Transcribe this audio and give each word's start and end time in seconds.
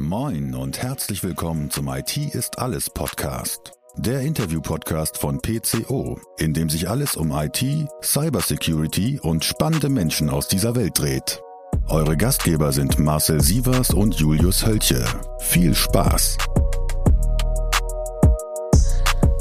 Moin 0.00 0.54
und 0.54 0.82
herzlich 0.82 1.22
willkommen 1.22 1.68
zum 1.70 1.86
IT 1.88 2.16
ist 2.16 2.58
alles 2.58 2.88
Podcast. 2.88 3.72
Der 3.98 4.22
Interview-Podcast 4.22 5.18
von 5.18 5.42
PCO, 5.42 6.18
in 6.38 6.54
dem 6.54 6.70
sich 6.70 6.88
alles 6.88 7.16
um 7.16 7.30
IT, 7.32 7.62
Cybersecurity 8.02 9.20
und 9.20 9.44
spannende 9.44 9.90
Menschen 9.90 10.30
aus 10.30 10.48
dieser 10.48 10.74
Welt 10.74 10.98
dreht. 10.98 11.42
Eure 11.88 12.16
Gastgeber 12.16 12.72
sind 12.72 12.98
Marcel 12.98 13.42
Sievers 13.42 13.90
und 13.90 14.14
Julius 14.14 14.64
Hölche. 14.64 15.04
Viel 15.38 15.74
Spaß! 15.74 16.38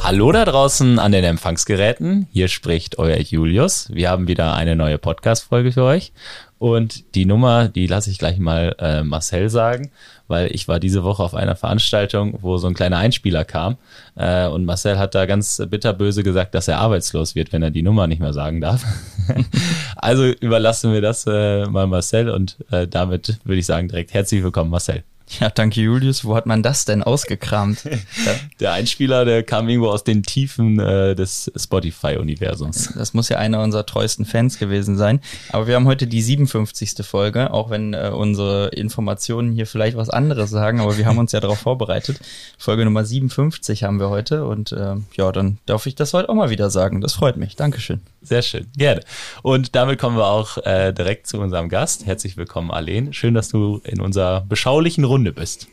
Hallo 0.01 0.31
da 0.31 0.45
draußen 0.45 0.97
an 0.97 1.11
den 1.11 1.23
Empfangsgeräten. 1.23 2.27
Hier 2.31 2.47
spricht 2.47 2.97
euer 2.97 3.17
Julius. 3.17 3.89
Wir 3.93 4.09
haben 4.09 4.27
wieder 4.27 4.53
eine 4.53 4.75
neue 4.75 4.97
Podcast-Folge 4.97 5.71
für 5.71 5.83
euch. 5.83 6.13
Und 6.57 7.15
die 7.15 7.25
Nummer, 7.25 7.67
die 7.67 7.87
lasse 7.87 8.09
ich 8.09 8.17
gleich 8.17 8.39
mal 8.39 8.75
äh, 8.79 9.03
Marcel 9.03 9.49
sagen, 9.49 9.91
weil 10.27 10.53
ich 10.53 10.67
war 10.67 10.79
diese 10.79 11.03
Woche 11.03 11.23
auf 11.23 11.33
einer 11.33 11.55
Veranstaltung, 11.55 12.37
wo 12.41 12.57
so 12.57 12.67
ein 12.67 12.73
kleiner 12.73 12.97
Einspieler 12.97 13.45
kam. 13.45 13.77
Äh, 14.15 14.47
und 14.47 14.65
Marcel 14.65 14.97
hat 14.97 15.15
da 15.15 15.25
ganz 15.25 15.61
bitterböse 15.69 16.23
gesagt, 16.23 16.55
dass 16.55 16.67
er 16.67 16.79
arbeitslos 16.79 17.35
wird, 17.35 17.53
wenn 17.53 17.63
er 17.63 17.71
die 17.71 17.83
Nummer 17.83 18.07
nicht 18.07 18.19
mehr 18.19 18.33
sagen 18.33 18.61
darf. 18.61 18.83
also 19.95 20.25
überlassen 20.25 20.91
wir 20.91 21.01
das 21.01 21.25
äh, 21.27 21.65
mal 21.65 21.87
Marcel 21.87 22.29
und 22.29 22.57
äh, 22.71 22.87
damit 22.87 23.39
würde 23.43 23.59
ich 23.59 23.65
sagen 23.65 23.87
direkt 23.87 24.13
herzlich 24.13 24.43
willkommen, 24.43 24.69
Marcel. 24.71 25.03
Ja, 25.37 25.49
danke 25.49 25.79
Julius. 25.79 26.25
Wo 26.25 26.35
hat 26.35 26.47
man 26.47 26.63
das 26.63 26.85
denn 26.85 27.03
ausgekramt? 27.03 27.83
der 28.59 28.73
Einspieler, 28.73 29.25
der 29.25 29.43
kam 29.43 29.69
irgendwo 29.69 29.89
aus 29.89 30.03
den 30.03 30.23
Tiefen 30.23 30.79
äh, 30.79 31.13
des 31.13 31.51
Spotify-Universums. 31.55 32.93
Das 32.95 33.13
muss 33.13 33.29
ja 33.29 33.37
einer 33.37 33.61
unserer 33.61 33.85
treuesten 33.85 34.25
Fans 34.25 34.57
gewesen 34.57 34.97
sein. 34.97 35.21
Aber 35.51 35.67
wir 35.67 35.75
haben 35.75 35.85
heute 35.85 36.07
die 36.07 36.21
57. 36.21 37.05
Folge, 37.05 37.53
auch 37.53 37.69
wenn 37.69 37.93
äh, 37.93 38.11
unsere 38.13 38.69
Informationen 38.69 39.51
hier 39.51 39.67
vielleicht 39.67 39.95
was 39.95 40.09
anderes 40.09 40.49
sagen, 40.49 40.81
aber 40.81 40.97
wir 40.97 41.05
haben 41.05 41.19
uns 41.19 41.31
ja 41.31 41.39
darauf 41.39 41.59
vorbereitet. 41.59 42.19
Folge 42.57 42.83
Nummer 42.83 43.05
57 43.05 43.83
haben 43.83 43.99
wir 43.99 44.09
heute 44.09 44.45
und 44.45 44.71
äh, 44.71 44.95
ja, 45.15 45.31
dann 45.31 45.59
darf 45.67 45.85
ich 45.85 45.93
das 45.93 46.13
heute 46.13 46.29
auch 46.29 46.35
mal 46.35 46.49
wieder 46.49 46.71
sagen. 46.71 47.01
Das 47.01 47.13
freut 47.13 47.37
mich. 47.37 47.55
Dankeschön. 47.55 48.01
Sehr 48.21 48.41
schön, 48.41 48.67
gerne. 48.75 49.01
Und 49.43 49.75
damit 49.75 49.99
kommen 49.99 50.17
wir 50.17 50.27
auch 50.27 50.57
äh, 50.65 50.91
direkt 50.91 51.27
zu 51.27 51.39
unserem 51.39 51.69
Gast. 51.69 52.05
Herzlich 52.05 52.35
willkommen, 52.35 52.71
Arlene. 52.71 53.13
Schön, 53.13 53.33
dass 53.33 53.49
du 53.49 53.79
in 53.85 54.01
unserer 54.01 54.41
beschaulichen 54.41 55.03
Runde 55.03 55.18
bist. 55.23 55.67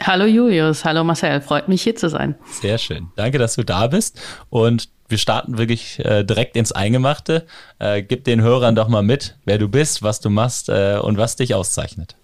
Hallo 0.00 0.24
Julius, 0.26 0.84
hallo 0.84 1.04
Marcel, 1.04 1.40
freut 1.40 1.68
mich 1.68 1.82
hier 1.82 1.96
zu 1.96 2.08
sein. 2.08 2.34
Sehr 2.60 2.78
schön. 2.78 3.08
Danke, 3.16 3.38
dass 3.38 3.54
du 3.54 3.62
da 3.62 3.86
bist. 3.86 4.20
Und 4.50 4.88
wir 5.08 5.18
starten 5.18 5.58
wirklich 5.58 6.04
äh, 6.04 6.24
direkt 6.24 6.56
ins 6.56 6.72
Eingemachte. 6.72 7.46
Äh, 7.78 8.02
gib 8.02 8.24
den 8.24 8.42
Hörern 8.42 8.74
doch 8.74 8.88
mal 8.88 9.02
mit, 9.02 9.36
wer 9.44 9.58
du 9.58 9.68
bist, 9.68 10.02
was 10.02 10.20
du 10.20 10.30
machst 10.30 10.68
äh, 10.68 10.98
und 11.00 11.16
was 11.16 11.36
dich 11.36 11.54
auszeichnet. 11.54 12.16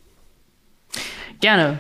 Gerne. 1.40 1.78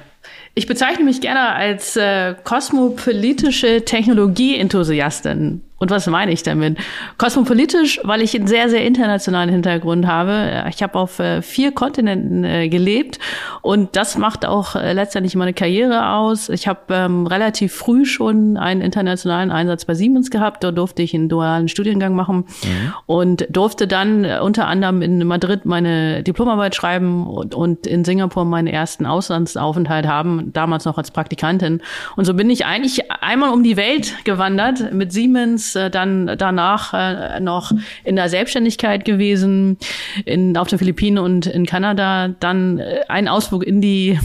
Ich 0.54 0.66
bezeichne 0.66 1.04
mich 1.04 1.20
gerne 1.20 1.54
als 1.54 1.96
äh, 1.96 2.34
kosmopolitische 2.44 3.84
Technologie-Enthusiastin. 3.84 5.62
Und 5.80 5.90
was 5.90 6.06
meine 6.06 6.30
ich 6.30 6.42
damit? 6.42 6.76
Kosmopolitisch, 7.16 8.00
weil 8.04 8.20
ich 8.20 8.36
einen 8.36 8.46
sehr, 8.46 8.68
sehr 8.68 8.84
internationalen 8.84 9.48
Hintergrund 9.48 10.06
habe. 10.06 10.66
Ich 10.68 10.82
habe 10.82 10.98
auf 10.98 11.18
äh, 11.18 11.40
vier 11.40 11.72
Kontinenten 11.72 12.44
äh, 12.44 12.68
gelebt 12.68 13.18
und 13.62 13.96
das 13.96 14.18
macht 14.18 14.44
auch 14.44 14.76
äh, 14.76 14.92
letztendlich 14.92 15.36
meine 15.36 15.54
Karriere 15.54 16.10
aus. 16.10 16.50
Ich 16.50 16.68
habe 16.68 16.80
ähm, 16.90 17.26
relativ 17.26 17.72
früh 17.72 18.04
schon 18.04 18.58
einen 18.58 18.82
internationalen 18.82 19.50
Einsatz 19.50 19.86
bei 19.86 19.94
Siemens 19.94 20.30
gehabt. 20.30 20.62
Dort 20.64 20.76
durfte 20.76 21.00
ich 21.00 21.14
einen 21.14 21.30
dualen 21.30 21.68
Studiengang 21.68 22.14
machen 22.14 22.44
mhm. 22.62 22.92
und 23.06 23.46
durfte 23.48 23.86
dann 23.86 24.26
unter 24.26 24.66
anderem 24.66 25.00
in 25.00 25.26
Madrid 25.26 25.64
meine 25.64 26.22
Diplomarbeit 26.22 26.74
schreiben 26.74 27.26
und, 27.26 27.54
und 27.54 27.86
in 27.86 28.04
Singapur 28.04 28.44
meinen 28.44 28.66
ersten 28.66 29.06
Auslandsaufenthalt 29.06 30.06
haben, 30.06 30.52
damals 30.52 30.84
noch 30.84 30.98
als 30.98 31.10
Praktikantin. 31.10 31.80
Und 32.16 32.26
so 32.26 32.34
bin 32.34 32.50
ich 32.50 32.66
eigentlich 32.66 33.10
einmal 33.22 33.48
um 33.54 33.62
die 33.62 33.78
Welt 33.78 34.24
gewandert 34.24 34.92
mit 34.92 35.10
Siemens 35.10 35.69
äh, 35.76 35.90
dann 35.90 36.36
danach 36.38 36.94
äh, 36.94 37.40
noch 37.40 37.72
in 38.04 38.16
der 38.16 38.28
Selbstständigkeit 38.28 39.04
gewesen, 39.04 39.78
in, 40.24 40.56
auf 40.56 40.68
den 40.68 40.78
Philippinen 40.78 41.18
und 41.18 41.46
in 41.46 41.66
Kanada. 41.66 42.28
Dann 42.28 42.78
äh, 42.78 43.00
einen 43.08 43.28
Ausflug 43.28 43.64
in 43.64 43.80
die, 43.80 44.18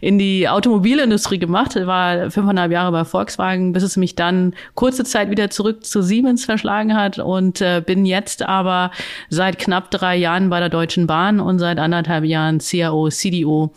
in 0.00 0.18
die 0.18 0.48
Automobilindustrie 0.48 1.38
gemacht, 1.38 1.74
war 1.74 2.30
fünfeinhalb 2.30 2.72
Jahre 2.72 2.92
bei 2.92 3.04
Volkswagen, 3.04 3.72
bis 3.72 3.82
es 3.82 3.96
mich 3.96 4.14
dann 4.14 4.54
kurze 4.74 5.04
Zeit 5.04 5.30
wieder 5.30 5.50
zurück 5.50 5.84
zu 5.84 6.02
Siemens 6.02 6.44
verschlagen 6.44 6.94
hat 6.96 7.18
und 7.18 7.60
äh, 7.60 7.82
bin 7.84 8.06
jetzt 8.06 8.42
aber 8.42 8.90
seit 9.28 9.58
knapp 9.58 9.90
drei 9.90 10.16
Jahren 10.16 10.50
bei 10.50 10.60
der 10.60 10.68
Deutschen 10.68 11.06
Bahn 11.06 11.40
und 11.40 11.58
seit 11.58 11.78
anderthalb 11.78 12.24
Jahren 12.24 12.58
CAO, 12.58 13.08
CDO 13.08 13.72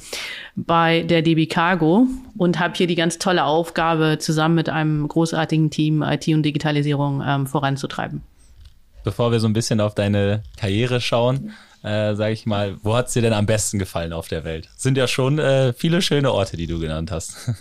bei 0.56 1.02
der 1.02 1.22
DB 1.22 1.48
Cargo 1.48 2.08
und 2.38 2.60
habe 2.60 2.74
hier 2.76 2.88
die 2.88 2.96
ganz 2.96 3.18
tolle 3.18 3.44
Aufgabe, 3.46 4.18
zusammen 4.20 4.56
mit 4.56 4.70
einem 4.70 5.08
großartigen 5.08 5.70
Team 5.70 6.02
IT 6.02 6.28
und 6.28 6.44
Digitalisierung 6.44 7.24
ähm, 7.26 7.48
voranzutreiben. 7.48 8.22
Bevor 9.04 9.32
wir 9.32 9.40
so 9.40 9.48
ein 9.48 9.54
bisschen 9.54 9.80
auf 9.80 9.96
deine 9.96 10.44
Karriere 10.58 11.00
schauen, 11.00 11.54
äh, 11.84 12.16
sage 12.16 12.34
ich 12.34 12.46
mal, 12.46 12.78
wo 12.82 12.96
hat 12.96 13.08
es 13.08 13.14
dir 13.14 13.22
denn 13.22 13.34
am 13.34 13.46
besten 13.46 13.78
gefallen 13.78 14.14
auf 14.14 14.28
der 14.28 14.44
Welt? 14.44 14.70
Sind 14.76 14.98
ja 14.98 15.08
schon 15.08 15.38
äh, 15.38 15.74
viele 15.74 16.02
schöne 16.02 16.32
Orte, 16.32 16.58
die 16.58 16.68
du 16.68 16.80
genannt 16.80 17.12
hast. 17.12 17.52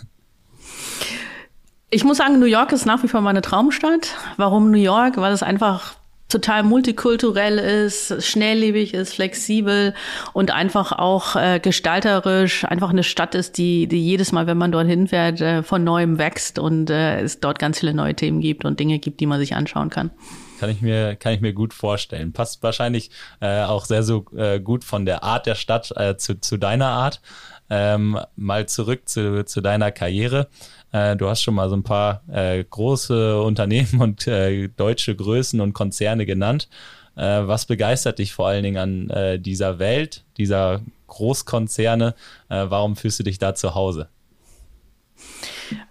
Ich 1.91 2.03
muss 2.03 2.17
sagen, 2.17 2.39
New 2.39 2.47
York 2.47 2.71
ist 2.71 2.85
nach 2.85 3.03
wie 3.03 3.07
vor 3.07 3.21
meine 3.21 3.41
Traumstadt. 3.41 4.15
Warum 4.37 4.71
New 4.71 4.79
York? 4.79 5.17
Weil 5.17 5.31
es 5.31 5.43
einfach 5.43 5.95
total 6.27 6.63
multikulturell 6.63 7.59
ist, 7.59 8.23
schnelllebig 8.23 8.93
ist, 8.93 9.13
flexibel 9.13 9.93
und 10.33 10.51
einfach 10.51 10.91
auch 10.91 11.35
äh, 11.35 11.59
gestalterisch, 11.59 12.65
einfach 12.65 12.89
eine 12.89 13.03
Stadt 13.03 13.35
ist, 13.35 13.57
die, 13.57 13.87
die 13.87 14.03
jedes 14.03 14.31
Mal, 14.31 14.47
wenn 14.47 14.57
man 14.57 14.71
dorthin 14.71 15.07
fährt, 15.07 15.41
äh, 15.41 15.63
von 15.63 15.83
neuem 15.83 16.17
wächst 16.17 16.57
und 16.57 16.89
äh, 16.89 17.21
es 17.21 17.39
dort 17.39 17.59
ganz 17.59 17.79
viele 17.79 17.93
neue 17.93 18.15
Themen 18.15 18.41
gibt 18.41 18.65
und 18.65 18.79
Dinge 18.79 18.99
gibt, 18.99 19.19
die 19.19 19.27
man 19.27 19.39
sich 19.39 19.55
anschauen 19.55 19.89
kann. 19.89 20.11
Kann 20.59 20.69
ich 20.69 20.81
mir, 20.81 21.15
kann 21.15 21.33
ich 21.33 21.41
mir 21.41 21.53
gut 21.53 21.73
vorstellen. 21.73 22.31
Passt 22.33 22.63
wahrscheinlich 22.63 23.11
äh, 23.41 23.63
auch 23.63 23.85
sehr 23.85 24.03
so 24.03 24.25
äh, 24.35 24.59
gut 24.59 24.83
von 24.83 25.05
der 25.05 25.23
Art 25.23 25.45
der 25.45 25.55
Stadt 25.55 25.91
äh, 25.95 26.17
zu, 26.17 26.39
zu 26.39 26.57
deiner 26.57 26.87
Art. 26.87 27.21
Ähm, 27.69 28.19
mal 28.35 28.67
zurück 28.67 29.09
zu, 29.09 29.43
zu 29.43 29.61
deiner 29.61 29.91
Karriere. 29.91 30.47
Äh, 30.95 31.17
du 31.17 31.27
hast 31.27 31.41
schon 31.41 31.55
mal 31.55 31.67
so 31.67 31.75
ein 31.75 31.83
paar 31.83 32.21
äh, 32.31 32.63
große 32.63 33.41
Unternehmen 33.41 33.99
und 33.99 34.27
äh, 34.27 34.69
deutsche 34.69 35.13
Größen 35.15 35.59
und 35.59 35.73
Konzerne 35.73 36.25
genannt. 36.25 36.69
Was 37.17 37.65
begeistert 37.65 38.19
dich 38.19 38.33
vor 38.33 38.49
allen 38.49 38.63
Dingen 38.63 39.09
an 39.09 39.41
dieser 39.41 39.79
Welt, 39.79 40.25
dieser 40.35 40.81
Großkonzerne? 41.07 42.13
Warum 42.49 42.97
fühlst 42.97 43.19
du 43.19 43.23
dich 43.23 43.39
da 43.39 43.55
zu 43.55 43.73
Hause? 43.73 44.09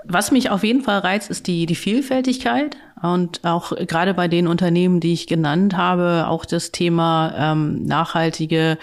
Was 0.04 0.32
mich 0.32 0.50
auf 0.50 0.62
jeden 0.64 0.82
Fall 0.82 0.98
reizt, 0.98 1.30
ist 1.30 1.46
die, 1.46 1.64
die 1.64 1.76
Vielfältigkeit. 1.76 2.76
Und 3.04 3.44
auch 3.44 3.72
gerade 3.76 4.14
bei 4.14 4.28
den 4.28 4.46
Unternehmen, 4.46 4.98
die 4.98 5.12
ich 5.12 5.26
genannt 5.26 5.76
habe, 5.76 6.26
auch 6.26 6.46
das 6.46 6.72
Thema 6.72 7.34
ähm, 7.36 7.84
nachhaltige 7.84 8.78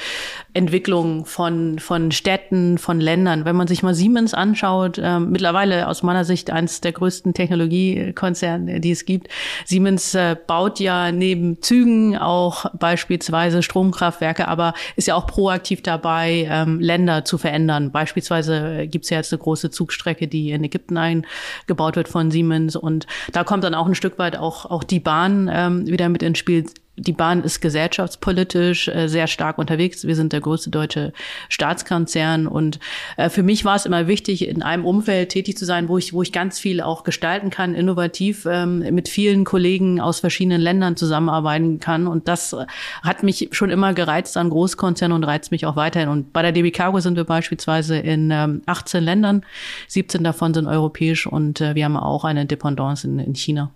Entwicklung 0.53 1.25
von, 1.25 1.79
von 1.79 2.11
Städten, 2.11 2.77
von 2.77 2.99
Ländern. 2.99 3.45
Wenn 3.45 3.55
man 3.55 3.67
sich 3.67 3.81
mal 3.81 3.95
Siemens 3.95 4.35
anschaut, 4.35 4.99
ähm, 5.01 5.31
mittlerweile 5.31 5.87
aus 5.87 6.03
meiner 6.03 6.23
Sicht 6.23 6.51
eines 6.51 6.81
der 6.81 6.91
größten 6.91 7.33
Technologiekonzerne, 7.33 8.79
die 8.79 8.91
es 8.91 9.05
gibt. 9.05 9.27
Siemens 9.65 10.13
äh, 10.13 10.35
baut 10.45 10.79
ja 10.79 11.11
neben 11.11 11.59
Zügen 11.63 12.15
auch 12.15 12.65
beispielsweise 12.77 13.63
Stromkraftwerke, 13.63 14.47
aber 14.47 14.75
ist 14.97 15.07
ja 15.07 15.15
auch 15.15 15.25
proaktiv 15.25 15.81
dabei, 15.81 16.47
ähm, 16.47 16.79
Länder 16.79 17.25
zu 17.25 17.39
verändern. 17.39 17.91
Beispielsweise 17.91 18.87
gibt 18.87 19.05
es 19.05 19.09
ja 19.09 19.17
jetzt 19.17 19.33
eine 19.33 19.41
große 19.41 19.71
Zugstrecke, 19.71 20.27
die 20.27 20.51
in 20.51 20.63
Ägypten 20.63 20.97
eingebaut 20.97 21.95
wird 21.95 22.07
von 22.07 22.29
Siemens. 22.29 22.75
Und 22.75 23.07
da 23.31 23.43
kommt 23.43 23.63
dann 23.63 23.73
auch 23.73 23.87
ein 23.87 23.95
Stück 23.95 24.10
Stück 24.11 24.19
weit 24.19 24.35
auch, 24.35 24.65
auch 24.65 24.83
die 24.83 24.99
Bahn 24.99 25.49
ähm, 25.49 25.87
wieder 25.87 26.09
mit 26.09 26.21
ins 26.21 26.37
Spiel. 26.37 26.65
Die 26.97 27.13
Bahn 27.13 27.43
ist 27.45 27.61
gesellschaftspolitisch 27.61 28.89
äh, 28.89 29.07
sehr 29.07 29.27
stark 29.27 29.57
unterwegs. 29.57 30.05
Wir 30.05 30.17
sind 30.17 30.33
der 30.33 30.41
größte 30.41 30.69
deutsche 30.69 31.13
Staatskonzern 31.47 32.45
und 32.45 32.79
äh, 33.15 33.29
für 33.29 33.41
mich 33.41 33.63
war 33.63 33.77
es 33.77 33.85
immer 33.85 34.07
wichtig, 34.07 34.45
in 34.45 34.63
einem 34.63 34.83
Umfeld 34.83 35.29
tätig 35.29 35.57
zu 35.57 35.63
sein, 35.63 35.87
wo 35.87 35.97
ich, 35.97 36.11
wo 36.11 36.21
ich 36.21 36.33
ganz 36.33 36.59
viel 36.59 36.81
auch 36.81 37.05
gestalten 37.05 37.51
kann, 37.51 37.73
innovativ 37.73 38.45
ähm, 38.45 38.79
mit 38.93 39.07
vielen 39.07 39.45
Kollegen 39.45 40.01
aus 40.01 40.19
verschiedenen 40.19 40.59
Ländern 40.59 40.97
zusammenarbeiten 40.97 41.79
kann. 41.79 42.05
Und 42.05 42.27
das 42.27 42.53
hat 43.01 43.23
mich 43.23 43.47
schon 43.53 43.69
immer 43.69 43.93
gereizt 43.93 44.35
an 44.35 44.49
Großkonzernen 44.49 45.15
und 45.15 45.23
reizt 45.23 45.51
mich 45.51 45.65
auch 45.65 45.77
weiterhin. 45.77 46.09
Und 46.09 46.33
bei 46.33 46.41
der 46.41 46.51
DB 46.51 46.71
Cargo 46.71 46.99
sind 46.99 47.15
wir 47.15 47.23
beispielsweise 47.23 47.97
in 47.97 48.29
ähm, 48.29 48.61
18 48.65 49.01
Ländern, 49.01 49.45
17 49.87 50.21
davon 50.21 50.53
sind 50.53 50.67
europäisch 50.67 51.25
und 51.25 51.61
äh, 51.61 51.75
wir 51.75 51.85
haben 51.85 51.95
auch 51.95 52.25
eine 52.25 52.45
Dependance 52.45 53.07
in, 53.07 53.17
in 53.17 53.33
China. 53.33 53.71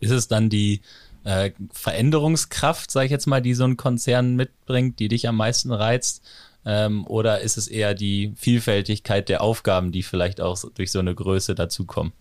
Ist 0.00 0.10
es 0.10 0.28
dann 0.28 0.48
die 0.48 0.82
äh, 1.24 1.50
Veränderungskraft, 1.72 2.90
sage 2.90 3.06
ich 3.06 3.12
jetzt 3.12 3.26
mal, 3.26 3.42
die 3.42 3.54
so 3.54 3.64
ein 3.64 3.76
Konzern 3.76 4.36
mitbringt, 4.36 4.98
die 4.98 5.08
dich 5.08 5.28
am 5.28 5.36
meisten 5.36 5.72
reizt? 5.72 6.22
Ähm, 6.64 7.06
oder 7.06 7.40
ist 7.40 7.56
es 7.56 7.68
eher 7.68 7.94
die 7.94 8.32
Vielfältigkeit 8.36 9.28
der 9.28 9.40
Aufgaben, 9.40 9.92
die 9.92 10.02
vielleicht 10.02 10.40
auch 10.40 10.58
durch 10.74 10.90
so 10.90 10.98
eine 10.98 11.14
Größe 11.14 11.54
dazukommen? 11.54 12.12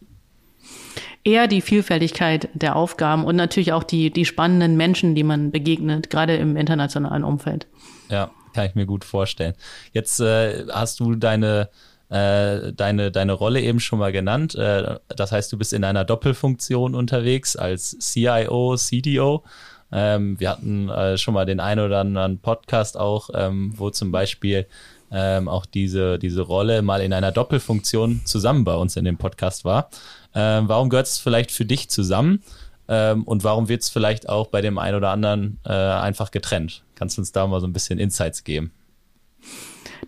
Eher 1.24 1.48
die 1.48 1.62
Vielfältigkeit 1.62 2.50
der 2.54 2.75
Aufgaben 2.75 3.25
und 3.25 3.36
natürlich 3.36 3.74
auch 3.74 3.83
die, 3.83 4.12
die 4.12 4.25
spannenden 4.25 4.77
Menschen, 4.77 5.16
die 5.16 5.24
man 5.24 5.50
begegnet, 5.50 6.12
gerade 6.12 6.36
im 6.36 6.56
internationalen 6.56 7.24
Umfeld. 7.24 7.66
Ja, 8.10 8.30
kann 8.54 8.68
ich 8.68 8.75
mir 8.75 8.86
gut 8.86 9.04
vorstellen. 9.04 9.56
Jetzt 9.92 10.19
äh, 10.19 10.66
hast 10.72 11.00
du 11.00 11.16
deine 11.16 11.69
äh, 12.15 12.71
deine, 12.71 13.12
deine 13.12 13.33
Rolle 13.33 13.62
eben 13.62 13.81
schon 13.81 14.00
mal 14.00 14.13
genannt. 14.13 14.56
Äh, 14.56 15.00
das 15.09 15.31
heißt, 15.33 15.51
du 15.51 15.57
bist 15.57 15.73
in 15.73 15.83
einer 15.83 16.06
Doppelfunktion 16.06 16.95
unterwegs 16.95 17.57
als 17.57 17.97
CIO, 18.00 18.77
CDO. 18.77 19.44
Ähm, 19.91 20.39
wir 20.39 20.50
hatten 20.50 20.88
äh, 20.89 21.17
schon 21.17 21.33
mal 21.33 21.45
den 21.45 21.59
einen 21.59 21.85
oder 21.85 22.00
anderen 22.00 22.39
Podcast 22.39 22.97
auch, 22.97 23.29
ähm, 23.33 23.73
wo 23.75 23.89
zum 23.89 24.13
Beispiel 24.13 24.65
ähm, 25.12 25.50
auch 25.50 25.65
diese, 25.65 26.17
diese 26.17 26.41
Rolle 26.41 26.81
mal 26.81 27.01
in 27.01 27.12
einer 27.12 27.33
Doppelfunktion 27.33 28.21
zusammen 28.23 28.63
bei 28.63 28.75
uns 28.75 28.95
in 28.95 29.03
dem 29.03 29.17
Podcast 29.17 29.65
war. 29.65 29.89
Ähm, 30.33 30.69
warum 30.69 30.89
gehört 30.89 31.07
es 31.07 31.17
vielleicht 31.17 31.51
für 31.51 31.65
dich 31.65 31.89
zusammen? 31.89 32.44
Ähm, 32.88 33.23
und 33.23 33.44
warum 33.44 33.67
wird 33.67 33.81
es 33.81 33.89
vielleicht 33.89 34.29
auch 34.29 34.47
bei 34.47 34.62
dem 34.62 34.77
einen 34.77 34.95
oder 34.95 35.09
anderen 35.09 35.59
äh, 35.65 35.73
einfach 35.73 36.31
getrennt? 36.31 36.83
Kannst 36.95 37.17
du 37.17 37.21
uns 37.21 37.33
da 37.33 37.45
mal 37.45 37.59
so 37.59 37.67
ein 37.67 37.73
bisschen 37.73 38.00
Insights 38.00 38.45
geben? 38.45 38.71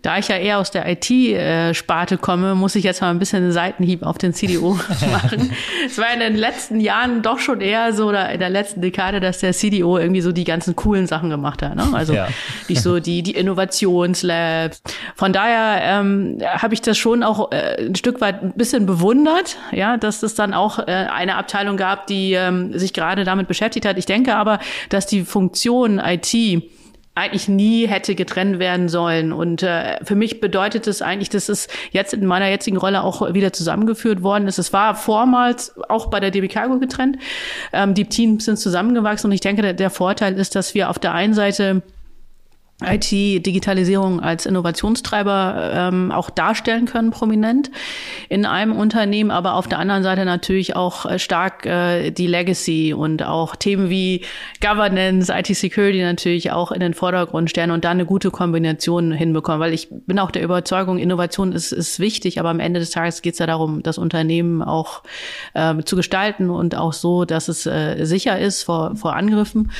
Da 0.02 0.18
ich 0.18 0.28
ja 0.28 0.36
eher 0.36 0.58
aus 0.58 0.70
der 0.70 0.86
IT-Sparte 0.88 2.18
komme, 2.18 2.54
muss 2.54 2.74
ich 2.74 2.84
jetzt 2.84 3.00
mal 3.00 3.10
ein 3.10 3.18
bisschen 3.18 3.42
einen 3.42 3.52
Seitenhieb 3.52 4.02
auf 4.02 4.18
den 4.18 4.32
CDO 4.32 4.78
machen. 5.12 5.52
es 5.86 5.98
war 5.98 6.12
in 6.12 6.20
den 6.20 6.36
letzten 6.36 6.80
Jahren 6.80 7.22
doch 7.22 7.38
schon 7.38 7.60
eher 7.60 7.92
so, 7.92 8.08
oder 8.08 8.30
in 8.30 8.38
der 8.38 8.50
letzten 8.50 8.80
Dekade, 8.80 9.20
dass 9.20 9.38
der 9.38 9.52
CDO 9.52 9.98
irgendwie 9.98 10.20
so 10.20 10.32
die 10.32 10.44
ganzen 10.44 10.76
coolen 10.76 11.06
Sachen 11.06 11.30
gemacht 11.30 11.62
hat. 11.62 11.74
Ne? 11.74 11.86
Also 11.92 12.14
ja. 12.14 12.28
nicht 12.68 12.82
so 12.82 13.00
die, 13.00 13.22
die 13.22 13.32
Innovationslabs. 13.32 14.82
Von 15.14 15.32
daher 15.32 16.00
ähm, 16.00 16.38
habe 16.42 16.74
ich 16.74 16.82
das 16.82 16.96
schon 16.96 17.22
auch 17.22 17.50
äh, 17.52 17.86
ein 17.86 17.96
Stück 17.96 18.20
weit 18.20 18.42
ein 18.42 18.52
bisschen 18.52 18.86
bewundert, 18.86 19.56
ja, 19.72 19.96
dass 19.96 20.22
es 20.22 20.34
dann 20.34 20.54
auch 20.54 20.78
äh, 20.78 20.84
eine 20.84 21.36
Abteilung 21.36 21.76
gab, 21.76 22.06
die 22.06 22.32
ähm, 22.34 22.78
sich 22.78 22.92
gerade 22.92 23.24
damit 23.24 23.48
beschäftigt 23.48 23.86
hat. 23.86 23.98
Ich 23.98 24.06
denke 24.06 24.36
aber, 24.36 24.58
dass 24.88 25.06
die 25.06 25.22
Funktion 25.22 25.98
IT 25.98 26.62
eigentlich 27.18 27.48
nie 27.48 27.86
hätte 27.86 28.14
getrennt 28.14 28.58
werden 28.58 28.88
sollen. 28.88 29.32
Und 29.32 29.62
äh, 29.62 30.02
für 30.04 30.14
mich 30.14 30.40
bedeutet 30.40 30.86
es 30.86 31.02
eigentlich, 31.02 31.28
dass 31.28 31.48
es 31.48 31.68
jetzt 31.90 32.14
in 32.14 32.26
meiner 32.26 32.48
jetzigen 32.48 32.76
Rolle 32.76 33.02
auch 33.02 33.34
wieder 33.34 33.52
zusammengeführt 33.52 34.22
worden 34.22 34.48
ist. 34.48 34.58
Es 34.58 34.72
war 34.72 34.94
vormals 34.94 35.74
auch 35.88 36.06
bei 36.06 36.20
der 36.20 36.30
DB 36.30 36.48
Cargo 36.48 36.78
getrennt. 36.78 37.18
Ähm, 37.72 37.94
die 37.94 38.06
Teams 38.06 38.44
sind 38.44 38.58
zusammengewachsen 38.58 39.28
und 39.28 39.34
ich 39.34 39.40
denke, 39.40 39.62
der, 39.62 39.74
der 39.74 39.90
Vorteil 39.90 40.38
ist, 40.38 40.54
dass 40.54 40.74
wir 40.74 40.90
auf 40.90 40.98
der 40.98 41.14
einen 41.14 41.34
Seite 41.34 41.82
IT-Digitalisierung 42.80 44.20
als 44.20 44.46
Innovationstreiber 44.46 45.70
ähm, 45.74 46.12
auch 46.12 46.30
darstellen 46.30 46.86
können, 46.86 47.10
prominent 47.10 47.72
in 48.28 48.46
einem 48.46 48.76
Unternehmen, 48.76 49.32
aber 49.32 49.54
auf 49.54 49.66
der 49.66 49.80
anderen 49.80 50.04
Seite 50.04 50.24
natürlich 50.24 50.76
auch 50.76 51.04
äh, 51.04 51.18
stark 51.18 51.66
äh, 51.66 52.12
die 52.12 52.28
Legacy 52.28 52.94
und 52.94 53.24
auch 53.24 53.56
Themen 53.56 53.90
wie 53.90 54.24
Governance, 54.60 55.32
IT-Security 55.32 56.02
natürlich 56.02 56.52
auch 56.52 56.70
in 56.70 56.78
den 56.78 56.94
Vordergrund 56.94 57.50
stellen 57.50 57.72
und 57.72 57.84
da 57.84 57.90
eine 57.90 58.06
gute 58.06 58.30
Kombination 58.30 59.10
hinbekommen, 59.10 59.58
weil 59.58 59.74
ich 59.74 59.88
bin 59.90 60.20
auch 60.20 60.30
der 60.30 60.44
Überzeugung, 60.44 60.98
Innovation 60.98 61.50
ist, 61.50 61.72
ist 61.72 61.98
wichtig, 61.98 62.38
aber 62.38 62.50
am 62.50 62.60
Ende 62.60 62.78
des 62.78 62.90
Tages 62.90 63.22
geht 63.22 63.32
es 63.32 63.40
ja 63.40 63.46
darum, 63.46 63.82
das 63.82 63.98
Unternehmen 63.98 64.62
auch 64.62 65.02
äh, 65.54 65.82
zu 65.82 65.96
gestalten 65.96 66.48
und 66.48 66.76
auch 66.76 66.92
so, 66.92 67.24
dass 67.24 67.48
es 67.48 67.66
äh, 67.66 68.04
sicher 68.04 68.38
ist 68.38 68.62
vor, 68.62 68.94
vor 68.94 69.16
Angriffen, 69.16 69.72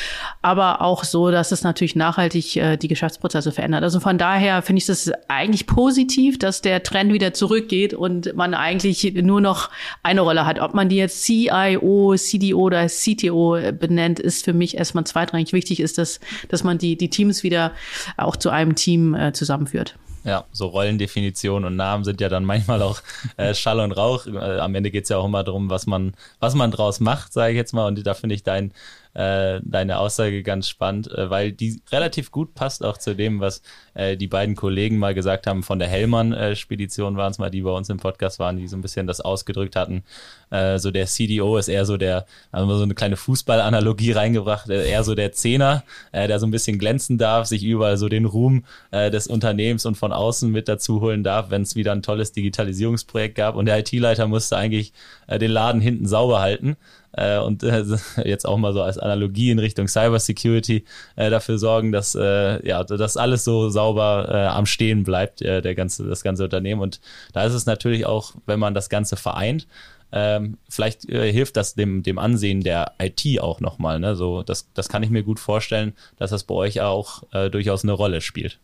aber 0.43 0.83
auch 0.83 1.05
so, 1.05 1.31
dass 1.31 1.53
es 1.53 1.62
natürlich 1.62 1.95
nachhaltig 1.95 2.56
äh, 2.56 2.77
die 2.77 2.88
die 2.88 2.94
Geschäftsprozesse 2.94 3.52
verändert. 3.52 3.82
Also 3.82 4.00
von 4.00 4.19
daher 4.19 4.62
finde 4.62 4.79
ich 4.79 4.87
das 4.87 5.11
eigentlich 5.29 5.67
positiv, 5.67 6.38
dass 6.38 6.62
der 6.62 6.82
Trend 6.82 7.12
wieder 7.12 7.35
zurückgeht 7.35 7.94
und 7.94 8.35
man 8.35 8.55
eigentlich 8.55 9.14
nur 9.14 9.40
noch 9.40 9.70
eine 10.02 10.23
Rolle 10.23 10.46
hat. 10.46 10.58
Ob 10.61 10.75
man 10.75 10.88
die 10.88 10.96
jetzt 10.96 11.23
CIO, 11.23 12.14
CDO 12.17 12.58
oder 12.58 12.87
CTO 12.87 13.58
benennt, 13.79 14.19
ist 14.19 14.44
für 14.44 14.52
mich 14.52 14.76
erstmal 14.76 15.05
zweitrangig. 15.05 15.52
Wichtig 15.52 15.81
ist, 15.81 15.99
dass, 15.99 16.20
dass 16.49 16.64
man 16.64 16.79
die, 16.79 16.96
die 16.96 17.11
Teams 17.11 17.43
wieder 17.43 17.73
auch 18.17 18.37
zu 18.37 18.50
einem 18.50 18.75
Team 18.75 19.14
äh, 19.14 19.32
zusammenführt. 19.32 19.96
Ja, 20.25 20.44
so 20.52 20.67
Rollendefinitionen 20.67 21.64
und 21.64 21.76
Namen 21.76 22.05
sind 22.05 22.20
ja 22.20 22.29
dann 22.29 22.44
manchmal 22.44 22.82
auch 22.82 23.00
äh, 23.37 23.55
Schall 23.55 23.81
und 23.81 23.93
Rauch. 23.93 24.26
Äh, 24.26 24.58
am 24.58 24.75
Ende 24.75 24.90
geht 24.90 25.05
es 25.05 25.11
ja 25.11 25.17
auch 25.17 25.25
immer 25.25 25.44
darum, 25.44 25.70
was 25.70 25.87
man, 25.87 26.14
was 26.40 26.55
man 26.55 26.70
draus 26.70 27.00
macht, 27.00 27.32
sage 27.32 27.52
ich 27.52 27.56
jetzt 27.56 27.73
mal. 27.73 27.87
Und 27.87 28.06
da 28.06 28.14
finde 28.14 28.35
ich 28.35 28.43
dein 28.43 28.73
äh, 29.19 29.61
deine 29.65 29.99
Aussage 29.99 30.44
ganz 30.44 30.69
spannend, 30.69 31.11
äh, 31.11 31.29
weil 31.29 31.50
die 31.50 31.82
relativ 31.91 32.31
gut 32.31 32.55
passt 32.55 32.85
auch 32.85 32.99
zu 32.99 33.17
dem, 33.17 33.41
was 33.41 33.62
äh, 33.94 34.17
die 34.17 34.29
beiden 34.29 34.55
Kollegen 34.55 34.97
mal 34.97 35.12
gesagt 35.12 35.49
haben 35.49 35.65
von 35.65 35.81
der 35.81 35.88
Hellmann-Spedition 35.88 37.17
waren 37.17 37.32
es 37.32 37.38
mal, 37.38 37.50
die 37.50 37.62
bei 37.62 37.73
uns 37.73 37.88
im 37.88 37.99
Podcast 37.99 38.38
waren, 38.38 38.59
die 38.59 38.69
so 38.69 38.76
ein 38.76 38.81
bisschen 38.81 39.09
das 39.09 39.20
ausgedrückt 39.20 39.75
hatten. 39.75 40.05
Äh, 40.50 40.79
so 40.79 40.93
der 40.93 41.06
CDO 41.06 41.56
ist 41.56 41.67
eher 41.67 41.85
so 41.85 41.97
der, 41.97 42.26
haben 42.53 42.69
wir 42.69 42.76
so 42.76 42.85
eine 42.85 42.94
kleine 42.94 43.17
Fußballanalogie 43.17 44.12
reingebracht, 44.12 44.70
äh, 44.70 44.88
eher 44.88 45.03
so 45.03 45.17
der 45.17 45.32
Zehner, 45.32 45.82
äh, 46.12 46.29
der 46.29 46.38
so 46.38 46.47
ein 46.47 46.53
bisschen 46.53 46.79
glänzen 46.79 47.19
darf, 47.19 47.49
sich 47.49 47.64
überall 47.64 47.97
so 47.97 48.09
den 48.09 48.25
Ruhm 48.25 48.64
äh, 48.93 49.11
des 49.11 49.26
Unternehmens 49.26 49.85
und 49.85 49.97
von 49.97 50.12
außen 50.12 50.49
mit 50.49 50.69
dazu 50.69 51.00
holen 51.00 51.25
darf, 51.25 51.50
wenn 51.50 51.62
es 51.62 51.75
wieder 51.75 51.91
ein 51.91 52.03
tolles 52.03 52.31
Digitalisierungsprojekt 52.31 53.35
gab. 53.35 53.56
Und 53.56 53.67
der 53.67 53.81
IT-Leiter 53.81 54.29
musste 54.29 54.56
eigentlich 54.56 54.93
äh, 55.26 55.41
den 55.41 55.50
Laden 55.50 55.81
hinten 55.81 56.06
sauber 56.06 56.38
halten 56.38 56.76
äh, 57.12 57.38
und 57.38 57.62
äh, 57.62 57.84
jetzt 58.25 58.46
auch 58.46 58.58
mal 58.58 58.72
so 58.72 58.82
als 58.82 58.99
Analogie 58.99 59.50
in 59.50 59.58
Richtung 59.58 59.88
Cybersecurity 59.88 60.84
äh, 61.16 61.31
dafür 61.31 61.58
sorgen, 61.58 61.93
dass 61.93 62.14
äh, 62.14 62.66
ja 62.66 62.84
dass 62.84 63.16
alles 63.16 63.44
so 63.44 63.70
sauber 63.70 64.28
äh, 64.31 64.46
am 64.46 64.66
Stehen 64.66 65.05
bleibt, 65.05 65.43
äh, 65.43 65.62
der 65.62 65.75
ganze 65.75 66.05
das 66.05 66.22
ganze 66.22 66.44
Unternehmen. 66.44 66.81
Und 66.81 67.00
da 67.32 67.44
ist 67.44 67.55
es 67.55 67.66
natürlich 67.66 68.06
auch, 68.06 68.32
wenn 68.46 68.58
man 68.58 68.75
das 68.75 68.88
Ganze 68.88 69.16
vereint, 69.16 69.66
ähm, 70.10 70.56
vielleicht 70.69 71.08
äh, 71.08 71.31
hilft 71.32 71.56
das 71.56 71.75
dem, 71.75 72.02
dem 72.02 72.19
Ansehen 72.19 72.62
der 72.62 72.93
IT 72.99 73.40
auch 73.40 73.61
nochmal. 73.61 74.00
Ne? 74.00 74.16
So, 74.16 74.43
das, 74.43 74.69
das 74.72 74.88
kann 74.88 75.02
ich 75.02 75.11
mir 75.11 75.22
gut 75.22 75.38
vorstellen, 75.38 75.93
dass 76.16 76.31
das 76.31 76.44
bei 76.44 76.54
euch 76.54 76.81
auch 76.81 77.25
äh, 77.32 77.50
durchaus 77.50 77.82
eine 77.82 77.93
Rolle 77.93 78.20
spielt. 78.20 78.58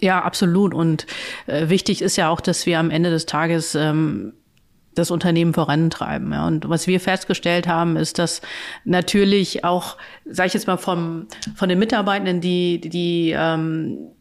Ja, 0.00 0.22
absolut. 0.22 0.74
Und 0.74 1.06
äh, 1.46 1.68
wichtig 1.68 2.02
ist 2.02 2.16
ja 2.16 2.28
auch, 2.28 2.40
dass 2.40 2.66
wir 2.66 2.78
am 2.78 2.90
Ende 2.90 3.10
des 3.10 3.26
Tages 3.26 3.74
ähm, 3.74 4.34
das 4.94 5.10
Unternehmen 5.10 5.54
vorantreiben. 5.54 6.32
Ja. 6.32 6.46
Und 6.46 6.68
was 6.68 6.86
wir 6.86 7.00
festgestellt 7.00 7.66
haben, 7.66 7.96
ist, 7.96 8.18
dass 8.18 8.42
natürlich 8.84 9.64
auch, 9.64 9.96
sage 10.24 10.48
ich 10.48 10.54
jetzt 10.54 10.66
mal, 10.66 10.76
vom, 10.76 11.26
von 11.54 11.68
den 11.68 11.78
Mitarbeitenden, 11.78 12.40
die, 12.40 12.80
die 12.80 13.34
ähm, 13.36 14.12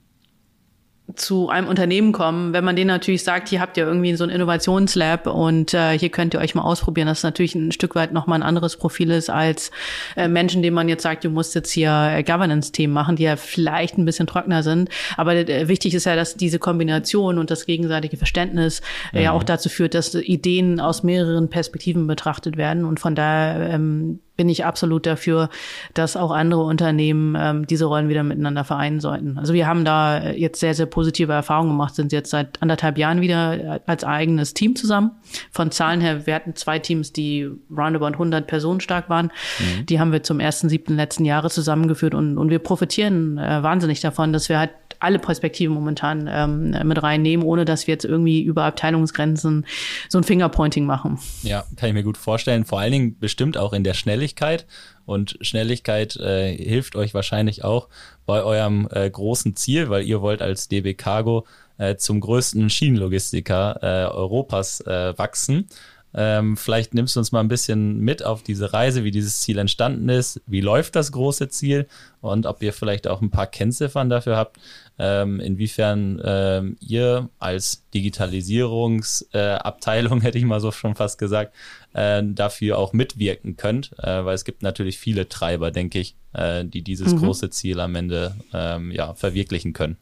zu 1.15 1.49
einem 1.49 1.67
Unternehmen 1.67 2.11
kommen, 2.11 2.53
wenn 2.53 2.63
man 2.63 2.75
denen 2.75 2.87
natürlich 2.87 3.23
sagt, 3.23 3.49
hier 3.49 3.59
habt 3.59 3.77
ihr 3.77 3.85
irgendwie 3.85 4.15
so 4.15 4.23
ein 4.23 4.29
Innovationslab 4.29 5.27
und 5.27 5.73
äh, 5.73 5.97
hier 5.97 6.09
könnt 6.09 6.33
ihr 6.33 6.39
euch 6.39 6.55
mal 6.55 6.61
ausprobieren, 6.63 7.07
dass 7.07 7.23
natürlich 7.23 7.55
ein 7.55 7.71
Stück 7.71 7.95
weit 7.95 8.11
nochmal 8.13 8.39
ein 8.39 8.43
anderes 8.43 8.77
Profil 8.77 9.11
ist 9.11 9.29
als 9.29 9.71
äh, 10.15 10.27
Menschen, 10.27 10.61
denen 10.61 10.75
man 10.75 10.89
jetzt 10.89 11.03
sagt, 11.03 11.23
du 11.23 11.29
musst 11.29 11.55
jetzt 11.55 11.71
hier 11.71 11.91
äh, 11.91 12.23
Governance-Themen 12.23 12.93
machen, 12.93 13.15
die 13.15 13.23
ja 13.23 13.35
vielleicht 13.35 13.97
ein 13.97 14.05
bisschen 14.05 14.27
trockener 14.27 14.63
sind. 14.63 14.89
Aber 15.17 15.35
äh, 15.35 15.67
wichtig 15.67 15.93
ist 15.93 16.05
ja, 16.05 16.15
dass 16.15 16.35
diese 16.35 16.59
Kombination 16.59 17.37
und 17.37 17.51
das 17.51 17.65
gegenseitige 17.65 18.17
Verständnis 18.17 18.81
äh, 19.13 19.19
mhm. 19.19 19.23
ja 19.23 19.31
auch 19.31 19.43
dazu 19.43 19.69
führt, 19.69 19.93
dass 19.93 20.13
Ideen 20.15 20.79
aus 20.79 21.03
mehreren 21.03 21.49
Perspektiven 21.49 22.07
betrachtet 22.07 22.57
werden 22.57 22.85
und 22.85 22.99
von 22.99 23.15
daher 23.15 23.69
ähm, 23.73 24.19
bin 24.37 24.49
ich 24.49 24.65
absolut 24.65 25.05
dafür, 25.05 25.49
dass 25.93 26.17
auch 26.17 26.31
andere 26.31 26.63
Unternehmen 26.63 27.35
ähm, 27.39 27.67
diese 27.67 27.85
Rollen 27.85 28.09
wieder 28.09 28.23
miteinander 28.23 28.63
vereinen 28.63 28.99
sollten. 28.99 29.37
Also 29.37 29.53
wir 29.53 29.67
haben 29.67 29.85
da 29.85 30.31
jetzt 30.31 30.59
sehr, 30.59 30.73
sehr 30.73 30.85
positive 30.85 31.31
Erfahrungen 31.31 31.69
gemacht, 31.69 31.95
sind 31.95 32.11
jetzt 32.11 32.31
seit 32.31 32.61
anderthalb 32.61 32.97
Jahren 32.97 33.21
wieder 33.21 33.81
als 33.85 34.03
eigenes 34.03 34.53
Team 34.53 34.75
zusammen. 34.75 35.11
Von 35.51 35.71
Zahlen 35.71 36.01
her, 36.01 36.25
wir 36.25 36.33
hatten 36.33 36.55
zwei 36.55 36.79
Teams, 36.79 37.13
die 37.13 37.49
roundabout 37.69 38.13
100 38.13 38.47
Personen 38.47 38.79
stark 38.79 39.09
waren. 39.09 39.31
Mhm. 39.59 39.85
Die 39.85 39.99
haben 39.99 40.11
wir 40.11 40.23
zum 40.23 40.39
ersten, 40.39 40.69
siebten 40.69 40.95
letzten 40.95 41.25
Jahre 41.25 41.49
zusammengeführt 41.49 42.15
und, 42.15 42.37
und 42.37 42.49
wir 42.49 42.59
profitieren 42.59 43.37
äh, 43.37 43.61
wahnsinnig 43.61 43.99
davon, 43.99 44.33
dass 44.33 44.49
wir 44.49 44.59
halt 44.59 44.71
alle 45.01 45.19
Perspektiven 45.19 45.73
momentan 45.73 46.29
ähm, 46.31 46.87
mit 46.87 47.01
reinnehmen, 47.01 47.45
ohne 47.45 47.65
dass 47.65 47.87
wir 47.87 47.93
jetzt 47.93 48.05
irgendwie 48.05 48.41
über 48.41 48.63
Abteilungsgrenzen 48.63 49.65
so 50.07 50.17
ein 50.17 50.23
Fingerpointing 50.23 50.85
machen. 50.85 51.19
Ja, 51.43 51.65
kann 51.75 51.89
ich 51.89 51.93
mir 51.93 52.03
gut 52.03 52.17
vorstellen. 52.17 52.65
Vor 52.65 52.79
allen 52.79 52.91
Dingen 52.91 53.19
bestimmt 53.19 53.57
auch 53.57 53.73
in 53.73 53.83
der 53.83 53.93
Schnelligkeit. 53.93 54.65
Und 55.05 55.37
Schnelligkeit 55.41 56.15
äh, 56.17 56.55
hilft 56.55 56.95
euch 56.95 57.13
wahrscheinlich 57.13 57.63
auch 57.63 57.89
bei 58.25 58.43
eurem 58.43 58.87
äh, 58.91 59.09
großen 59.09 59.55
Ziel, 59.55 59.89
weil 59.89 60.03
ihr 60.03 60.21
wollt 60.21 60.41
als 60.41 60.67
DB 60.67 60.93
Cargo 60.93 61.45
äh, 61.77 61.95
zum 61.95 62.19
größten 62.19 62.69
Schienenlogistiker 62.69 63.79
äh, 63.81 64.13
Europas 64.13 64.81
äh, 64.81 65.17
wachsen. 65.17 65.67
Ähm, 66.13 66.57
vielleicht 66.57 66.93
nimmst 66.93 67.15
du 67.15 67.21
uns 67.21 67.31
mal 67.31 67.39
ein 67.39 67.47
bisschen 67.47 67.99
mit 67.99 68.25
auf 68.25 68.43
diese 68.43 68.73
Reise, 68.73 69.05
wie 69.05 69.11
dieses 69.11 69.39
Ziel 69.39 69.57
entstanden 69.57 70.09
ist, 70.09 70.41
wie 70.45 70.61
läuft 70.61 70.95
das 70.95 71.11
große 71.13 71.49
Ziel 71.49 71.87
und 72.19 72.45
ob 72.45 72.61
ihr 72.61 72.73
vielleicht 72.73 73.07
auch 73.07 73.21
ein 73.21 73.31
paar 73.31 73.47
Kennziffern 73.47 74.09
dafür 74.09 74.35
habt, 74.35 74.57
ähm, 74.99 75.39
inwiefern 75.39 76.21
ähm, 76.23 76.75
ihr 76.81 77.29
als 77.39 77.85
Digitalisierungsabteilung, 77.93 80.19
äh, 80.19 80.21
hätte 80.23 80.37
ich 80.37 80.43
mal 80.43 80.59
so 80.59 80.71
schon 80.71 80.95
fast 80.95 81.17
gesagt, 81.17 81.55
äh, 81.93 82.21
dafür 82.23 82.77
auch 82.77 82.91
mitwirken 82.93 83.55
könnt, 83.55 83.97
äh, 83.99 84.25
weil 84.25 84.35
es 84.35 84.43
gibt 84.43 84.63
natürlich 84.63 84.99
viele 84.99 85.29
Treiber, 85.29 85.71
denke 85.71 85.99
ich, 85.99 86.17
äh, 86.33 86.65
die 86.65 86.81
dieses 86.81 87.13
mhm. 87.13 87.19
große 87.19 87.51
Ziel 87.51 87.79
am 87.79 87.95
Ende 87.95 88.35
ähm, 88.53 88.91
ja, 88.91 89.13
verwirklichen 89.13 89.71
können. 89.73 89.95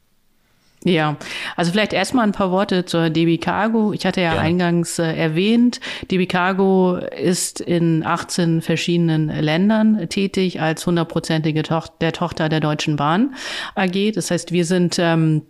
Ja, 0.85 1.17
also 1.57 1.71
vielleicht 1.71 1.91
erstmal 1.91 2.25
ein 2.25 2.31
paar 2.31 2.51
Worte 2.51 2.85
zur 2.85 3.09
DB 3.09 3.37
Cargo. 3.37 3.91
Ich 3.91 4.05
hatte 4.05 4.21
ja, 4.21 4.35
ja. 4.35 4.39
eingangs 4.39 4.97
äh, 4.97 5.13
erwähnt, 5.13 5.81
DB 6.09 6.25
Cargo 6.25 6.95
ist 6.95 7.59
in 7.59 8.05
18 8.05 8.61
verschiedenen 8.61 9.27
Ländern 9.27 10.07
tätig 10.07 10.61
als 10.61 10.85
hundertprozentige 10.87 11.63
Tochter 11.63 11.93
der 11.99 12.13
Tochter 12.13 12.47
der 12.47 12.61
Deutschen 12.61 12.95
Bahn 12.95 13.35
AG. 13.75 14.13
Das 14.13 14.31
heißt, 14.31 14.53
wir 14.53 14.63
sind 14.63 14.97
ähm, 14.99 15.41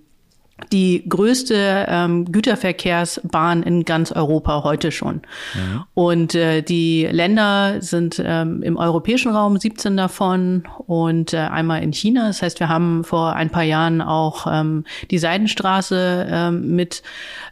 die 0.72 1.08
größte 1.08 1.86
ähm, 1.88 2.32
Güterverkehrsbahn 2.32 3.64
in 3.64 3.86
ganz 3.86 4.12
Europa 4.12 4.64
heute 4.64 4.92
schon. 4.92 5.22
Mhm. 5.56 5.84
Und 5.94 6.36
äh, 6.36 6.62
die 6.62 7.06
Länder 7.06 7.82
sind 7.82 8.22
ähm, 8.24 8.62
im 8.64 8.78
europäischen 8.78 9.32
Raum 9.32 9.58
17 9.58 9.98
davon 9.98 10.64
und 10.88 11.34
äh, 11.34 11.38
einmal 11.38 11.82
in 11.84 11.94
China. 11.94 12.28
Das 12.28 12.42
heißt, 12.42 12.60
wir 12.60 12.70
haben 12.70 13.04
vor 13.04 13.34
ein 13.36 13.50
paar 13.50 13.64
Jahren 13.64 14.02
auch 14.02 14.48
ähm, 14.50 14.86
die 15.12 15.18
Seidenstraße 15.18 16.28
ähm, 16.30 16.76
mit 16.76 17.04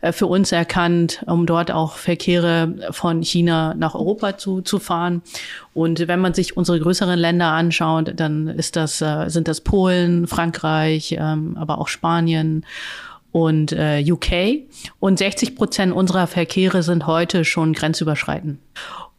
äh, 0.02 0.12
für 0.12 0.28
uns 0.28 0.52
erkannt, 0.52 1.24
um 1.26 1.46
dort 1.46 1.72
auch 1.72 1.94
Verkehre 1.94 2.76
von 2.92 3.24
China 3.24 3.74
nach 3.76 3.96
Europa 3.96 4.38
zu, 4.38 4.62
zu 4.62 4.80
fahren. 4.80 5.22
Und 5.74 6.08
wenn 6.08 6.20
man 6.20 6.34
sich 6.34 6.58
unsere 6.58 6.80
größeren 6.80 7.20
Länder 7.20 7.52
anschaut, 7.52 8.14
dann 8.16 8.48
ist 8.48 8.76
das, 8.76 9.00
äh, 9.02 9.30
sind 9.30 9.48
das 9.48 9.62
Polen, 9.62 10.26
Frankreich, 10.26 11.16
ähm, 11.20 11.56
aber 11.56 11.78
auch 11.78 11.88
Spanien 11.88 12.66
und 13.32 13.72
äh, 13.72 14.04
UK. 14.10 14.68
Und 15.00 15.20
60 15.20 15.56
Prozent 15.56 15.94
unserer 15.94 16.28
Verkehre 16.28 16.84
sind 16.84 17.08
heute 17.08 17.46
schon 17.46 17.74
grenzüberschreitend. 17.74 18.60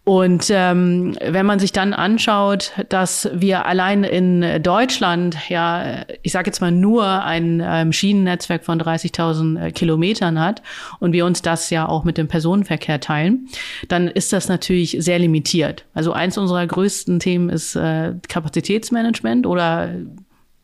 Und 0.08 0.46
ähm, 0.48 1.18
wenn 1.20 1.44
man 1.44 1.58
sich 1.58 1.72
dann 1.72 1.92
anschaut, 1.92 2.72
dass 2.88 3.28
wir 3.34 3.66
allein 3.66 4.04
in 4.04 4.62
Deutschland 4.62 5.36
ja, 5.50 6.06
ich 6.22 6.32
sage 6.32 6.48
jetzt 6.48 6.62
mal 6.62 6.72
nur 6.72 7.04
ein 7.24 7.62
ähm, 7.62 7.92
Schienennetzwerk 7.92 8.64
von 8.64 8.80
30.000 8.80 9.60
äh, 9.60 9.70
Kilometern 9.70 10.40
hat 10.40 10.62
und 10.98 11.12
wir 11.12 11.26
uns 11.26 11.42
das 11.42 11.68
ja 11.68 11.86
auch 11.86 12.04
mit 12.04 12.16
dem 12.16 12.26
Personenverkehr 12.26 13.00
teilen, 13.00 13.50
dann 13.88 14.08
ist 14.08 14.32
das 14.32 14.48
natürlich 14.48 14.96
sehr 14.98 15.18
limitiert. 15.18 15.84
Also 15.92 16.14
eins 16.14 16.38
unserer 16.38 16.66
größten 16.66 17.20
Themen 17.20 17.50
ist 17.50 17.76
äh, 17.76 18.14
Kapazitätsmanagement 18.30 19.46
oder 19.46 19.90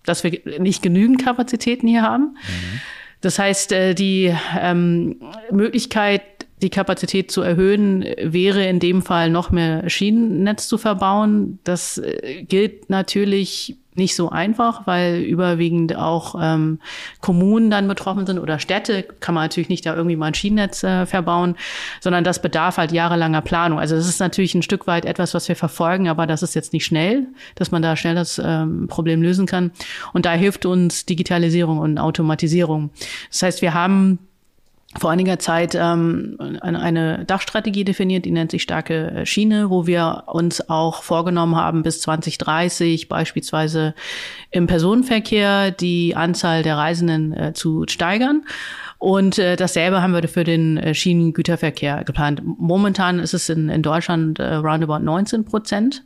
dass 0.07 0.25
wir 0.25 0.41
nicht 0.59 0.83
genügend 0.83 1.23
Kapazitäten 1.23 1.87
hier 1.87 2.01
haben. 2.01 2.39
Mhm. 2.49 2.81
Das 3.25 3.39
heißt, 3.39 3.73
äh, 3.73 3.95
die 3.95 4.35
ähm, 4.61 5.17
Möglichkeit, 5.51 6.23
die 6.61 6.69
Kapazität 6.69 7.31
zu 7.31 7.41
erhöhen, 7.41 8.05
wäre 8.21 8.67
in 8.67 8.81
dem 8.81 9.01
Fall 9.01 9.31
noch 9.31 9.51
mehr 9.51 9.89
Schienennetz 9.89 10.69
zu 10.69 10.77
verbauen. 10.77 11.59
Das 11.65 11.99
äh, 11.99 12.45
gilt 12.47 12.91
natürlich 12.91 13.77
nicht 13.97 14.17
so 14.17 14.31
einfach, 14.31 14.87
weil 14.87 15.21
überwiegend 15.21 15.97
auch 15.97 16.35
ähm, 16.41 16.81
Kommunen 17.21 17.71
dann 17.71 17.87
betroffen 17.87 18.27
sind 18.27 18.39
oder 18.39 18.59
Städte, 18.59 19.03
kann 19.03 19.35
man 19.35 19.45
natürlich 19.45 19.69
nicht 19.69 19.87
da 19.87 19.95
irgendwie 19.95 20.17
mal 20.17 20.27
ein 20.27 20.35
Schienennetz 20.35 20.83
äh, 20.83 21.07
verbauen, 21.07 21.57
sondern 22.01 22.25
das 22.25 22.43
bedarf 22.43 22.77
halt 22.77 22.93
jahrelanger 22.93 23.41
Planung. 23.41 23.79
Also 23.79 23.95
das 23.95 24.09
ist 24.09 24.21
natürlich 24.21 24.55
ein 24.55 24.63
Stück 24.63 24.87
weit 24.87 25.05
etwas, 25.05 25.35
was 25.35 25.49
wir 25.49 25.57
verfolgen, 25.57 26.09
aber 26.09 26.27
das 26.27 26.43
ist 26.43 26.55
jetzt 26.55 26.73
nicht 26.73 26.85
schnell, 26.85 27.27
dass 27.55 27.71
man 27.71 27.83
da 27.83 27.97
schnell 27.97 28.15
das 28.15 28.41
ähm, 28.45 28.89
Problem 28.89 29.23
lösen 29.23 29.47
kann. 29.47 29.71
Und 30.13 30.27
da 30.27 30.33
hilft 30.33 30.67
uns 30.67 31.07
Digitalisierung 31.07 31.79
und 31.79 31.99
Automatisierung. 31.99 32.91
Das 33.31 33.43
heißt, 33.43 33.63
wir 33.63 33.75
haben 33.75 34.19
vor 34.99 35.11
einiger 35.11 35.39
Zeit 35.39 35.75
ähm, 35.75 36.37
eine 36.61 37.25
Dachstrategie 37.25 37.85
definiert, 37.85 38.25
die 38.25 38.31
nennt 38.31 38.53
sich 38.53 38.63
starke 38.63 39.23
Schiene, 39.25 39.71
wo 39.71 39.87
wir 39.87 40.25
uns 40.27 40.69
auch 40.69 41.03
vorgenommen 41.03 41.57
haben, 41.57 41.83
bis 41.83 42.01
2030 42.01 43.09
beispielsweise 43.09 43.95
im 44.51 44.67
Personenverkehr 44.67 45.71
die 45.73 46.15
Anzahl 46.15 46.63
der 46.63 46.77
Reisenden 46.77 47.33
äh, 47.33 47.53
zu 47.55 47.85
steigern. 47.89 48.45
Und 48.99 49.39
äh, 49.39 49.57
dasselbe 49.57 50.01
haben 50.01 50.15
wir 50.15 50.27
für 50.29 50.45
den 50.45 50.77
äh, 50.77 50.95
Schienengüterverkehr 50.95 52.05
geplant. 52.05 52.41
Momentan 52.45 53.19
ist 53.19 53.35
es 53.35 53.49
in, 53.49 53.69
in 53.69 53.83
Deutschland 53.83 54.39
äh, 54.39 54.55
roundabout 54.55 55.01
19 55.01 55.45
Prozent 55.45 56.05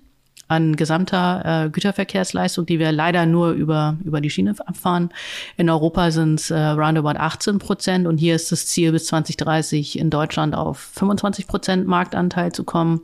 an 0.49 0.77
gesamter 0.77 1.67
äh, 1.67 1.71
Güterverkehrsleistung, 1.71 2.67
die 2.67 2.79
wir 2.79 2.91
leider 2.91 3.27
nur 3.27 3.51
über, 3.51 3.97
über 4.05 4.21
die 4.21 4.31
Schiene 4.31 4.55
abfahren. 4.67 5.11
In 5.57 5.69
Europa 5.69 6.11
sind 6.11 6.41
es 6.41 6.51
äh, 6.51 6.59
roundabout 6.59 7.19
18 7.19 7.59
Prozent 7.59 8.07
und 8.07 8.19
hier 8.19 8.35
ist 8.35 8.51
das 8.51 8.67
Ziel 8.67 8.93
bis 8.93 9.07
2030 9.07 9.99
in 9.99 10.11
Deutschland 10.11 10.55
auf 10.55 10.79
25 10.79 11.47
Prozent 11.47 11.87
Marktanteil 11.87 12.53
zu 12.53 12.65
kommen 12.65 13.03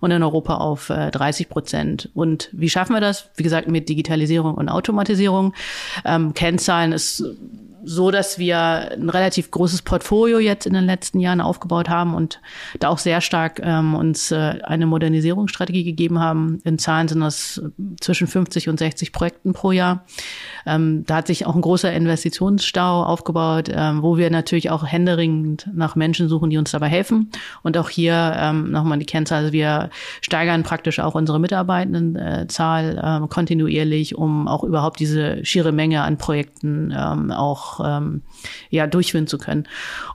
und 0.00 0.10
in 0.10 0.22
Europa 0.22 0.56
auf 0.56 0.90
äh, 0.90 1.10
30 1.10 1.48
Prozent. 1.48 2.10
Und 2.14 2.48
wie 2.52 2.70
schaffen 2.70 2.94
wir 2.94 3.00
das? 3.00 3.30
Wie 3.36 3.42
gesagt, 3.42 3.68
mit 3.68 3.88
Digitalisierung 3.88 4.54
und 4.54 4.68
Automatisierung. 4.68 5.54
Ähm, 6.04 6.34
Kennzahlen 6.34 6.92
ist 6.92 7.24
so, 7.84 8.10
dass 8.10 8.38
wir 8.38 8.58
ein 8.58 9.08
relativ 9.08 9.50
großes 9.50 9.82
Portfolio 9.82 10.38
jetzt 10.38 10.66
in 10.66 10.74
den 10.74 10.84
letzten 10.84 11.20
Jahren 11.20 11.40
aufgebaut 11.40 11.88
haben 11.88 12.14
und 12.14 12.40
da 12.78 12.88
auch 12.88 12.98
sehr 12.98 13.20
stark 13.20 13.60
ähm, 13.62 13.94
uns 13.94 14.30
äh, 14.30 14.58
eine 14.62 14.86
Modernisierungsstrategie 14.86 15.84
gegeben 15.84 16.18
haben. 16.18 16.60
In 16.64 16.78
Zahlen 16.78 17.08
sind 17.08 17.20
das 17.20 17.62
zwischen 18.00 18.26
50 18.26 18.68
und 18.68 18.78
60 18.78 19.12
Projekten 19.12 19.52
pro 19.52 19.72
Jahr. 19.72 20.04
Ähm, 20.66 21.04
da 21.06 21.16
hat 21.16 21.26
sich 21.26 21.46
auch 21.46 21.54
ein 21.54 21.60
großer 21.60 21.92
Investitionsstau 21.92 23.04
aufgebaut, 23.04 23.68
ähm, 23.72 24.02
wo 24.02 24.16
wir 24.16 24.30
natürlich 24.30 24.70
auch 24.70 24.86
händeringend 24.86 25.68
nach 25.72 25.96
Menschen 25.96 26.28
suchen, 26.28 26.50
die 26.50 26.58
uns 26.58 26.70
dabei 26.70 26.88
helfen. 26.88 27.30
Und 27.62 27.76
auch 27.76 27.88
hier 27.88 28.34
ähm, 28.36 28.70
nochmal 28.70 28.98
die 28.98 29.06
Kennzahl, 29.06 29.40
also 29.40 29.52
wir 29.52 29.90
steigern 30.20 30.62
praktisch 30.62 31.00
auch 31.00 31.14
unsere 31.14 31.40
Mitarbeitendenzahl 31.40 33.22
äh, 33.24 33.28
kontinuierlich, 33.28 34.16
um 34.16 34.48
auch 34.48 34.64
überhaupt 34.64 35.00
diese 35.00 35.44
schiere 35.44 35.72
Menge 35.72 36.02
an 36.02 36.18
Projekten 36.18 36.94
ähm, 36.96 37.30
auch 37.30 37.69
ähm, 37.84 38.22
ja 38.70 38.86
durchführen 38.86 39.26
zu 39.26 39.38
können. 39.38 39.68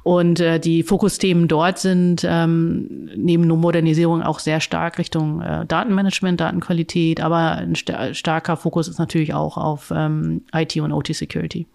Und 0.04 0.40
äh, 0.40 0.60
die 0.60 0.84
Fokusthemen 0.84 1.48
dort 1.48 1.80
sind 1.80 2.26
ähm, 2.28 3.10
neben 3.16 3.48
Modernisierung 3.48 4.22
auch 4.22 4.40
sehr 4.40 4.60
stark 4.60 4.98
Richtung 4.98 5.42
äh, 5.42 5.66
Datenmanagement, 5.66 6.42
Datenqualität, 6.42 7.22
aber 7.22 7.54
ein 7.54 7.76
st 7.76 7.94
starker 8.12 8.58
Fokus 8.58 8.88
ist 8.88 9.00
natürlich 9.00 9.34
auch 9.34 9.58
auf 9.58 9.92
ähm, 9.96 10.44
IT 10.54 10.76
und 10.78 10.92
OT 10.92 11.16
Security. 11.16 11.68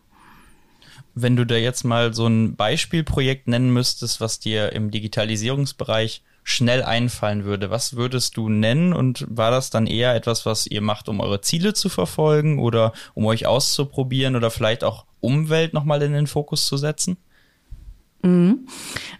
Wenn 1.14 1.37
du 1.37 1.44
da 1.44 1.56
jetzt 1.56 1.84
mal 1.84 2.14
so 2.14 2.26
ein 2.26 2.54
Beispielprojekt 2.56 3.49
nennen 3.49 3.72
müsstest, 3.72 4.20
was 4.20 4.38
dir 4.38 4.72
im 4.72 4.90
Digitalisierungsbereich 4.90 6.22
schnell 6.42 6.82
einfallen 6.82 7.44
würde, 7.44 7.70
was 7.70 7.96
würdest 7.96 8.37
du 8.37 8.49
nennen 8.49 8.92
und 8.92 9.26
war 9.28 9.50
das 9.50 9.70
dann 9.70 9.87
eher 9.87 10.14
etwas, 10.14 10.46
was 10.46 10.66
ihr 10.66 10.80
macht, 10.80 11.08
um 11.08 11.20
eure 11.20 11.40
Ziele 11.40 11.75
zu 11.75 11.88
verfolgen 11.88 12.58
oder 12.58 12.92
um 13.14 13.26
euch 13.26 13.46
auszuprobieren 13.46 14.37
oder 14.37 14.50
vielleicht 14.50 14.84
auch 14.84 15.04
Umwelt 15.20 15.74
nochmal 15.74 16.02
in 16.02 16.12
den 16.12 16.26
Fokus 16.26 16.66
zu 16.66 16.76
setzen? 16.76 17.16
Mhm. 18.22 18.66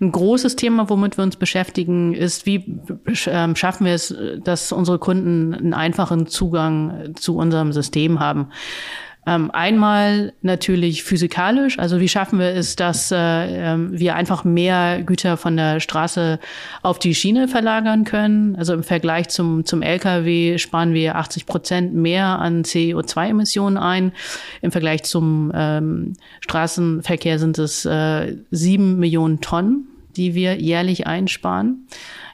Ein 0.01 0.13
großes 0.13 0.57
Thema, 0.57 0.91
womit 0.91 1.17
wir 1.17 1.25
uns 1.25 1.37
beschäftigen, 1.37 2.13
ist, 2.13 2.45
wie 2.45 2.81
ähm, 3.27 3.57
schaffen 3.57 3.87
wir 3.87 3.95
es, 3.95 4.15
dass 4.45 4.73
unsere 4.73 4.99
Kunden 4.99 5.55
einen 5.55 5.75
einfachen 5.75 6.27
Zugang 6.27 7.15
zu 7.15 7.37
unserem 7.37 7.73
System 7.73 8.21
haben. 8.21 8.51
Ähm, 9.27 9.51
einmal 9.51 10.33
natürlich 10.41 11.05
physikalisch, 11.05 11.79
also 11.79 12.01
wie 12.01 12.09
schaffen 12.09 12.39
wir 12.39 12.55
es, 12.55 12.75
dass 12.75 13.13
äh, 13.13 13.17
ähm, 13.17 13.91
wir 13.93 14.15
einfach 14.15 14.45
mehr 14.45 15.03
Güter 15.03 15.37
von 15.37 15.59
der 15.59 15.81
Straße 15.81 16.41
auf 16.83 16.99
die 16.99 17.15
Schiene 17.15 17.47
verlagern 17.47 18.05
können. 18.05 18.57
Also 18.57 18.73
im 18.73 18.83
Vergleich 18.83 19.29
zum, 19.29 19.67
zum 19.67 19.83
Lkw 19.83 20.57
sparen 20.57 20.95
wir 20.95 21.17
80 21.17 21.45
Prozent 21.45 21.95
mehr 21.95 22.39
an 22.39 22.63
CO2-Emissionen 22.63 23.77
ein. 23.77 24.13
Im 24.63 24.73
Vergleich 24.73 25.03
zum 25.03 25.53
ähm, 25.55 26.15
Straßenverkehr 26.41 27.39
sind 27.39 27.59
es 27.59 27.85
äh, 27.85 28.37
sieben 28.51 28.99
Millionen 28.99 29.41
Tonnen 29.41 29.87
die 30.17 30.35
wir 30.35 30.61
jährlich 30.61 31.07
einsparen. 31.07 31.87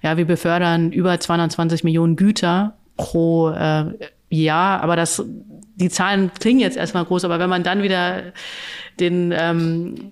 Ja, 0.02 0.16
wir 0.16 0.24
befördern 0.24 0.92
über 0.92 1.20
220 1.20 1.84
Millionen 1.84 2.16
Güter 2.16 2.74
pro 2.96 3.50
äh, 3.50 3.92
Jahr, 4.30 4.82
aber 4.82 4.96
das 4.96 5.22
die 5.76 5.90
Zahlen 5.90 6.30
klingen 6.38 6.60
jetzt 6.60 6.76
erstmal 6.76 7.04
groß, 7.04 7.24
aber 7.24 7.38
wenn 7.38 7.50
man 7.50 7.62
dann 7.62 7.82
wieder 7.82 8.32
den 8.98 9.32
ähm, 9.36 10.10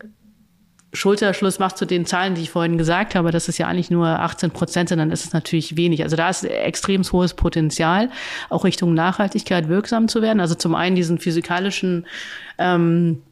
Schulterschluss 0.95 1.59
macht 1.59 1.77
zu 1.77 1.87
den 1.87 2.07
Zahlen, 2.07 2.35
die 2.35 2.43
ich 2.43 2.51
vorhin 2.51 2.79
gesagt 2.79 3.15
habe, 3.15 3.31
dass 3.33 3.49
es 3.49 3.59
ja 3.59 3.67
eigentlich 3.67 3.91
nur 3.91 4.07
18 4.07 4.53
Prozent 4.53 4.91
sind, 4.91 4.99
dann 4.99 5.11
ist 5.11 5.25
es 5.25 5.33
natürlich 5.33 5.77
wenig. 5.77 6.03
Also 6.03 6.17
da 6.17 6.29
ist 6.29 6.45
extrem 6.45 7.03
hohes 7.03 7.35
Potenzial, 7.35 8.11
auch 8.49 8.65
Richtung 8.65 8.95
Nachhaltigkeit 8.95 9.69
wirksam 9.69 10.07
zu 10.09 10.23
werden. 10.23 10.41
Also 10.41 10.55
zum 10.55 10.75
einen 10.75 10.95
diesen 10.95 11.19
physikalischen 11.19 12.07
ähm, 12.59 13.23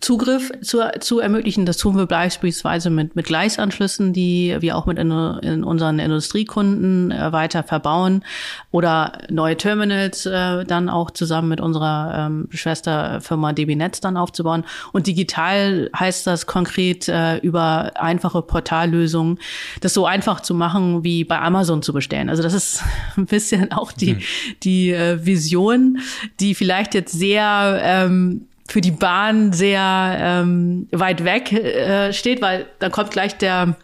Zugriff 0.00 0.52
zu, 0.60 0.80
zu 1.00 1.20
ermöglichen. 1.20 1.64
Das 1.64 1.78
tun 1.78 1.96
wir 1.96 2.06
beispielsweise 2.06 2.90
mit, 2.90 3.16
mit 3.16 3.26
Gleisanschlüssen, 3.26 4.12
die 4.12 4.54
wir 4.60 4.76
auch 4.76 4.86
mit 4.86 4.98
in, 4.98 5.10
in 5.10 5.64
unseren 5.64 5.98
Industriekunden 5.98 7.10
äh, 7.10 7.32
weiter 7.32 7.62
verbauen 7.62 8.22
oder 8.70 9.12
neue 9.30 9.56
Terminals 9.56 10.26
äh, 10.26 10.64
dann 10.64 10.90
auch 10.90 11.10
zusammen 11.10 11.48
mit 11.48 11.60
unserer 11.60 12.26
ähm, 12.26 12.48
Schwesterfirma 12.50 13.54
DB 13.54 13.74
Netz 13.74 14.00
dann 14.00 14.18
aufzubauen. 14.18 14.64
Und 14.92 15.06
digital 15.06 15.90
heißt 15.98 16.26
das 16.26 16.46
konkret 16.46 17.08
äh, 17.08 17.38
über 17.38 17.92
einfache 17.96 18.42
Portallösungen, 18.42 19.38
das 19.80 19.94
so 19.94 20.04
einfach 20.04 20.40
zu 20.40 20.54
machen, 20.54 21.04
wie 21.04 21.24
bei 21.24 21.40
Amazon 21.40 21.82
zu 21.82 21.94
bestellen. 21.94 22.28
Also 22.28 22.42
das 22.42 22.52
ist 22.52 22.82
ein 23.16 23.26
bisschen 23.26 23.72
auch 23.72 23.92
die, 23.92 24.14
mhm. 24.14 24.20
die 24.62 24.90
äh, 24.92 25.24
Vision, 25.24 25.98
die 26.38 26.54
vielleicht 26.54 26.94
jetzt 26.94 27.12
sehr 27.12 27.80
ähm, 27.82 28.46
für 28.68 28.80
die 28.80 28.90
Bahn 28.90 29.52
sehr 29.52 30.16
ähm, 30.18 30.88
weit 30.92 31.24
weg 31.24 31.52
äh, 31.52 32.12
steht, 32.12 32.42
weil 32.42 32.66
dann 32.78 32.92
kommt 32.92 33.10
gleich 33.10 33.36
der 33.38 33.76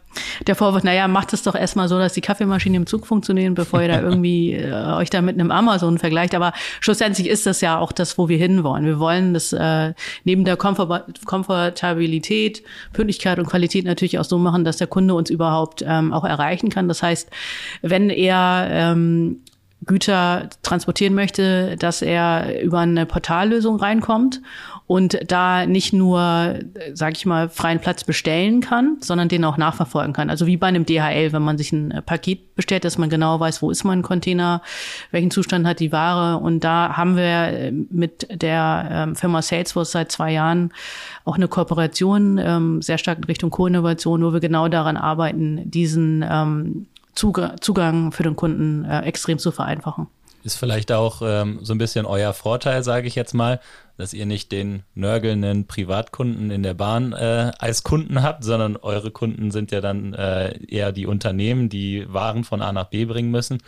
der 0.46 0.56
Vorwurf, 0.56 0.82
naja, 0.82 1.08
macht 1.08 1.32
es 1.32 1.42
doch 1.42 1.54
erstmal 1.54 1.88
so, 1.88 1.98
dass 1.98 2.12
die 2.12 2.20
Kaffeemaschinen 2.20 2.82
im 2.82 2.86
Zug 2.86 3.06
funktionieren, 3.06 3.54
bevor 3.54 3.82
ihr 3.82 3.88
da 3.88 4.00
irgendwie 4.02 4.52
äh, 4.52 4.72
euch 4.94 5.10
da 5.10 5.22
mit 5.22 5.38
einem 5.38 5.50
Amazon 5.50 5.98
vergleicht. 5.98 6.34
Aber 6.34 6.52
schlussendlich 6.80 7.28
ist 7.28 7.46
das 7.46 7.60
ja 7.60 7.78
auch 7.78 7.92
das, 7.92 8.18
wo 8.18 8.28
wir 8.28 8.38
hinwollen. 8.38 8.84
Wir 8.84 8.98
wollen 8.98 9.34
das 9.34 9.52
äh, 9.52 9.94
neben 10.24 10.44
der 10.44 10.56
Komfort 10.56 11.04
Komfortabilität, 11.24 12.62
Pünktlichkeit 12.92 13.38
und 13.38 13.46
Qualität 13.46 13.84
natürlich 13.84 14.18
auch 14.18 14.24
so 14.24 14.38
machen, 14.38 14.64
dass 14.64 14.76
der 14.76 14.86
Kunde 14.86 15.14
uns 15.14 15.30
überhaupt 15.30 15.82
ähm, 15.86 16.12
auch 16.12 16.24
erreichen 16.24 16.68
kann. 16.68 16.88
Das 16.88 17.02
heißt, 17.02 17.30
wenn 17.82 18.10
er 18.10 18.68
ähm, 18.70 19.40
Güter 19.84 20.48
transportieren 20.62 21.14
möchte, 21.14 21.76
dass 21.76 22.02
er 22.02 22.62
über 22.62 22.80
eine 22.80 23.06
Portallösung 23.06 23.76
reinkommt 23.76 24.40
und 24.86 25.18
da 25.26 25.66
nicht 25.66 25.92
nur, 25.92 26.58
sage 26.92 27.14
ich 27.16 27.26
mal, 27.26 27.48
freien 27.48 27.80
Platz 27.80 28.04
bestellen 28.04 28.60
kann, 28.60 28.98
sondern 29.00 29.28
den 29.28 29.44
auch 29.44 29.56
nachverfolgen 29.56 30.12
kann. 30.12 30.28
Also 30.28 30.46
wie 30.46 30.56
bei 30.56 30.66
einem 30.66 30.84
DHL, 30.84 31.32
wenn 31.32 31.42
man 31.42 31.56
sich 31.56 31.72
ein 31.72 32.02
Paket 32.04 32.54
bestellt, 32.56 32.84
dass 32.84 32.98
man 32.98 33.08
genau 33.08 33.38
weiß, 33.40 33.62
wo 33.62 33.70
ist 33.70 33.84
mein 33.84 34.02
Container, 34.02 34.60
welchen 35.10 35.30
Zustand 35.30 35.66
hat 35.66 35.80
die 35.80 35.92
Ware. 35.92 36.38
Und 36.38 36.64
da 36.64 36.96
haben 36.96 37.16
wir 37.16 37.72
mit 37.90 38.26
der 38.30 38.88
ähm, 38.90 39.16
Firma 39.16 39.40
Salesforce 39.40 39.92
seit 39.92 40.12
zwei 40.12 40.32
Jahren 40.32 40.72
auch 41.24 41.36
eine 41.36 41.48
Kooperation, 41.48 42.38
ähm, 42.38 42.82
sehr 42.82 42.98
stark 42.98 43.18
in 43.18 43.24
Richtung 43.24 43.50
Co-Innovation, 43.50 44.22
wo 44.22 44.32
wir 44.32 44.40
genau 44.40 44.68
daran 44.68 44.96
arbeiten, 44.96 45.70
diesen 45.70 46.24
ähm, 46.28 46.86
Zugang 47.14 48.12
für 48.12 48.22
den 48.22 48.36
Kunden 48.36 48.84
äh, 48.84 49.02
extrem 49.02 49.38
zu 49.38 49.52
vereinfachen. 49.52 50.06
Ist 50.44 50.56
vielleicht 50.56 50.90
auch 50.90 51.22
ähm, 51.24 51.60
so 51.62 51.72
ein 51.72 51.78
bisschen 51.78 52.04
euer 52.04 52.32
Vorteil, 52.32 52.82
sage 52.82 53.06
ich 53.06 53.14
jetzt 53.14 53.32
mal, 53.32 53.60
dass 53.96 54.12
ihr 54.12 54.26
nicht 54.26 54.50
den 54.50 54.82
nörgelnden 54.94 55.66
Privatkunden 55.66 56.50
in 56.50 56.62
der 56.62 56.74
Bahn 56.74 57.12
äh, 57.12 57.52
als 57.58 57.84
Kunden 57.84 58.22
habt, 58.22 58.42
sondern 58.42 58.76
eure 58.76 59.12
Kunden 59.12 59.52
sind 59.52 59.70
ja 59.70 59.80
dann 59.80 60.14
äh, 60.14 60.58
eher 60.66 60.90
die 60.90 61.06
Unternehmen, 61.06 61.68
die 61.68 62.04
Waren 62.12 62.42
von 62.42 62.60
A 62.60 62.72
nach 62.72 62.86
B 62.86 63.04
bringen 63.04 63.30
müssen. 63.30 63.58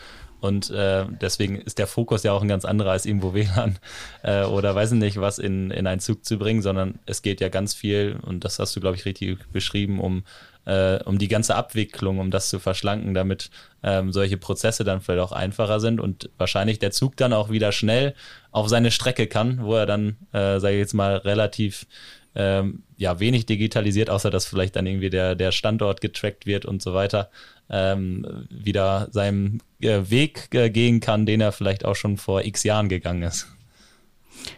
Und 0.40 0.68
äh, 0.70 1.06
deswegen 1.22 1.56
ist 1.56 1.78
der 1.78 1.86
Fokus 1.86 2.22
ja 2.22 2.32
auch 2.32 2.42
ein 2.42 2.48
ganz 2.48 2.66
anderer 2.66 2.90
als 2.90 3.06
irgendwo 3.06 3.32
WLAN 3.32 3.78
äh, 4.22 4.44
oder 4.44 4.74
weiß 4.74 4.90
nicht 4.92 5.18
was 5.18 5.38
in, 5.38 5.70
in 5.70 5.86
einen 5.86 6.00
Zug 6.00 6.24
zu 6.24 6.38
bringen, 6.38 6.60
sondern 6.60 6.98
es 7.06 7.22
geht 7.22 7.40
ja 7.40 7.48
ganz 7.48 7.72
viel, 7.72 8.18
und 8.20 8.44
das 8.44 8.58
hast 8.58 8.76
du, 8.76 8.80
glaube 8.80 8.96
ich, 8.96 9.06
richtig 9.06 9.38
beschrieben, 9.52 10.00
um 10.00 10.24
äh, 10.66 11.02
um 11.04 11.18
die 11.18 11.28
ganze 11.28 11.54
Abwicklung, 11.54 12.18
um 12.18 12.30
das 12.30 12.48
zu 12.48 12.58
verschlanken, 12.58 13.14
damit 13.14 13.50
ähm, 13.82 14.12
solche 14.12 14.36
Prozesse 14.36 14.84
dann 14.84 15.00
vielleicht 15.00 15.22
auch 15.22 15.32
einfacher 15.32 15.80
sind 15.80 16.00
und 16.00 16.30
wahrscheinlich 16.38 16.78
der 16.78 16.90
Zug 16.90 17.16
dann 17.16 17.32
auch 17.32 17.50
wieder 17.50 17.72
schnell 17.72 18.14
auf 18.50 18.68
seine 18.68 18.90
Strecke 18.90 19.26
kann, 19.26 19.62
wo 19.62 19.74
er 19.74 19.86
dann, 19.86 20.16
äh, 20.32 20.58
sage 20.58 20.74
ich 20.74 20.80
jetzt 20.80 20.94
mal, 20.94 21.16
relativ 21.16 21.86
ähm, 22.34 22.82
ja, 22.96 23.20
wenig 23.20 23.46
digitalisiert, 23.46 24.10
außer 24.10 24.30
dass 24.30 24.46
vielleicht 24.46 24.76
dann 24.76 24.86
irgendwie 24.86 25.10
der, 25.10 25.34
der 25.34 25.52
Standort 25.52 26.00
getrackt 26.00 26.46
wird 26.46 26.64
und 26.64 26.82
so 26.82 26.94
weiter, 26.94 27.30
ähm, 27.70 28.46
wieder 28.50 29.08
seinem 29.10 29.60
äh, 29.80 30.00
Weg 30.08 30.48
äh, 30.52 30.70
gehen 30.70 31.00
kann, 31.00 31.26
den 31.26 31.40
er 31.40 31.52
vielleicht 31.52 31.84
auch 31.84 31.96
schon 31.96 32.16
vor 32.16 32.44
x 32.44 32.64
Jahren 32.64 32.88
gegangen 32.88 33.22
ist. 33.22 33.48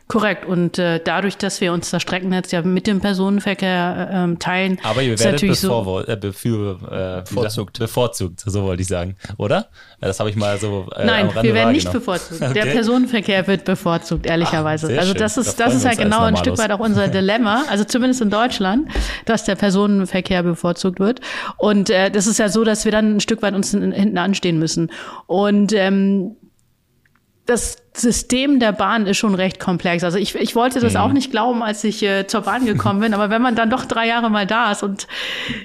Korrekt. 0.09 0.47
Und 0.47 0.79
äh, 0.79 1.01
dadurch, 1.05 1.37
dass 1.37 1.61
wir 1.61 1.73
uns 1.73 1.91
das 1.91 2.01
Streckennetz 2.01 2.53
ja 2.53 2.63
mit 2.63 2.87
dem 2.87 3.01
Personenverkehr 3.01 4.09
ähm, 4.13 4.39
teilen, 4.39 4.79
aber 4.85 5.03
ihr 5.03 5.19
werdet 5.19 5.41
bevor, 5.41 5.85
so, 5.85 6.07
äh, 6.07 6.17
befür, 6.17 6.79
äh, 6.91 7.29
bevorzugt. 7.29 7.79
bevorzugt, 7.79 8.41
so 8.47 8.63
wollte 8.63 8.83
ich 8.83 8.89
sagen, 8.89 9.17
oder? 9.37 9.69
Das 10.01 10.21
habe 10.21 10.31
ich 10.31 10.37
mal 10.37 10.59
so. 10.59 10.87
Äh, 10.95 11.07
Nein, 11.07 11.31
wir 11.41 11.55
werden 11.55 11.73
nicht 11.73 11.91
bevorzugt. 11.91 12.41
Okay. 12.47 12.53
Der 12.53 12.67
Personenverkehr 12.67 13.47
wird 13.47 13.65
bevorzugt, 13.65 14.27
ehrlicherweise. 14.27 14.95
Ah, 14.95 15.01
also 15.01 15.15
das 15.15 15.37
ist, 15.37 15.59
das 15.59 15.75
ist 15.75 15.85
halt 15.85 15.99
genau 15.99 16.21
ein 16.21 16.37
Stück 16.37 16.59
weit 16.59 16.71
auch 16.71 16.79
unser 16.79 17.09
Dilemma. 17.09 17.65
Also 17.69 17.85
zumindest 17.85 18.21
in 18.21 18.31
Deutschland, 18.31 18.89
dass 19.25 19.45
der 19.45 19.57
Personenverkehr 19.57 20.43
bevorzugt 20.43 21.01
wird. 21.01 21.21
Und 21.57 21.91
äh, 21.91 22.11
das 22.11 22.27
ist 22.27 22.39
ja 22.39 22.49
so, 22.49 22.63
dass 22.63 22.85
wir 22.85 22.93
dann 22.93 23.17
ein 23.17 23.21
Stück 23.21 23.43
weit 23.43 23.55
uns 23.55 23.71
hinten 23.71 24.19
anstehen 24.19 24.59
müssen. 24.59 24.93
Und 25.27 25.73
ähm, 25.73 26.37
das 27.47 27.79
System 27.95 28.61
der 28.61 28.73
Bahn 28.73 29.07
ist 29.07 29.17
schon 29.17 29.35
recht 29.35 29.59
komplex. 29.59 30.05
Also 30.05 30.19
ich, 30.19 30.35
ich 30.35 30.55
wollte 30.55 30.81
das 30.81 30.95
mhm. 30.95 31.01
auch 31.01 31.13
nicht 31.13 31.31
glauben, 31.31 31.63
als 31.63 31.83
ich 31.85 32.03
äh, 32.03 32.27
zur 32.27 32.43
Bahn 32.43 32.67
gekommen 32.67 33.01
bin. 33.01 33.15
Aber 33.15 33.31
wenn 33.31 33.41
man 33.41 33.55
dann 33.55 33.71
doch 33.71 33.85
drei 33.85 34.07
Jahre 34.07 34.31
mal 34.31 34.47
da 34.47 34.73
ist 34.73 34.83
und 34.83 35.07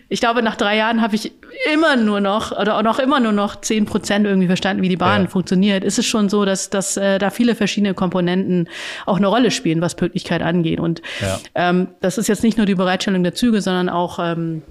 ich 0.07 0.21
glaube, 0.21 0.41
nach 0.41 0.55
drei 0.55 0.77
Jahren 0.77 1.01
habe 1.01 1.15
ich 1.15 1.33
immer 1.73 1.97
nur 1.97 2.21
noch 2.21 2.51
oder 2.58 2.77
auch 2.77 2.84
noch 2.84 2.99
immer 2.99 3.19
nur 3.19 3.32
noch 3.32 3.60
zehn 3.60 3.86
Prozent 3.86 4.25
irgendwie 4.25 4.47
verstanden, 4.47 4.84
wie 4.84 4.89
die 4.89 4.97
Bahn 4.97 5.23
ja. 5.23 5.27
funktioniert, 5.27 5.84
ist 5.84 5.99
es 5.99 6.06
schon 6.06 6.29
so, 6.29 6.45
dass, 6.45 6.69
dass 6.69 6.95
äh, 6.97 7.19
da 7.19 7.32
viele 7.32 7.56
verschiedene 7.56 7.93
Komponenten 7.93 8.69
auch 9.06 9.17
eine 9.17 9.27
Rolle 9.27 9.51
spielen, 9.51 9.82
was 9.82 9.95
Pünktlichkeit 9.95 10.41
angeht. 10.41 10.79
Und 10.79 11.01
ja. 11.19 11.39
ähm, 11.56 11.88
das 11.99 12.17
ist 12.17 12.27
jetzt 12.27 12.43
nicht 12.43 12.58
nur 12.58 12.65
die 12.65 12.75
Bereitstellung 12.75 13.23
der 13.23 13.34
Züge, 13.34 13.62
sondern 13.62 13.89
auch 13.89 14.19
ähm, 14.19 14.62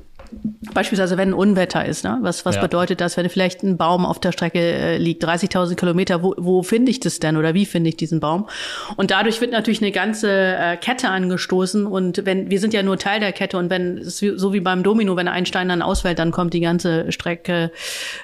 Beispielsweise, 0.73 1.17
wenn 1.17 1.31
ein 1.31 1.35
Unwetter 1.35 1.85
ist, 1.85 2.05
ne? 2.05 2.19
was, 2.23 2.45
was 2.45 2.57
ja. 2.57 2.63
bedeutet 2.63 3.01
das, 3.01 3.17
wenn 3.17 3.29
vielleicht 3.29 3.63
ein 3.63 3.77
Baum 3.77 4.05
auf 4.05 4.21
der 4.21 4.31
Strecke 4.33 4.61
äh, 4.61 4.97
liegt, 4.99 5.25
30.000 5.25 5.75
Kilometer, 5.75 6.23
wo, 6.23 6.35
wo 6.37 6.63
finde 6.63 6.91
ich 6.91 7.01
das 7.01 7.19
denn 7.19 7.37
oder 7.37 7.55
wie 7.55 7.67
finde 7.67 7.89
ich 7.89 7.97
diesen 7.97 8.21
Baum? 8.21 8.49
Und 8.97 9.11
dadurch 9.11 9.41
wird 9.41 9.53
natürlich 9.53 9.83
eine 9.83 9.91
ganze 9.91 10.31
äh, 10.31 10.77
Kette 10.77 11.09
angestoßen 11.09 11.87
und 11.87 12.25
wenn, 12.27 12.51
wir 12.51 12.61
sind 12.61 12.75
ja 12.75 12.83
nur 12.83 12.99
Teil 12.99 13.21
der 13.21 13.33
Kette 13.33 13.59
und 13.59 13.71
wenn, 13.71 13.99
es 13.99 14.19
so 14.19 14.53
wie 14.53 14.61
beim 14.61 14.83
Domino, 14.83 15.17
wenn 15.17 15.29
ein 15.29 15.47
Stein 15.47 15.69
dann 15.69 15.83
ausfällt, 15.83 16.19
dann 16.19 16.31
kommt 16.31 16.55
die 16.55 16.61
ganze 16.61 17.11
Strecke 17.11 17.73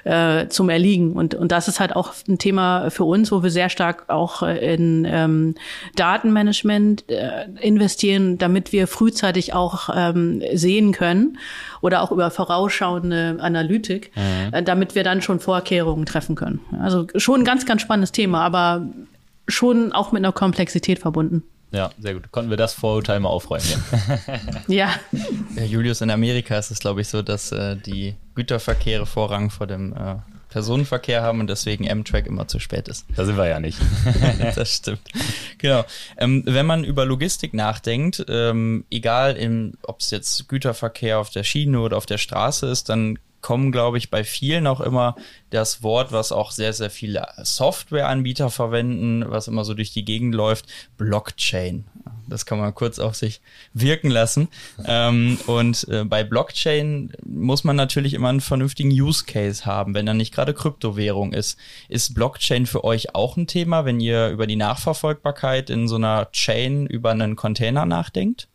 äh, 0.03 0.47
zum 0.47 0.69
Erliegen 0.69 1.13
und, 1.13 1.35
und 1.35 1.51
das 1.51 1.67
ist 1.67 1.79
halt 1.79 1.95
auch 1.95 2.13
ein 2.27 2.37
Thema 2.37 2.89
für 2.89 3.03
uns, 3.03 3.31
wo 3.31 3.43
wir 3.43 3.49
sehr 3.49 3.69
stark 3.69 4.05
auch 4.09 4.43
äh, 4.43 4.73
in 4.73 5.05
ähm, 5.09 5.55
Datenmanagement 5.95 7.09
äh, 7.09 7.45
investieren, 7.59 8.37
damit 8.37 8.71
wir 8.71 8.87
frühzeitig 8.87 9.53
auch 9.53 9.89
ähm, 9.93 10.41
sehen 10.53 10.91
können, 10.91 11.37
oder 11.81 11.96
auch 12.01 12.11
über 12.11 12.31
vorausschauende 12.31 13.37
Analytik, 13.39 14.11
mhm. 14.15 14.53
Äh, 14.53 14.63
damit 14.63 14.95
wir 14.95 15.03
dann 15.03 15.21
schon 15.21 15.39
Vorkehrungen 15.39 16.05
treffen 16.05 16.35
können. 16.35 16.59
Also 16.81 17.07
schon 17.15 17.41
ein 17.41 17.45
ganz, 17.45 17.65
ganz 17.65 17.81
spannendes 17.81 18.11
Thema, 18.11 18.41
aber 18.41 18.87
schon 19.47 19.91
auch 19.91 20.11
mit 20.11 20.23
einer 20.23 20.33
Komplexität 20.33 20.99
verbunden. 20.99 21.43
Ja, 21.71 21.91
sehr 21.99 22.13
gut. 22.13 22.31
Konnten 22.31 22.49
wir 22.49 22.57
das 22.57 22.73
Vorurteil 22.73 23.19
mal 23.19 23.29
aufräumen. 23.29 23.65
ja. 24.67 24.89
ja. 25.55 25.63
Julius, 25.63 26.01
in 26.01 26.09
Amerika 26.09 26.57
ist 26.57 26.71
es, 26.71 26.79
glaube 26.79 27.01
ich, 27.01 27.09
so, 27.09 27.21
dass 27.21 27.51
äh, 27.51 27.75
die 27.75 28.15
Güterverkehre 28.35 29.05
Vorrang 29.05 29.49
vor 29.49 29.67
dem 29.67 29.93
äh, 29.93 30.15
Personenverkehr 30.57 31.21
haben 31.21 31.39
und 31.39 31.51
deswegen 31.51 31.87
Amtrak 31.87 32.25
immer 32.25 32.47
zu 32.47 32.59
spät 32.59 32.87
ist. 32.87 33.05
Da 33.15 33.25
sind 33.25 33.37
wir 33.37 33.47
ja 33.47 33.59
nicht. 33.59 33.77
das 34.55 34.73
stimmt. 34.73 35.01
Genau. 35.59 35.85
Ähm, 36.17 36.41
wenn 36.47 36.65
man 36.65 36.83
über 36.83 37.05
Logistik 37.05 37.53
nachdenkt, 37.53 38.25
ähm, 38.27 38.83
egal 38.89 39.37
ob 39.83 39.99
es 39.99 40.09
jetzt 40.09 40.49
Güterverkehr 40.49 41.19
auf 41.19 41.29
der 41.29 41.43
Schiene 41.43 41.79
oder 41.79 41.95
auf 41.95 42.07
der 42.07 42.17
Straße 42.17 42.65
ist, 42.65 42.89
dann 42.89 43.19
kommen, 43.41 43.71
glaube 43.71 43.99
ich, 43.99 44.09
bei 44.09 44.23
vielen 44.23 44.65
auch 44.65 44.81
immer 44.81 45.15
das 45.51 45.83
Wort, 45.83 46.11
was 46.11 46.31
auch 46.31 46.49
sehr, 46.49 46.73
sehr 46.73 46.89
viele 46.89 47.27
Softwareanbieter 47.43 48.49
verwenden, 48.49 49.25
was 49.29 49.47
immer 49.47 49.63
so 49.63 49.75
durch 49.75 49.93
die 49.93 50.05
Gegend 50.05 50.33
läuft, 50.33 50.65
Blockchain. 50.97 51.85
Das 52.29 52.45
kann 52.45 52.59
man 52.59 52.73
kurz 52.73 52.99
auf 52.99 53.15
sich 53.15 53.41
wirken 53.73 54.09
lassen. 54.09 54.47
ähm, 54.85 55.37
und 55.47 55.87
äh, 55.89 56.03
bei 56.03 56.23
Blockchain 56.23 57.11
muss 57.25 57.63
man 57.63 57.75
natürlich 57.75 58.13
immer 58.13 58.29
einen 58.29 58.41
vernünftigen 58.41 58.91
Use 58.91 59.25
Case 59.25 59.65
haben, 59.65 59.93
wenn 59.93 60.07
er 60.07 60.13
nicht 60.13 60.33
gerade 60.33 60.53
Kryptowährung 60.53 61.33
ist. 61.33 61.57
Ist 61.89 62.13
Blockchain 62.13 62.65
für 62.65 62.83
euch 62.83 63.15
auch 63.15 63.37
ein 63.37 63.47
Thema, 63.47 63.85
wenn 63.85 63.99
ihr 63.99 64.29
über 64.29 64.47
die 64.47 64.55
Nachverfolgbarkeit 64.55 65.69
in 65.69 65.87
so 65.87 65.95
einer 65.95 66.29
Chain 66.31 66.85
über 66.85 67.11
einen 67.11 67.35
Container 67.35 67.85
nachdenkt? 67.85 68.47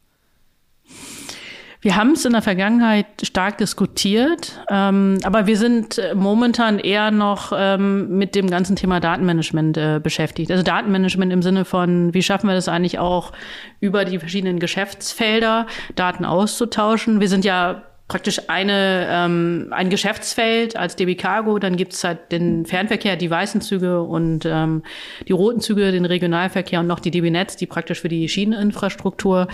Wir 1.82 1.96
haben 1.96 2.12
es 2.12 2.24
in 2.24 2.32
der 2.32 2.42
Vergangenheit 2.42 3.06
stark 3.24 3.58
diskutiert, 3.58 4.64
ähm, 4.70 5.18
aber 5.24 5.48
wir 5.48 5.56
sind 5.56 5.98
äh, 5.98 6.14
momentan 6.14 6.78
eher 6.78 7.10
noch 7.10 7.52
ähm, 7.54 8.16
mit 8.16 8.36
dem 8.36 8.48
ganzen 8.48 8.76
Thema 8.76 9.00
Datenmanagement 9.00 9.76
äh, 9.76 10.00
beschäftigt. 10.00 10.52
Also 10.52 10.62
Datenmanagement 10.62 11.32
im 11.32 11.42
Sinne 11.42 11.64
von, 11.64 12.14
wie 12.14 12.22
schaffen 12.22 12.46
wir 12.46 12.54
das 12.54 12.68
eigentlich 12.68 13.00
auch 13.00 13.32
über 13.80 14.04
die 14.04 14.20
verschiedenen 14.20 14.60
Geschäftsfelder 14.60 15.66
Daten 15.96 16.24
auszutauschen. 16.24 17.20
Wir 17.20 17.28
sind 17.28 17.44
ja 17.44 17.82
praktisch 18.12 18.42
eine, 18.48 19.06
ähm, 19.08 19.68
ein 19.70 19.88
Geschäftsfeld 19.88 20.76
als 20.76 20.96
DB 20.96 21.14
Cargo. 21.14 21.58
Dann 21.58 21.76
gibt 21.76 21.94
es 21.94 22.04
halt 22.04 22.30
den 22.30 22.66
Fernverkehr, 22.66 23.16
die 23.16 23.30
weißen 23.30 23.62
Züge 23.62 24.02
und 24.02 24.44
ähm, 24.44 24.82
die 25.26 25.32
roten 25.32 25.60
Züge, 25.62 25.90
den 25.92 26.04
Regionalverkehr 26.04 26.80
und 26.80 26.86
noch 26.88 27.00
die 27.00 27.10
DB 27.10 27.30
Netz, 27.30 27.56
die 27.56 27.64
praktisch 27.64 28.02
für 28.02 28.10
die 28.10 28.28
Schieneninfrastruktur 28.28 29.48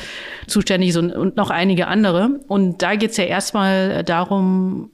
zuständig 0.49 0.93
sind 0.93 1.13
und 1.13 1.37
noch 1.37 1.51
einige 1.51 1.87
andere. 1.87 2.41
Und 2.49 2.83
da 2.83 2.97
geht 2.97 3.13
es 3.13 3.17
ja 3.17 3.27
erstmal 3.27 4.03
darum, 4.03 4.91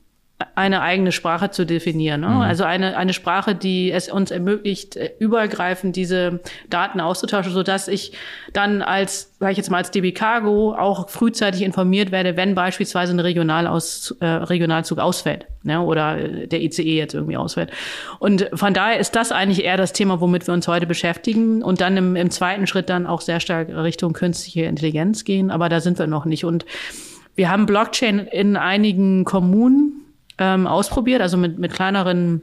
eine 0.54 0.82
eigene 0.82 1.12
Sprache 1.12 1.50
zu 1.50 1.66
definieren. 1.66 2.22
Ne? 2.22 2.28
Mhm. 2.28 2.40
Also 2.40 2.64
eine, 2.64 2.96
eine 2.96 3.12
Sprache, 3.12 3.54
die 3.54 3.90
es 3.90 4.10
uns 4.10 4.30
ermöglicht, 4.30 4.96
äh, 4.96 5.10
übergreifend 5.18 5.96
diese 5.96 6.40
Daten 6.70 7.00
auszutauschen, 7.00 7.52
so 7.52 7.62
dass 7.62 7.88
ich 7.88 8.12
dann 8.52 8.82
als, 8.82 9.32
sage 9.38 9.52
ich 9.52 9.58
jetzt 9.58 9.70
mal 9.70 9.78
als 9.78 9.90
DB 9.90 10.12
Cargo 10.12 10.74
auch 10.74 11.08
frühzeitig 11.08 11.62
informiert 11.62 12.12
werde, 12.12 12.36
wenn 12.36 12.54
beispielsweise 12.54 13.12
ein 13.12 13.20
Regionalaus, 13.20 14.16
äh, 14.20 14.26
Regionalzug 14.26 14.98
ausfällt 14.98 15.46
ne? 15.64 15.80
oder 15.80 16.18
äh, 16.18 16.46
der 16.46 16.62
ICE 16.62 16.96
jetzt 16.96 17.14
irgendwie 17.14 17.36
ausfällt. 17.36 17.70
Und 18.18 18.48
von 18.54 18.74
daher 18.74 18.98
ist 18.98 19.16
das 19.16 19.32
eigentlich 19.32 19.64
eher 19.64 19.76
das 19.76 19.92
Thema, 19.92 20.20
womit 20.20 20.46
wir 20.46 20.54
uns 20.54 20.68
heute 20.68 20.86
beschäftigen 20.86 21.62
und 21.62 21.80
dann 21.80 21.96
im, 21.96 22.16
im 22.16 22.30
zweiten 22.30 22.66
Schritt 22.66 22.88
dann 22.88 23.06
auch 23.06 23.20
sehr 23.20 23.40
stark 23.40 23.68
Richtung 23.68 24.12
künstliche 24.12 24.62
Intelligenz 24.62 25.24
gehen. 25.24 25.50
Aber 25.50 25.68
da 25.68 25.80
sind 25.80 25.98
wir 25.98 26.06
noch 26.06 26.24
nicht. 26.24 26.44
Und 26.44 26.64
wir 27.34 27.50
haben 27.50 27.66
Blockchain 27.66 28.20
in 28.20 28.56
einigen 28.56 29.24
Kommunen 29.24 30.03
ähm, 30.38 30.66
ausprobiert, 30.66 31.20
also 31.20 31.36
mit, 31.36 31.58
mit 31.58 31.72
kleineren 31.72 32.42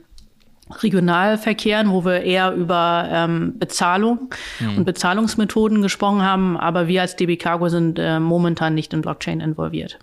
Regionalverkehren, 0.82 1.92
wo 1.92 2.06
wir 2.06 2.22
eher 2.22 2.54
über 2.54 3.08
ähm, 3.12 3.56
Bezahlung 3.60 4.30
mhm. 4.60 4.78
und 4.78 4.86
Bezahlungsmethoden 4.86 5.82
gesprochen 5.82 6.22
haben, 6.22 6.58
aber 6.58 6.88
wir 6.88 7.02
als 7.02 7.16
DB 7.16 7.38
Cargo 7.38 7.68
sind 7.70 8.00
äh, 8.00 8.20
momentan 8.20 8.74
nicht 8.74 8.94
in 8.94 9.02
Blockchain 9.02 9.42
involviert 9.42 10.00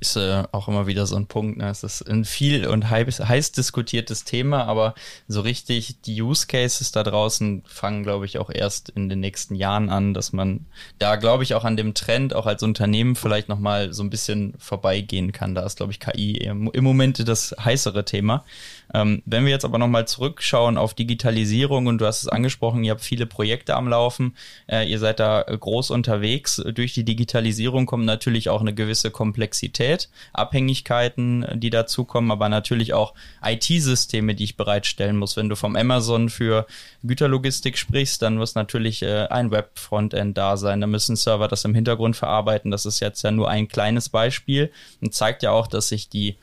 ist 0.00 0.16
äh, 0.16 0.44
auch 0.52 0.66
immer 0.66 0.86
wieder 0.86 1.06
so 1.06 1.16
ein 1.16 1.26
Punkt. 1.26 1.58
Ne? 1.58 1.68
Es 1.68 1.84
ist 1.84 2.02
ein 2.08 2.24
viel 2.24 2.66
und 2.66 2.88
heiß, 2.88 3.20
heiß 3.20 3.52
diskutiertes 3.52 4.24
Thema, 4.24 4.64
aber 4.64 4.94
so 5.28 5.42
richtig 5.42 6.00
die 6.02 6.22
Use 6.22 6.46
Cases 6.46 6.90
da 6.90 7.02
draußen 7.02 7.62
fangen, 7.66 8.02
glaube 8.02 8.24
ich, 8.24 8.38
auch 8.38 8.50
erst 8.52 8.88
in 8.88 9.08
den 9.08 9.20
nächsten 9.20 9.54
Jahren 9.54 9.90
an, 9.90 10.14
dass 10.14 10.32
man 10.32 10.66
da, 10.98 11.16
glaube 11.16 11.42
ich, 11.42 11.54
auch 11.54 11.64
an 11.64 11.76
dem 11.76 11.94
Trend 11.94 12.34
auch 12.34 12.46
als 12.46 12.62
Unternehmen 12.62 13.14
vielleicht 13.14 13.48
nochmal 13.48 13.92
so 13.92 14.02
ein 14.02 14.10
bisschen 14.10 14.54
vorbeigehen 14.58 15.32
kann. 15.32 15.54
Da 15.54 15.64
ist, 15.64 15.76
glaube 15.76 15.92
ich, 15.92 16.00
KI 16.00 16.38
im, 16.38 16.70
im 16.72 16.84
Moment 16.84 17.28
das 17.28 17.54
heißere 17.62 18.04
Thema. 18.04 18.44
Ähm, 18.92 19.22
wenn 19.24 19.44
wir 19.44 19.50
jetzt 19.50 19.64
aber 19.64 19.78
nochmal 19.78 20.06
zurückschauen 20.06 20.76
auf 20.76 20.94
Digitalisierung 20.94 21.86
und 21.86 21.98
du 21.98 22.06
hast 22.06 22.22
es 22.22 22.28
angesprochen, 22.28 22.82
ihr 22.84 22.92
habt 22.92 23.02
viele 23.02 23.26
Projekte 23.26 23.76
am 23.76 23.88
Laufen, 23.88 24.36
äh, 24.68 24.88
ihr 24.88 24.98
seid 24.98 25.20
da 25.20 25.42
groß 25.42 25.90
unterwegs. 25.90 26.62
Durch 26.74 26.94
die 26.94 27.04
Digitalisierung 27.04 27.86
kommt 27.86 28.04
natürlich 28.04 28.48
auch 28.48 28.60
eine 28.60 28.74
gewisse 28.74 29.10
Komplexität, 29.10 30.08
Abhängigkeiten, 30.32 31.46
die 31.54 31.70
dazukommen, 31.70 32.30
aber 32.30 32.48
natürlich 32.48 32.92
auch 32.92 33.14
IT-Systeme, 33.44 34.34
die 34.34 34.44
ich 34.44 34.56
bereitstellen 34.56 35.16
muss. 35.16 35.36
Wenn 35.36 35.48
du 35.48 35.56
vom 35.56 35.76
Amazon 35.76 36.28
für 36.28 36.66
Güterlogistik 37.02 37.78
sprichst, 37.78 38.22
dann 38.22 38.36
muss 38.36 38.54
natürlich 38.54 39.02
äh, 39.02 39.26
ein 39.28 39.50
Web-Frontend 39.50 40.36
da 40.36 40.56
sein. 40.56 40.80
Da 40.80 40.86
müssen 40.86 41.16
Server 41.16 41.48
das 41.48 41.64
im 41.64 41.74
Hintergrund 41.74 42.16
verarbeiten. 42.16 42.70
Das 42.70 42.86
ist 42.86 43.00
jetzt 43.00 43.22
ja 43.22 43.30
nur 43.30 43.48
ein 43.48 43.68
kleines 43.68 44.08
Beispiel 44.08 44.70
und 45.00 45.14
zeigt 45.14 45.42
ja 45.42 45.52
auch, 45.52 45.66
dass 45.66 45.88
sich 45.88 46.08
die 46.08 46.36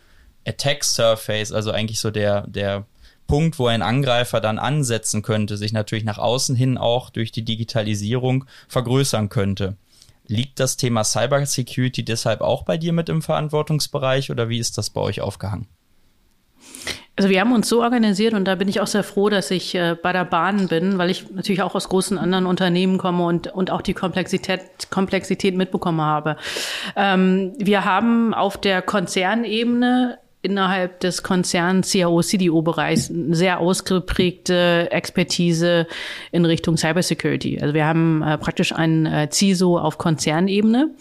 Attack 0.48 0.84
Surface, 0.84 1.52
also 1.52 1.72
eigentlich 1.72 2.00
so 2.00 2.12
der, 2.12 2.48
der 2.48 2.86
Punkt, 3.28 3.60
wo 3.60 3.68
ein 3.68 3.82
Angreifer 3.82 4.40
dann 4.40 4.58
ansetzen 4.58 5.22
könnte, 5.22 5.58
sich 5.58 5.74
natürlich 5.74 6.06
nach 6.06 6.18
außen 6.18 6.56
hin 6.56 6.78
auch 6.78 7.10
durch 7.10 7.32
die 7.32 7.44
Digitalisierung 7.44 8.46
vergrößern 8.70 9.30
könnte. 9.30 9.76
Liegt 10.28 10.60
das 10.60 10.78
Thema 10.78 11.04
Cybersecurity 11.04 12.04
deshalb 12.04 12.42
auch 12.42 12.64
bei 12.64 12.78
dir 12.78 12.94
mit 12.94 13.10
im 13.10 13.22
Verantwortungsbereich 13.22 14.32
oder 14.32 14.50
wie 14.50 14.60
ist 14.60 14.78
das 14.78 14.90
bei 14.90 15.02
euch 15.02 15.22
aufgehangen? 15.22 15.68
Also 17.16 17.30
wir 17.30 17.40
haben 17.42 17.52
uns 17.52 17.68
so 17.68 17.82
organisiert 17.82 18.36
und 18.36 18.46
da 18.46 18.54
bin 18.56 18.68
ich 18.68 18.80
auch 18.80 18.88
sehr 18.88 19.04
froh, 19.04 19.30
dass 19.30 19.50
ich 19.50 19.74
äh, 19.74 19.96
bei 20.02 20.14
der 20.14 20.24
Bahn 20.24 20.68
bin, 20.68 21.00
weil 21.00 21.10
ich 21.10 21.32
natürlich 21.32 21.64
auch 21.64 21.74
aus 21.74 21.90
großen 21.90 22.18
anderen 22.18 22.46
Unternehmen 22.46 23.00
komme 23.00 23.26
und, 23.26 23.48
und 23.48 23.72
auch 23.72 23.82
die 23.82 23.96
Komplexität, 23.96 24.62
Komplexität 24.92 25.56
mitbekommen 25.56 26.02
habe. 26.02 26.38
Ähm, 26.96 27.54
wir 27.58 27.86
haben 27.86 28.36
auf 28.36 28.58
der 28.58 28.84
Konzernebene 28.84 30.20
innerhalb 30.48 31.02
des 31.02 31.24
Konzerns 31.24 31.92
CAO-CDO-Bereichs 31.92 33.10
eine 33.10 33.36
sehr 33.36 33.60
ausgeprägte 33.60 34.88
Expertise 34.92 35.88
in 36.32 36.46
Richtung 36.46 36.78
Cybersecurity. 36.78 37.60
Also 37.62 37.74
wir 37.74 37.86
haben 37.86 38.22
äh, 38.22 38.38
praktisch 38.38 38.74
einen 38.74 39.06
äh, 39.06 39.30
CISO 39.30 39.78
auf 39.78 39.98
Konzernebene, 39.98 40.92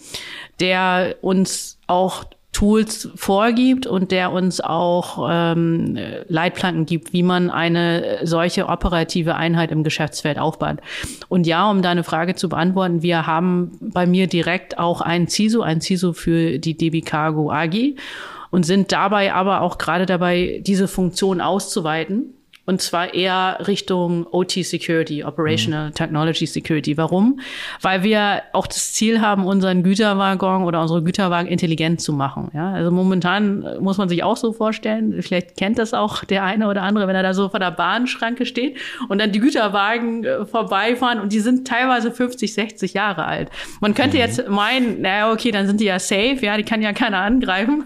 der 0.59 1.15
uns 1.21 1.79
auch 1.87 2.25
Tools 2.51 3.09
vorgibt 3.15 3.85
und 3.85 4.11
der 4.11 4.31
uns 4.31 4.61
auch 4.61 5.29
ähm, 5.29 5.95
Leitplanken 6.27 6.87
gibt, 6.87 7.13
wie 7.13 7.21
man 7.21 7.51
eine 7.51 8.19
solche 8.23 8.67
operative 8.67 9.35
Einheit 9.35 9.71
im 9.71 9.83
Geschäftsfeld 9.83 10.39
aufbaut. 10.39 10.77
Und 11.29 11.45
ja, 11.45 11.69
um 11.69 11.83
deine 11.83 12.03
Frage 12.03 12.33
zu 12.33 12.49
beantworten, 12.49 13.03
wir 13.03 13.27
haben 13.27 13.77
bei 13.79 14.07
mir 14.07 14.25
direkt 14.25 14.79
auch 14.79 15.01
einen 15.01 15.27
CISO, 15.27 15.61
ein 15.61 15.81
CISO 15.81 16.13
für 16.13 16.57
die 16.57 16.75
DB 16.75 17.01
Cargo 17.01 17.51
AG 17.51 17.95
und 18.49 18.63
sind 18.63 18.91
dabei 18.91 19.33
aber 19.33 19.61
auch 19.61 19.77
gerade 19.77 20.05
dabei, 20.05 20.61
diese 20.65 20.87
Funktion 20.87 21.41
auszuweiten 21.41 22.33
und 22.67 22.81
zwar 22.81 23.13
eher 23.13 23.59
Richtung 23.65 24.27
OT 24.29 24.51
Security, 24.51 25.23
Operational 25.23 25.87
mhm. 25.87 25.93
Technology 25.93 26.45
Security. 26.45 26.97
Warum? 26.97 27.39
Weil 27.81 28.03
wir 28.03 28.43
auch 28.51 28.67
das 28.67 28.93
Ziel 28.93 29.21
haben, 29.21 29.45
unseren 29.45 29.83
Güterwaggon 29.83 30.65
oder 30.65 30.81
unsere 30.81 31.01
Güterwagen 31.01 31.49
intelligent 31.49 32.01
zu 32.01 32.11
machen. 32.11 32.51
Ja, 32.53 32.73
also 32.73 32.91
momentan 32.91 33.65
muss 33.79 33.97
man 33.97 34.09
sich 34.09 34.21
auch 34.21 34.35
so 34.35 34.51
vorstellen, 34.51 35.21
vielleicht 35.21 35.55
kennt 35.55 35.79
das 35.79 35.93
auch 35.93 36.25
der 36.25 36.43
eine 36.43 36.67
oder 36.67 36.83
andere, 36.83 37.07
wenn 37.07 37.15
er 37.15 37.23
da 37.23 37.33
so 37.33 37.47
vor 37.47 37.61
der 37.61 37.71
Bahnschranke 37.71 38.45
steht 38.45 38.75
und 39.07 39.19
dann 39.19 39.31
die 39.31 39.39
Güterwagen 39.39 40.25
äh, 40.25 40.45
vorbeifahren 40.45 41.21
und 41.21 41.31
die 41.31 41.39
sind 41.39 41.65
teilweise 41.65 42.11
50, 42.11 42.53
60 42.53 42.93
Jahre 42.93 43.23
alt. 43.23 43.49
Man 43.79 43.93
könnte 43.93 44.17
mhm. 44.17 44.23
jetzt 44.23 44.49
meinen, 44.49 45.01
naja, 45.01 45.31
okay, 45.31 45.51
dann 45.51 45.67
sind 45.67 45.79
die 45.79 45.85
ja 45.85 45.99
safe, 45.99 46.39
ja, 46.41 46.57
die 46.57 46.63
kann 46.63 46.81
ja 46.81 46.91
keiner 46.91 47.19
angreifen. 47.19 47.85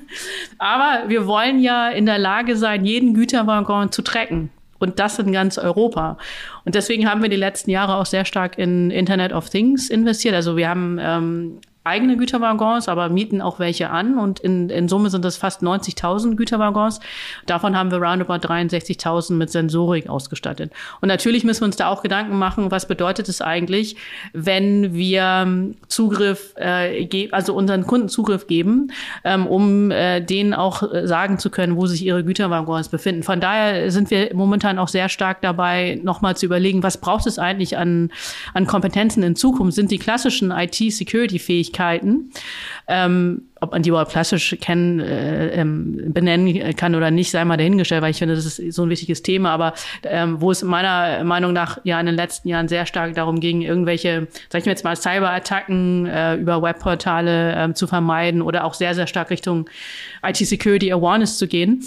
Aber 0.58 1.04
wir 1.08 1.28
wollen 1.28 1.60
ja 1.60 1.90
in 1.90 2.08
der 2.08 2.18
Lage 2.18 2.56
sein, 2.56 2.84
jeden 2.84 3.14
Güterwaggon 3.14 3.92
zu 3.92 4.02
tracken 4.02 4.50
und 4.82 5.00
das 5.00 5.20
in 5.20 5.32
ganz 5.32 5.58
Europa. 5.58 6.18
Und 6.66 6.76
deswegen 6.76 7.10
haben 7.10 7.22
wir 7.22 7.30
die 7.30 7.36
letzten 7.36 7.72
Jahre 7.72 7.96
auch 7.96 8.06
sehr 8.06 8.26
stark 8.26 8.58
in 8.58 8.92
Internet 8.92 9.34
of 9.34 9.50
Things 9.50 9.90
investiert. 9.90 10.36
Also 10.36 10.58
wir 10.58 10.70
haben 10.70 10.98
ähm, 11.00 11.62
eigene 11.84 12.16
Güterwaggons, 12.16 12.88
aber 12.88 13.10
mieten 13.10 13.42
auch 13.42 13.58
welche 13.58 13.90
an 13.90 14.20
und 14.20 14.40
in, 14.40 14.70
in 14.70 14.88
Summe 14.88 15.10
sind 15.10 15.26
das 15.26 15.38
fast 15.38 15.64
90.000 15.64 16.36
Güterwaggons. 16.36 17.00
Davon 17.48 17.76
haben 17.76 17.90
wir 17.90 17.98
roundabout 17.98 18.48
63.000 18.48 19.34
mit 19.34 19.50
Sensorik 19.50 20.08
ausgestattet. 20.08 20.72
Und 21.02 21.08
natürlich 21.08 21.44
müssen 21.44 21.62
wir 21.62 21.66
uns 21.66 21.78
da 21.78 21.88
auch 21.88 22.04
Gedanken 22.04 22.38
machen, 22.38 22.70
was 22.70 22.88
bedeutet 22.88 23.30
es 23.30 23.42
eigentlich, 23.42 23.96
wenn 24.32 24.94
wir 24.94 25.72
Zugriff, 25.88 26.54
äh, 26.58 27.30
also 27.32 27.56
unseren 27.56 27.88
Kunden 27.88 28.10
Zugriff 28.10 28.46
geben, 28.46 28.92
ähm, 29.24 29.48
um 29.48 29.90
äh, 29.90 30.22
denen 30.22 30.54
auch 30.54 30.84
sagen 31.04 31.40
zu 31.40 31.50
können, 31.50 31.78
wo 31.78 31.88
sich 31.88 32.06
ihre 32.06 32.24
Güterwaggons 32.24 32.90
befinden. 32.90 33.24
Von 33.24 33.40
daher 33.40 33.90
sind 33.90 34.12
wir 34.12 34.36
momentan 34.36 34.78
auch 34.78 34.88
sehr 34.88 35.10
stark 35.10 35.42
dabei, 35.42 36.00
nochmal 36.04 36.38
zu 36.38 36.46
überlegen, 36.46 36.84
was 36.84 36.98
braucht 36.98 37.26
es 37.26 37.40
eigentlich 37.40 37.76
an, 37.76 38.12
an 38.54 38.68
Kompetenzen 38.68 39.24
in 39.24 39.36
Zukunft? 39.36 39.76
Sind 39.76 39.90
die 39.90 39.98
klassischen 39.98 40.52
IT-Security-Fähigkeiten 40.52 41.71
Fähigkeiten. 41.72 42.32
Ähm, 42.88 43.44
ob 43.64 43.74
man 43.74 43.84
die 43.84 43.90
überhaupt 43.90 44.12
klassisch 44.12 44.58
kennen, 44.60 45.00
äh, 45.00 45.50
ähm, 45.50 46.12
benennen 46.14 46.76
kann 46.76 46.96
oder 46.96 47.12
nicht, 47.12 47.30
sei 47.30 47.46
mal 47.46 47.58
dahingestellt, 47.58 48.02
weil 48.02 48.10
ich 48.10 48.18
finde, 48.18 48.36
das 48.36 48.46
ist 48.46 48.76
so 48.76 48.84
ein 48.84 48.90
wichtiges 48.90 49.22
Thema. 49.22 49.52
Aber 49.52 49.74
ähm, 50.04 50.42
wo 50.42 50.50
es 50.50 50.64
meiner 50.64 51.24
Meinung 51.24 51.54
nach 51.54 51.78
ja 51.84 52.00
in 52.00 52.08
den 52.08 52.16
letzten 52.16 52.50
Jahren 52.50 52.68
sehr 52.68 52.88
stark 52.88 53.14
darum 53.14 53.40
ging, 53.40 53.62
irgendwelche, 53.62 54.28
sag 54.50 54.60
ich 54.60 54.66
mir 54.66 54.72
jetzt 54.72 54.84
mal, 54.84 54.96
Cyberattacken 54.96 56.08
äh, 56.08 56.36
über 56.36 56.62
Webportale 56.62 57.70
äh, 57.70 57.74
zu 57.74 57.86
vermeiden 57.86 58.42
oder 58.42 58.66
auch 58.66 58.74
sehr, 58.74 58.96
sehr 58.96 59.06
stark 59.06 59.30
Richtung 59.30 59.70
IT-Security 60.24 60.92
Awareness 60.92 61.38
zu 61.38 61.48
gehen. 61.48 61.84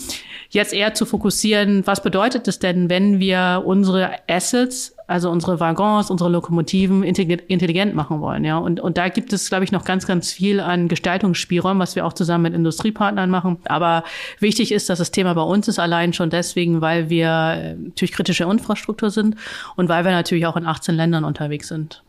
Jetzt 0.51 0.73
eher 0.73 0.95
zu 0.95 1.07
fokussieren, 1.07 1.85
was 1.87 2.03
bedeutet 2.03 2.47
es 2.47 2.61
denn, 2.61 2.89
wenn 2.89 3.19
wir 3.19 3.63
unsere 3.65 4.13
Assets 4.29 4.94
also 5.07 5.31
unsere 5.31 5.61
Waggons, 5.61 6.11
unsere 6.11 6.31
Lokomotiven 6.31 7.03
intelligent 7.03 7.95
machen 7.95 8.21
wollen, 8.21 8.45
ja. 8.45 8.57
Und, 8.57 8.81
und 8.81 8.97
da 8.97 9.09
gibt 9.09 9.33
es, 9.33 9.49
glaube 9.49 9.65
ich, 9.65 9.73
noch 9.73 9.85
ganz, 9.85 10.07
ganz 10.07 10.33
viel 10.33 10.61
an 10.61 10.89
Gestaltungsspielraum, 10.89 11.79
was 11.79 11.95
wir 11.95 12.07
auch 12.07 12.15
zusammen 12.15 12.45
mit 12.45 12.55
Industriepartnern 12.55 13.29
machen. 13.29 13.59
Aber 13.67 14.05
wichtig 14.41 14.73
ist, 14.73 14.89
dass 14.89 14.99
das 14.99 15.11
Thema 15.11 15.35
bei 15.35 15.43
uns 15.43 15.69
ist, 15.69 15.79
allein 15.79 16.13
schon 16.13 16.31
deswegen, 16.31 16.81
weil 16.81 17.11
wir 17.11 17.29
äh, 17.29 17.75
natürlich 17.75 18.13
kritische 18.13 18.45
Infrastruktur 18.45 19.11
sind 19.11 19.37
und 19.77 19.89
weil 19.89 20.05
wir 20.05 20.13
natürlich 20.13 20.47
auch 20.47 20.57
in 20.57 20.67
18 20.67 20.95
Ländern 20.95 21.25
unterwegs 21.25 21.69
sind. 21.69 22.03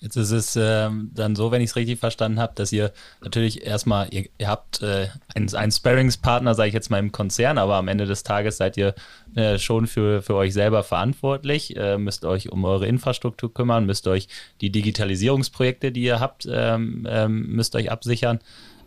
Jetzt 0.00 0.16
ist 0.16 0.30
es 0.30 0.56
ähm, 0.56 1.10
dann 1.14 1.36
so, 1.36 1.50
wenn 1.50 1.60
ich 1.60 1.70
es 1.70 1.76
richtig 1.76 1.98
verstanden 1.98 2.40
habe, 2.40 2.54
dass 2.54 2.72
ihr 2.72 2.90
natürlich 3.22 3.66
erstmal, 3.66 4.08
ihr, 4.12 4.24
ihr 4.38 4.48
habt 4.48 4.80
äh, 4.80 5.08
einen, 5.34 5.54
einen 5.54 5.70
Sparringspartner, 5.70 6.54
sage 6.54 6.68
ich 6.68 6.74
jetzt 6.74 6.90
mal 6.90 6.98
im 6.98 7.12
Konzern, 7.12 7.58
aber 7.58 7.74
am 7.74 7.86
Ende 7.86 8.06
des 8.06 8.22
Tages 8.22 8.56
seid 8.56 8.78
ihr 8.78 8.94
äh, 9.34 9.58
schon 9.58 9.86
für, 9.86 10.22
für 10.22 10.36
euch 10.36 10.54
selber 10.54 10.84
verantwortlich, 10.84 11.76
äh, 11.76 11.98
müsst 11.98 12.24
euch 12.24 12.50
um 12.50 12.64
eure 12.64 12.86
Infrastruktur 12.86 13.52
kümmern, 13.52 13.84
müsst 13.84 14.06
euch 14.06 14.28
die 14.62 14.70
Digitalisierungsprojekte, 14.70 15.92
die 15.92 16.04
ihr 16.04 16.18
habt, 16.18 16.48
ähm, 16.50 17.06
ähm, 17.08 17.48
müsst 17.48 17.76
euch 17.76 17.90
absichern. 17.90 18.40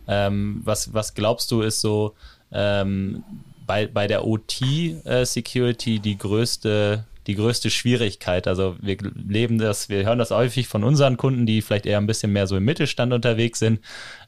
Ähm, 0.08 0.62
was, 0.64 0.94
was 0.94 1.14
glaubst 1.14 1.48
du 1.52 1.62
ist 1.62 1.80
so 1.80 2.14
ähm, 2.50 3.22
bei, 3.66 3.86
bei 3.86 4.08
der 4.08 4.26
OT-Security 4.26 5.96
äh, 5.96 6.00
die 6.00 6.18
größte 6.18 7.04
die 7.26 7.34
größte 7.34 7.70
Schwierigkeit? 7.70 8.46
Also 8.46 8.76
wir 8.80 8.96
leben 9.14 9.58
das, 9.58 9.88
wir 9.88 10.04
hören 10.04 10.18
das 10.18 10.30
häufig 10.30 10.68
von 10.68 10.84
unseren 10.84 11.16
Kunden, 11.16 11.46
die 11.46 11.62
vielleicht 11.62 11.86
eher 11.86 11.98
ein 11.98 12.06
bisschen 12.06 12.32
mehr 12.32 12.46
so 12.46 12.56
im 12.56 12.64
Mittelstand 12.64 13.12
unterwegs 13.12 13.58
sind, 13.58 13.80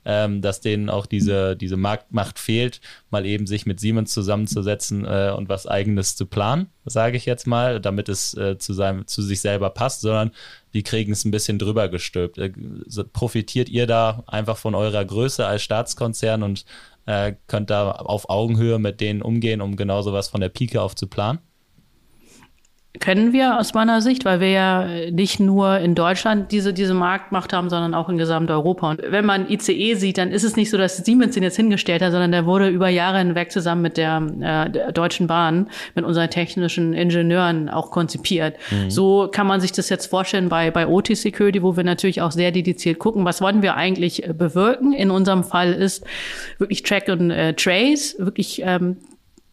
ähm, 0.05 0.41
dass 0.43 0.61
denen 0.61 0.89
auch 0.89 1.07
diese, 1.07 1.57
diese 1.57 1.77
Marktmacht 1.77 2.39
fehlt, 2.39 2.81
mal 3.11 3.27
eben 3.27 3.47
sich 3.47 3.67
mit 3.67 3.81
Siemens 3.81 4.13
zusammenzusetzen 4.13 5.05
äh, 5.05 5.33
und 5.37 5.49
was 5.49 5.67
eigenes 5.67 6.17
zu 6.17 6.27
planen, 6.27 6.69
sage 6.85 7.17
ich 7.17 7.27
jetzt 7.27 7.47
mal, 7.47 7.81
damit 7.81 8.09
es 8.09 8.35
äh, 8.35 8.59
zu, 8.59 8.73
seinem, 8.73 9.07
zu 9.07 9.23
sich 9.23 9.41
selber 9.41 9.71
passt, 9.71 10.01
sondern 10.01 10.31
die 10.75 10.83
kriegen 10.83 11.13
es 11.13 11.25
ein 11.25 11.31
bisschen 11.31 11.59
drüber 11.59 11.89
gestülpt. 11.89 12.39
Äh, 12.39 12.53
profitiert 13.13 13.69
ihr 13.69 13.87
da 13.87 14.25
einfach 14.27 14.57
von 14.57 14.75
eurer 14.75 15.05
Größe 15.05 15.47
als 15.47 15.63
Staatskonzern 15.63 16.43
und 16.43 16.65
äh, 17.07 17.35
könnt 17.47 17.71
da 17.71 17.93
auf 17.93 18.29
Augenhöhe 18.29 18.79
mit 18.79 19.01
denen 19.01 19.23
umgehen, 19.23 19.61
um 19.61 19.77
genau 19.77 20.03
sowas 20.03 20.29
von 20.29 20.41
der 20.41 20.49
Pike 20.49 20.83
auf 20.83 20.95
zu 20.95 21.07
planen? 21.07 21.39
Können 23.01 23.33
wir 23.33 23.59
aus 23.59 23.75
meiner 23.75 24.01
Sicht, 24.01 24.25
weil 24.25 24.41
wir 24.41 24.51
ja 24.51 24.89
nicht 25.11 25.41
nur 25.41 25.79
in 25.79 25.95
Deutschland 25.95 26.53
diese, 26.53 26.73
diese 26.73 26.95
Marktmacht 26.95 27.53
haben, 27.53 27.71
sondern 27.71 27.95
auch 27.95 28.09
in 28.09 28.19
Gesamteuropa. 28.19 28.91
Und 28.91 29.03
wenn 29.09 29.25
man 29.25 29.49
ICE 29.49 29.95
sieht, 29.95 30.19
dann 30.19 30.31
ist 30.31 30.45
es 30.45 30.57
nicht 30.57 30.71
so, 30.71 30.79
dass 30.79 30.97
Siemens 30.99 31.35
den 31.35 31.43
jetzt 31.43 31.57
hingestellt 31.57 32.03
hat, 32.03 32.13
sondern 32.13 32.33
der 32.33 32.47
wurde 32.47 32.69
über 32.69 32.89
Jahre 32.89 33.19
hinweg 33.19 33.53
zusammen 33.53 33.83
mit 33.83 33.97
der, 33.97 34.23
äh, 34.41 34.71
der 34.71 34.93
Deutschen 34.93 35.27
Bahn, 35.27 35.69
mit 35.95 36.05
unseren 36.05 36.31
technischen 36.31 36.93
Ingenieuren 36.93 37.69
auch 37.69 37.91
konzipiert. 37.91 38.57
Mhm. 38.71 38.91
So 38.91 39.29
kann 39.31 39.47
man 39.47 39.61
sich 39.61 39.73
das 39.73 39.89
jetzt 39.89 40.07
vorstellen 40.07 40.49
bei, 40.49 40.71
bei 40.71 40.87
OT 40.87 41.17
Security, 41.17 41.63
wo 41.63 41.77
wir 41.77 41.85
natürlich 41.85 42.23
auch 42.23 42.33
sehr 42.33 42.53
dediziert 42.53 42.99
gucken, 42.99 43.25
was 43.25 43.41
wollen 43.41 43.63
wir 43.63 43.75
eigentlich 43.75 44.27
äh, 44.27 44.33
bewirken. 44.33 44.93
In 44.93 45.11
unserem 45.11 45.45
Fall 45.45 45.73
ist 45.73 46.05
wirklich 46.59 46.83
Track 46.83 47.09
und 47.09 47.31
äh, 47.31 47.55
Trace, 47.55 48.17
wirklich 48.19 48.63
ähm, 48.65 48.97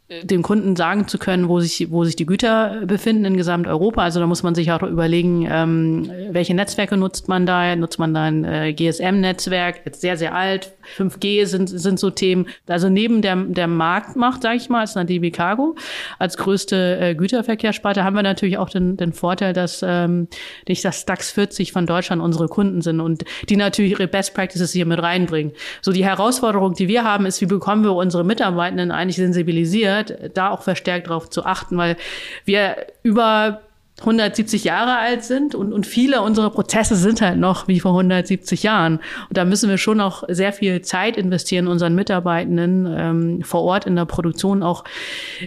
dem 0.09 0.41
Kunden 0.41 0.75
sagen 0.75 1.07
zu 1.07 1.17
können, 1.17 1.47
wo 1.47 1.59
sich, 1.59 1.89
wo 1.89 2.03
sich 2.03 2.15
die 2.15 2.25
Güter 2.25 2.85
befinden 2.85 3.25
in 3.25 3.37
Gesamteuropa. 3.37 4.03
Also 4.03 4.19
da 4.19 4.27
muss 4.27 4.43
man 4.43 4.53
sich 4.53 4.71
auch 4.71 4.83
überlegen, 4.83 5.47
ähm, 5.49 6.11
welche 6.31 6.53
Netzwerke 6.53 6.97
nutzt 6.97 7.29
man 7.29 7.45
da? 7.45 7.75
Nutzt 7.75 7.99
man 7.99 8.13
da 8.13 8.23
ein 8.23 8.43
äh, 8.43 8.73
GSM-Netzwerk? 8.73 9.81
Jetzt 9.85 10.01
sehr, 10.01 10.17
sehr 10.17 10.35
alt. 10.35 10.73
5G 10.97 11.45
sind, 11.45 11.67
sind 11.67 11.99
so 11.99 12.09
Themen. 12.09 12.47
Also 12.67 12.89
neben 12.89 13.21
der, 13.21 13.35
der 13.35 13.67
Marktmacht, 13.67 14.41
sage 14.41 14.57
ich 14.57 14.69
mal, 14.69 14.81
als 14.81 14.95
eine 14.97 15.05
DB 15.05 15.31
Cargo, 15.31 15.75
als 16.19 16.37
größte 16.37 16.99
äh, 16.99 17.15
Güterverkehrssparte, 17.15 18.03
haben 18.03 18.15
wir 18.15 18.23
natürlich 18.23 18.57
auch 18.57 18.69
den, 18.69 18.97
den 18.97 19.13
Vorteil, 19.13 19.53
dass 19.53 19.83
ähm, 19.85 20.27
nicht 20.67 20.83
das 20.85 21.05
DAX 21.05 21.31
40 21.31 21.71
von 21.71 21.85
Deutschland 21.85 22.21
unsere 22.21 22.47
Kunden 22.47 22.81
sind 22.81 22.99
und 22.99 23.23
die 23.49 23.57
natürlich 23.57 23.91
ihre 23.91 24.07
Best 24.07 24.33
Practices 24.33 24.71
hier 24.71 24.85
mit 24.85 25.01
reinbringen. 25.01 25.53
So 25.81 25.91
die 25.91 26.05
Herausforderung, 26.05 26.73
die 26.73 26.87
wir 26.87 27.03
haben, 27.03 27.25
ist, 27.25 27.41
wie 27.41 27.45
bekommen 27.45 27.83
wir 27.83 27.93
unsere 27.93 28.23
Mitarbeitenden 28.23 28.91
eigentlich 28.91 29.17
sensibilisiert, 29.17 30.31
da 30.33 30.49
auch 30.49 30.63
verstärkt 30.63 31.07
darauf 31.07 31.29
zu 31.29 31.45
achten, 31.45 31.77
weil 31.77 31.97
wir 32.45 32.75
über 33.03 33.61
170 33.99 34.63
Jahre 34.63 34.97
alt 34.97 35.23
sind 35.23 35.55
und, 35.55 35.71
und 35.71 35.85
viele 35.85 36.21
unserer 36.21 36.49
Prozesse 36.49 36.95
sind 36.95 37.21
halt 37.21 37.37
noch 37.37 37.67
wie 37.67 37.79
vor 37.79 37.91
170 37.91 38.63
Jahren. 38.63 38.95
Und 39.29 39.37
da 39.37 39.45
müssen 39.45 39.69
wir 39.69 39.77
schon 39.77 40.01
auch 40.01 40.23
sehr 40.27 40.51
viel 40.51 40.81
Zeit 40.81 41.15
investieren, 41.15 41.67
unseren 41.67 41.95
Mitarbeitenden 41.95 42.87
ähm, 42.89 43.41
vor 43.43 43.61
Ort 43.61 43.85
in 43.85 43.95
der 43.95 44.05
Produktion 44.05 44.63
auch 44.63 44.83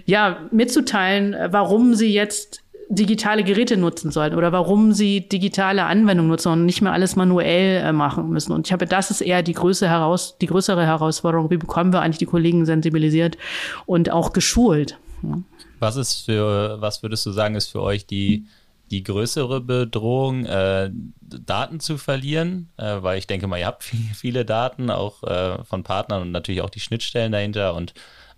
ja 0.05 0.39
mitzuteilen, 0.53 1.37
warum 1.51 1.95
sie 1.95 2.13
jetzt 2.13 2.63
digitale 2.89 3.43
Geräte 3.43 3.77
nutzen 3.77 4.13
sollen 4.13 4.35
oder 4.35 4.53
warum 4.53 4.93
sie 4.93 5.29
digitale 5.29 5.85
Anwendungen 5.85 6.31
nutzen 6.31 6.53
und 6.53 6.67
nicht 6.67 6.83
mehr 6.83 6.93
alles 6.93 7.17
manuell 7.17 7.83
äh, 7.83 7.93
machen 7.93 8.31
müssen. 8.31 8.53
Und 8.53 8.67
ich 8.67 8.73
habe, 8.73 8.87
das 8.87 9.11
ist 9.11 9.21
eher 9.21 9.43
die 9.43 9.55
größere, 9.55 9.91
heraus, 9.91 10.37
die 10.41 10.47
größere 10.47 10.87
Herausforderung. 10.87 11.51
Wie 11.51 11.57
bekommen 11.57 11.93
wir 11.93 12.01
eigentlich 12.01 12.19
die 12.19 12.27
Kollegen 12.27 12.65
sensibilisiert 12.65 13.39
und 13.87 14.11
auch 14.11 14.33
geschult? 14.33 14.99
Ja. 15.23 15.39
Was 15.79 15.97
ist 15.97 16.25
für, 16.25 16.81
was 16.81 17.03
würdest 17.03 17.27
du 17.27 17.31
sagen, 17.33 17.55
ist 17.55 17.69
für 17.69 17.83
euch 17.83 18.07
die, 18.07 18.47
die 18.91 19.03
größere 19.03 19.61
Bedrohung, 19.61 20.47
äh, 20.47 20.91
Daten 21.21 21.81
zu 21.81 21.99
verlieren? 21.99 22.71
Äh, 22.77 23.03
weil 23.03 23.19
ich 23.19 23.27
denke 23.27 23.47
mal, 23.47 23.59
ihr 23.59 23.67
habt 23.67 23.85
viele 23.85 24.45
Daten, 24.45 24.91
auch 24.91 25.23
äh, 25.23 25.65
von 25.65 25.83
Partnern 25.83 26.23
und 26.23 26.33
natürlich 26.33 26.63
auch 26.63 26.71
die 26.71 26.81
Schnittstellen 26.81 27.33
dahinter 27.33 27.75
und, 27.75 27.95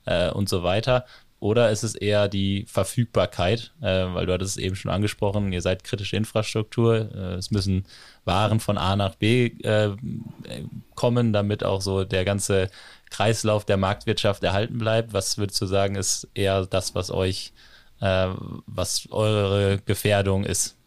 äh, 0.07 0.31
und 0.31 0.49
so 0.49 0.63
weiter. 0.63 1.05
Oder 1.41 1.71
ist 1.71 1.85
es 1.85 1.95
eher 1.95 2.29
die 2.29 2.65
Verfügbarkeit, 2.67 3.73
äh, 3.81 4.07
weil 4.13 4.27
du 4.27 4.33
hattest 4.33 4.57
es 4.57 4.63
eben 4.63 4.75
schon 4.75 4.91
angesprochen, 4.91 5.53
ihr 5.53 5.63
seid 5.63 5.85
kritische 5.85 6.17
Infrastruktur, 6.17 7.11
äh, 7.15 7.35
es 7.35 7.51
müssen 7.51 7.87
Waren 8.25 8.61
von 8.61 8.77
A 8.77 8.97
nach 8.97 9.15
B 9.15 9.47
äh, 9.63 9.91
kommen, 10.95 11.33
damit 11.33 11.65
auch 11.65 11.81
so 11.81 12.05
der 12.05 12.25
ganze 12.25 12.71
Kreislauf 13.11 13.65
der 13.65 13.77
Marktwirtschaft 13.77 14.43
erhalten 14.43 14.79
bleibt. 14.79 15.13
Was 15.13 15.39
würdest 15.39 15.61
du 15.63 15.67
sagen, 15.67 15.95
ist 15.95 16.29
eher 16.35 16.67
das, 16.67 16.95
was 16.95 17.11
euch, 17.11 17.53
äh, 18.01 18.29
was 18.67 19.09
eure 19.11 19.79
Gefährdung 19.85 20.45
ist? 20.45 20.78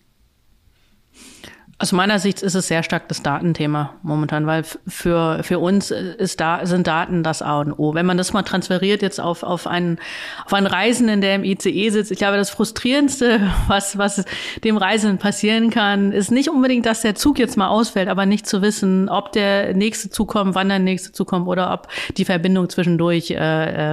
Aus 1.81 1.93
meiner 1.93 2.19
Sicht 2.19 2.43
ist 2.43 2.53
es 2.53 2.67
sehr 2.67 2.83
stark 2.83 3.07
das 3.07 3.23
Datenthema 3.23 3.95
momentan, 4.03 4.45
weil 4.45 4.63
für, 4.87 5.41
für 5.41 5.57
uns 5.57 5.89
ist 5.89 6.39
da, 6.39 6.63
sind 6.63 6.85
Daten 6.85 7.23
das 7.23 7.41
A 7.41 7.59
und 7.59 7.73
O. 7.73 7.95
Wenn 7.95 8.05
man 8.05 8.19
das 8.19 8.33
mal 8.33 8.43
transferiert 8.43 9.01
jetzt 9.01 9.19
auf, 9.19 9.41
auf, 9.41 9.65
einen, 9.65 9.97
auf 10.45 10.53
einen 10.53 10.67
Reisenden, 10.67 11.21
der 11.21 11.33
im 11.33 11.43
ICE 11.43 11.89
sitzt, 11.89 12.11
ich 12.11 12.19
glaube, 12.19 12.37
das 12.37 12.51
Frustrierendste, 12.51 13.51
was, 13.67 13.97
was 13.97 14.23
dem 14.63 14.77
Reisenden 14.77 15.17
passieren 15.17 15.71
kann, 15.71 16.11
ist 16.11 16.29
nicht 16.29 16.49
unbedingt, 16.49 16.85
dass 16.85 17.01
der 17.01 17.15
Zug 17.15 17.39
jetzt 17.39 17.57
mal 17.57 17.69
ausfällt, 17.69 18.09
aber 18.09 18.27
nicht 18.27 18.45
zu 18.45 18.61
wissen, 18.61 19.09
ob 19.09 19.31
der 19.31 19.73
nächste 19.73 20.11
Zug 20.11 20.27
kommt, 20.27 20.53
wann 20.53 20.69
der 20.69 20.77
nächste 20.77 21.13
Zug 21.13 21.29
kommt 21.29 21.47
oder 21.47 21.73
ob 21.73 21.87
die 22.15 22.25
Verbindung 22.25 22.69
zwischendurch 22.69 23.31
äh, 23.31 23.37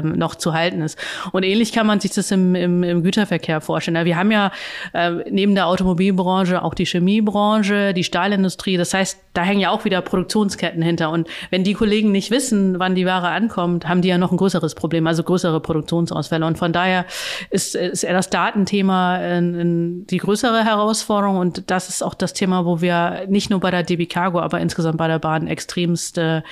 ähm, 0.01 0.12
noch 0.12 0.35
zu 0.35 0.53
halten 0.53 0.83
ist. 0.83 0.98
Und 1.33 1.42
ähnlich 1.42 1.72
kann 1.72 1.87
man 1.87 2.01
sich 2.01 2.11
das 2.11 2.31
im, 2.33 2.55
im, 2.55 2.83
im 2.83 3.03
Güterverkehr 3.03 3.62
vorstellen. 3.62 4.05
Wir 4.05 4.18
haben 4.18 4.31
ja 4.31 4.53
äh, 4.92 5.11
neben 5.31 5.55
der 5.55 5.68
Automobilbranche 5.68 6.62
auch 6.62 6.74
die 6.74 6.85
Chemiebranche, 6.85 7.77
die 7.94 8.04
Stahlindustrie. 8.04 8.76
Das 8.76 8.94
heißt, 8.94 9.18
da 9.34 9.42
hängen 9.42 9.60
ja 9.60 9.70
auch 9.70 9.84
wieder 9.84 10.00
Produktionsketten 10.00 10.82
hinter. 10.82 11.10
Und 11.10 11.28
wenn 11.50 11.64
die 11.64 11.74
Kollegen 11.74 12.12
nicht 12.12 12.30
wissen, 12.30 12.78
wann 12.78 12.94
die 12.94 13.06
Ware 13.06 13.28
ankommt, 13.28 13.88
haben 13.88 14.02
die 14.02 14.08
ja 14.08 14.18
noch 14.18 14.30
ein 14.30 14.36
größeres 14.36 14.74
Problem, 14.74 15.06
also 15.06 15.22
größere 15.22 15.60
Produktionsausfälle. 15.60 16.46
Und 16.46 16.58
von 16.58 16.72
daher 16.72 17.06
ist, 17.50 17.74
ist 17.74 18.04
eher 18.04 18.14
das 18.14 18.30
Datenthema 18.30 19.16
in, 19.18 19.54
in 19.54 20.06
die 20.06 20.18
größere 20.18 20.64
Herausforderung. 20.64 21.38
Und 21.38 21.70
das 21.70 21.88
ist 21.88 22.02
auch 22.02 22.14
das 22.14 22.32
Thema, 22.32 22.64
wo 22.64 22.80
wir 22.80 23.26
nicht 23.28 23.50
nur 23.50 23.60
bei 23.60 23.70
der 23.70 23.82
DB 23.82 24.06
Cargo, 24.06 24.40
aber 24.40 24.60
insgesamt 24.60 24.98
bei 24.98 25.08
der 25.08 25.18
Bahn 25.18 25.46
extremst 25.46 26.18
äh, 26.18 26.42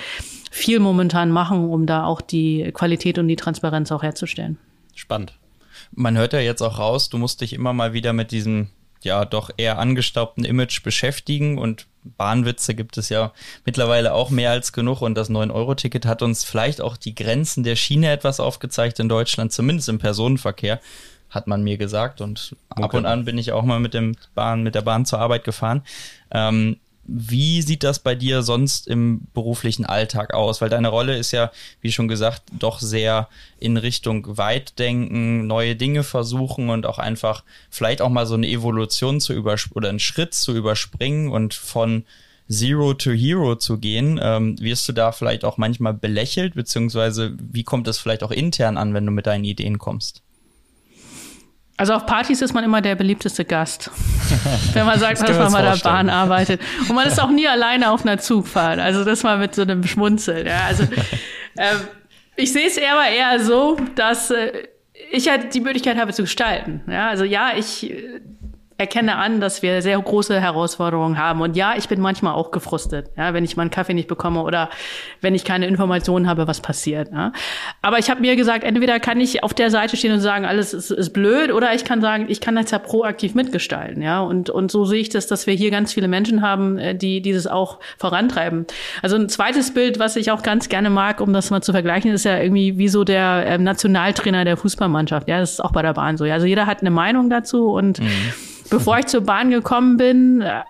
viel 0.51 0.79
momentan 0.79 1.29
machen, 1.29 1.69
um 1.69 1.85
da 1.85 2.05
auch 2.05 2.21
die 2.21 2.71
Qualität 2.73 3.19
und 3.19 3.27
die 3.27 3.35
Transparenz 3.35 3.91
auch 3.91 4.03
herzustellen. 4.03 4.57
Spannend. 4.95 5.33
Man 5.91 6.17
hört 6.17 6.33
ja 6.33 6.39
jetzt 6.39 6.61
auch 6.61 6.79
raus, 6.79 7.09
du 7.09 7.17
musst 7.17 7.41
dich 7.41 7.53
immer 7.53 7.73
mal 7.73 7.93
wieder 7.93 8.13
mit 8.13 8.31
diesem 8.31 8.69
ja 9.01 9.25
doch 9.25 9.49
eher 9.57 9.79
angestaubten 9.79 10.43
Image 10.43 10.83
beschäftigen 10.83 11.57
und 11.57 11.87
Bahnwitze 12.03 12.73
gibt 12.73 12.97
es 12.97 13.09
ja 13.09 13.33
mittlerweile 13.65 14.13
auch 14.13 14.29
mehr 14.29 14.51
als 14.51 14.71
genug 14.71 15.01
und 15.01 15.15
das 15.15 15.29
9-Euro-Ticket 15.29 16.05
hat 16.05 16.21
uns 16.21 16.43
vielleicht 16.43 16.81
auch 16.81 16.97
die 16.97 17.15
Grenzen 17.15 17.63
der 17.63 17.75
Schiene 17.75 18.11
etwas 18.11 18.39
aufgezeigt 18.39 18.99
in 18.99 19.09
Deutschland, 19.09 19.51
zumindest 19.51 19.89
im 19.89 19.99
Personenverkehr, 19.99 20.79
hat 21.29 21.47
man 21.47 21.63
mir 21.63 21.77
gesagt 21.77 22.21
und 22.21 22.55
okay. 22.69 22.83
ab 22.83 22.93
und 22.93 23.05
an 23.05 23.25
bin 23.25 23.37
ich 23.37 23.51
auch 23.51 23.63
mal 23.63 23.79
mit 23.79 23.93
dem 23.93 24.15
Bahn, 24.33 24.63
mit 24.63 24.75
der 24.75 24.81
Bahn 24.81 25.05
zur 25.05 25.19
Arbeit 25.19 25.43
gefahren. 25.43 25.83
Ähm, 26.31 26.77
wie 27.07 27.61
sieht 27.61 27.83
das 27.83 27.99
bei 27.99 28.15
dir 28.15 28.41
sonst 28.41 28.87
im 28.87 29.21
beruflichen 29.33 29.85
Alltag 29.85 30.33
aus? 30.33 30.59
Weil 30.59 30.69
deine 30.69 30.89
Rolle 30.89 31.17
ist 31.17 31.31
ja, 31.31 31.51
wie 31.81 31.91
schon 31.91 32.07
gesagt, 32.07 32.43
doch 32.51 32.79
sehr 32.79 33.29
in 33.59 33.77
Richtung 33.77 34.37
Weitdenken, 34.37 35.47
neue 35.47 35.75
Dinge 35.75 36.03
versuchen 36.03 36.69
und 36.69 36.85
auch 36.85 36.99
einfach 36.99 37.43
vielleicht 37.69 38.01
auch 38.01 38.09
mal 38.09 38.25
so 38.25 38.35
eine 38.35 38.47
Evolution 38.47 39.21
zu 39.21 39.33
überspringen 39.33 39.77
oder 39.77 39.89
einen 39.89 39.99
Schritt 39.99 40.33
zu 40.33 40.55
überspringen 40.55 41.31
und 41.31 41.53
von 41.53 42.03
Zero 42.49 42.93
to 42.93 43.11
Hero 43.11 43.55
zu 43.55 43.77
gehen. 43.77 44.19
Ähm, 44.21 44.59
wirst 44.59 44.87
du 44.89 44.93
da 44.93 45.11
vielleicht 45.11 45.45
auch 45.45 45.57
manchmal 45.57 45.93
belächelt, 45.93 46.55
beziehungsweise 46.55 47.37
wie 47.39 47.63
kommt 47.63 47.87
es 47.87 47.97
vielleicht 47.97 48.23
auch 48.23 48.31
intern 48.31 48.77
an, 48.77 48.93
wenn 48.93 49.05
du 49.05 49.11
mit 49.11 49.27
deinen 49.27 49.45
Ideen 49.45 49.77
kommst? 49.77 50.21
Also 51.79 51.93
auf 51.93 52.07
Partys 52.07 52.41
ist 52.41 52.53
man 52.53 52.63
immer 52.63 52.81
der 52.81 52.95
beliebteste 52.95 53.45
Gast, 53.45 53.91
wenn 54.73 54.87
man 54.87 54.99
sagt, 54.99 55.21
das 55.21 55.27
dass 55.27 55.37
man 55.37 55.51
bei 55.51 55.61
der 55.61 55.77
Bahn 55.77 56.09
arbeitet. 56.09 56.59
Und 56.89 56.95
man 56.95 57.07
ist 57.07 57.21
auch 57.21 57.29
nie 57.29 57.47
alleine 57.47 57.91
auf 57.91 58.03
einer 58.03 58.17
Zugfahrt. 58.17 58.79
Also 58.79 59.05
das 59.05 59.21
mal 59.21 59.37
mit 59.37 59.53
so 59.53 59.61
einem 59.61 59.83
Schmunzel. 59.83 60.47
Ja, 60.47 60.65
also 60.67 60.83
ähm, 61.57 61.77
ich 62.35 62.51
sehe 62.51 62.65
es 62.65 62.77
eher 62.77 62.99
eher 63.15 63.39
so, 63.39 63.77
dass 63.93 64.31
äh, 64.31 64.51
ich 65.11 65.29
halt 65.29 65.53
die 65.53 65.61
Möglichkeit 65.61 65.97
habe 65.97 66.13
zu 66.13 66.23
gestalten. 66.23 66.81
Ja, 66.89 67.09
also 67.09 67.23
ja, 67.23 67.51
ich 67.55 67.93
erkenne 68.77 69.15
an, 69.15 69.41
dass 69.41 69.63
wir 69.63 69.81
sehr 69.81 69.99
große 69.99 70.39
Herausforderungen 70.39 71.17
haben. 71.17 71.41
Und 71.41 71.55
ja, 71.55 71.73
ich 71.75 71.87
bin 71.87 71.99
manchmal 71.99 72.35
auch 72.35 72.51
gefrustet, 72.51 73.09
ja, 73.17 73.33
wenn 73.33 73.43
ich 73.43 73.57
meinen 73.57 73.71
Kaffee 73.71 73.95
nicht 73.95 74.07
bekomme 74.07 74.41
oder 74.41 74.69
wenn 75.21 75.33
ich 75.33 75.43
keine 75.43 75.65
Informationen 75.65 76.27
habe, 76.27 76.47
was 76.47 76.61
passiert. 76.61 77.11
Ja. 77.11 77.31
Aber 77.81 77.97
ich 77.97 78.09
habe 78.11 78.21
mir 78.21 78.35
gesagt, 78.35 78.63
entweder 78.63 78.99
kann 78.99 79.19
ich 79.19 79.43
auf 79.43 79.55
der 79.55 79.71
Seite 79.71 79.97
stehen 79.97 80.11
und 80.11 80.19
sagen, 80.19 80.45
alles 80.45 80.75
ist, 80.75 80.91
ist 80.91 81.11
blöd, 81.11 81.51
oder 81.51 81.73
ich 81.73 81.85
kann 81.85 82.01
sagen, 82.01 82.25
ich 82.29 82.39
kann 82.39 82.55
das 82.55 82.69
ja 82.69 82.77
proaktiv 82.77 83.33
mitgestalten. 83.33 84.03
Ja. 84.03 84.19
Und, 84.19 84.51
und 84.51 84.69
so 84.69 84.85
sehe 84.85 84.99
ich 84.99 85.09
das, 85.09 85.25
dass 85.25 85.47
wir 85.47 85.55
hier 85.55 85.71
ganz 85.71 85.93
viele 85.93 86.07
Menschen 86.07 86.43
haben, 86.43 86.77
äh, 86.77 86.95
die 86.95 87.21
dieses 87.21 87.47
auch 87.47 87.79
vorantreiben. 87.97 88.67
Also 89.01 89.15
ein 89.15 89.27
zweites 89.27 89.73
Bild, 89.73 89.97
was 89.97 90.15
ich 90.15 90.29
auch 90.29 90.43
ganz 90.43 90.69
gerne 90.69 90.91
mag, 90.91 91.19
um 91.19 91.33
das 91.33 91.49
mal 91.49 91.61
zu 91.61 91.71
vergleichen, 91.71 92.11
ist 92.11 92.25
ja 92.25 92.37
irgendwie 92.37 92.77
wie 92.77 92.89
so 92.89 93.03
der 93.03 93.45
äh, 93.47 93.57
Nationaltrainer 93.57 94.45
der 94.45 94.55
Fußballmannschaft. 94.55 95.27
Ja, 95.27 95.39
das 95.39 95.53
ist 95.53 95.63
auch 95.63 95.71
bei 95.71 95.81
der 95.81 95.93
Bahn 95.93 96.17
so. 96.17 96.25
Ja. 96.25 96.35
Also 96.35 96.45
jeder 96.45 96.67
hat 96.67 96.81
eine 96.81 96.91
Meinung 96.91 97.31
dazu 97.31 97.71
und 97.71 97.99
mhm 97.99 98.31
Bevor 98.69 98.99
ich 98.99 99.07
zur 99.07 99.21
Bahn 99.21 99.49
gekommen 99.49 99.97
bin, 99.97 100.41
äh, 100.41 100.61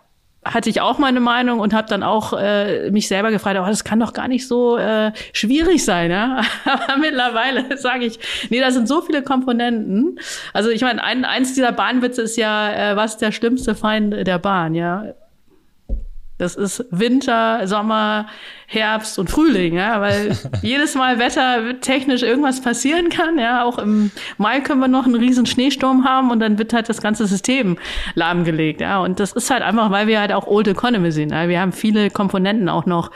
hatte 0.54 0.70
ich 0.70 0.82
auch 0.82 0.98
meine 0.98 1.20
Meinung 1.20 1.60
und 1.60 1.74
habe 1.74 1.88
dann 1.88 2.04
auch 2.04 2.34
äh, 2.34 2.90
mich 2.92 3.08
selber 3.08 3.32
gefragt, 3.32 3.60
oh, 3.62 3.66
das 3.66 3.84
kann 3.84 4.00
doch 4.00 4.14
gar 4.14 4.28
nicht 4.28 4.48
so 4.48 4.78
äh, 4.78 5.12
schwierig 5.34 5.84
sein. 5.84 6.12
Ja? 6.12 6.42
Aber 6.66 6.98
mittlerweile 6.98 7.78
sage 7.78 8.06
ich, 8.06 8.20
nee, 8.50 8.60
da 8.60 8.72
sind 8.72 8.88
so 8.88 9.02
viele 9.02 9.24
Komponenten. 9.24 10.20
Also 10.54 10.70
ich 10.70 10.82
meine, 10.82 11.04
ein, 11.04 11.26
eins 11.26 11.54
dieser 11.54 11.72
Bahnwitze 11.72 12.22
ist 12.22 12.38
ja, 12.38 12.92
äh, 12.92 12.96
was 12.96 13.14
ist 13.14 13.22
der 13.22 13.32
schlimmste 13.32 13.76
Feind 13.76 14.28
der 14.28 14.40
Bahn? 14.40 14.76
Ja, 14.76 15.14
das 16.38 16.56
ist 16.56 16.86
Winter, 16.92 17.68
Sommer, 17.68 18.28
Herbst 18.70 19.18
und 19.18 19.30
Frühling, 19.30 19.76
ja, 19.76 20.02
weil 20.02 20.38
jedes 20.62 20.94
Mal 20.96 21.20
Wetter 21.20 21.80
technisch 21.80 22.22
irgendwas 22.22 22.62
passieren 22.62 23.10
kann, 23.10 23.40
ja. 23.40 23.64
Auch 23.64 23.78
im 23.78 24.12
Mai 24.38 24.60
können 24.60 24.82
wir 24.82 24.90
noch 24.90 25.06
einen 25.06 25.16
riesen 25.16 25.46
Schneesturm 25.46 26.04
haben 26.04 26.32
und 26.32 26.42
dann 26.42 26.60
wird 26.60 26.74
halt 26.74 26.90
das 26.90 27.02
ganze 27.02 27.28
System 27.28 27.78
lahmgelegt, 28.16 28.82
ja. 28.82 29.02
Und 29.02 29.22
das 29.22 29.32
ist 29.32 29.50
halt 29.50 29.64
einfach, 29.64 29.90
weil 29.90 30.08
wir 30.08 30.20
halt 30.20 30.34
auch 30.34 30.48
Old 30.48 30.68
Economy 30.68 31.12
sind. 31.12 31.32
Ja? 31.32 31.48
Wir 31.48 31.62
haben 31.62 31.72
viele 31.72 32.10
Komponenten 32.10 32.68
auch 32.68 32.86
noch, 32.86 33.12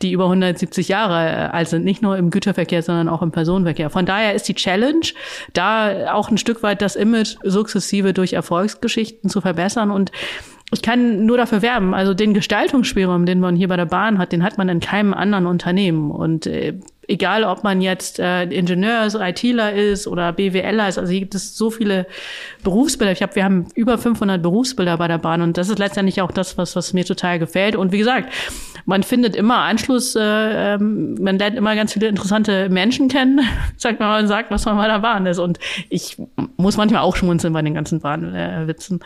die 0.00 0.12
über 0.12 0.24
170 0.24 0.88
Jahre 0.88 1.28
äh, 1.28 1.54
alt 1.54 1.68
sind, 1.68 1.84
nicht 1.84 2.00
nur 2.00 2.16
im 2.16 2.30
Güterverkehr, 2.30 2.82
sondern 2.82 3.10
auch 3.10 3.20
im 3.20 3.30
Personenverkehr. 3.30 3.90
Von 3.90 4.06
daher 4.06 4.34
ist 4.34 4.48
die 4.48 4.54
Challenge, 4.54 5.06
da 5.52 6.14
auch 6.14 6.30
ein 6.30 6.38
Stück 6.38 6.62
weit 6.62 6.80
das 6.80 6.96
Image 6.96 7.36
sukzessive 7.42 8.14
durch 8.14 8.32
Erfolgsgeschichten 8.32 9.28
zu 9.28 9.42
verbessern 9.42 9.90
und 9.90 10.10
ich 10.74 10.82
kann 10.82 11.24
nur 11.24 11.36
dafür 11.36 11.62
werben. 11.62 11.94
Also 11.94 12.14
den 12.14 12.34
Gestaltungsspielraum, 12.34 13.26
den 13.26 13.40
man 13.40 13.56
hier 13.56 13.68
bei 13.68 13.76
der 13.76 13.86
Bahn 13.86 14.18
hat, 14.18 14.32
den 14.32 14.42
hat 14.42 14.58
man 14.58 14.68
in 14.68 14.80
keinem 14.80 15.14
anderen 15.14 15.46
Unternehmen. 15.46 16.10
Und 16.10 16.46
äh, 16.46 16.74
egal, 17.08 17.44
ob 17.44 17.64
man 17.64 17.80
jetzt 17.80 18.18
äh, 18.18 18.44
Ingenieur, 18.44 19.08
ITler 19.14 19.72
ist 19.72 20.06
oder 20.06 20.32
BWLer 20.32 20.88
ist, 20.88 20.98
also 20.98 21.10
hier 21.10 21.20
gibt 21.20 21.34
es 21.34 21.56
so 21.56 21.70
viele 21.70 22.06
Berufsbilder. 22.62 23.12
Ich 23.12 23.22
habe, 23.22 23.34
wir 23.36 23.44
haben 23.44 23.66
über 23.74 23.98
500 23.98 24.42
Berufsbilder 24.42 24.96
bei 24.98 25.08
der 25.08 25.18
Bahn 25.18 25.42
und 25.42 25.56
das 25.56 25.68
ist 25.68 25.78
letztendlich 25.78 26.20
auch 26.20 26.32
das, 26.32 26.58
was, 26.58 26.76
was 26.76 26.92
mir 26.92 27.04
total 27.04 27.38
gefällt. 27.38 27.76
Und 27.76 27.92
wie 27.92 27.98
gesagt, 27.98 28.32
man 28.86 29.02
findet 29.02 29.36
immer 29.36 29.58
Anschluss, 29.58 30.14
äh, 30.16 30.74
ähm, 30.74 31.14
man 31.20 31.38
lernt 31.38 31.56
immer 31.56 31.74
ganz 31.74 31.92
viele 31.92 32.08
interessante 32.08 32.68
Menschen 32.68 33.08
kennen, 33.08 33.40
sagt 33.76 34.00
man 34.00 34.22
und 34.22 34.28
sagt, 34.28 34.50
was 34.50 34.64
man 34.64 34.76
bei 34.76 34.88
der 34.88 34.98
Bahn 34.98 35.26
ist. 35.26 35.38
Und 35.38 35.58
ich 35.88 36.16
muss 36.56 36.76
manchmal 36.76 37.02
auch 37.02 37.16
schmunzeln 37.16 37.52
bei 37.52 37.62
den 37.62 37.74
ganzen 37.74 38.00
Bahnwitzen. 38.00 39.00
Äh, 39.00 39.04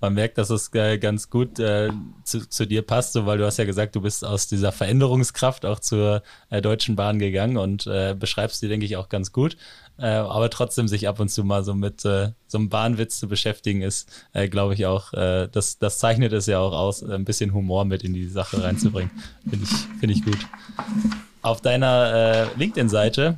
man 0.00 0.14
merkt, 0.14 0.38
dass 0.38 0.50
es 0.50 0.72
äh, 0.74 0.98
ganz 0.98 1.30
gut 1.30 1.58
äh, 1.58 1.90
zu, 2.24 2.48
zu, 2.48 2.66
dir 2.66 2.82
passt, 2.82 3.14
so, 3.14 3.26
weil 3.26 3.38
du 3.38 3.46
hast 3.46 3.56
ja 3.56 3.64
gesagt, 3.64 3.96
du 3.96 4.02
bist 4.02 4.24
aus 4.24 4.46
dieser 4.46 4.72
Veränderungskraft 4.72 5.64
auch 5.64 5.80
zur 5.80 6.22
äh, 6.50 6.60
Deutschen 6.60 6.96
Bahn 6.96 7.18
gegangen 7.18 7.56
und 7.56 7.86
äh, 7.86 8.14
beschreibst 8.18 8.62
die, 8.62 8.68
denke 8.68 8.84
ich, 8.84 8.96
auch 8.96 9.08
ganz 9.08 9.32
gut. 9.32 9.56
Äh, 9.98 10.08
aber 10.08 10.50
trotzdem 10.50 10.88
sich 10.88 11.08
ab 11.08 11.18
und 11.20 11.30
zu 11.30 11.44
mal 11.44 11.64
so 11.64 11.74
mit 11.74 12.04
äh, 12.04 12.32
so 12.46 12.58
einem 12.58 12.68
Bahnwitz 12.68 13.18
zu 13.18 13.28
beschäftigen, 13.28 13.82
ist, 13.82 14.08
glaube 14.50 14.74
ich, 14.74 14.86
auch, 14.86 15.10
das, 15.10 15.78
das 15.78 15.98
zeichnet 15.98 16.32
es 16.32 16.46
ja 16.46 16.60
auch 16.60 16.72
aus, 16.72 17.02
ein 17.02 17.24
bisschen 17.24 17.52
Humor 17.52 17.84
mit 17.84 18.04
in 18.04 18.14
die 18.14 18.28
Sache 18.28 18.62
reinzubringen. 18.62 19.10
Finde 19.50 19.64
ich, 19.64 19.98
finde 19.98 20.14
ich 20.14 20.24
gut. 20.24 20.38
Auf 21.42 21.60
deiner 21.60 22.46
LinkedIn-Seite 22.56 23.36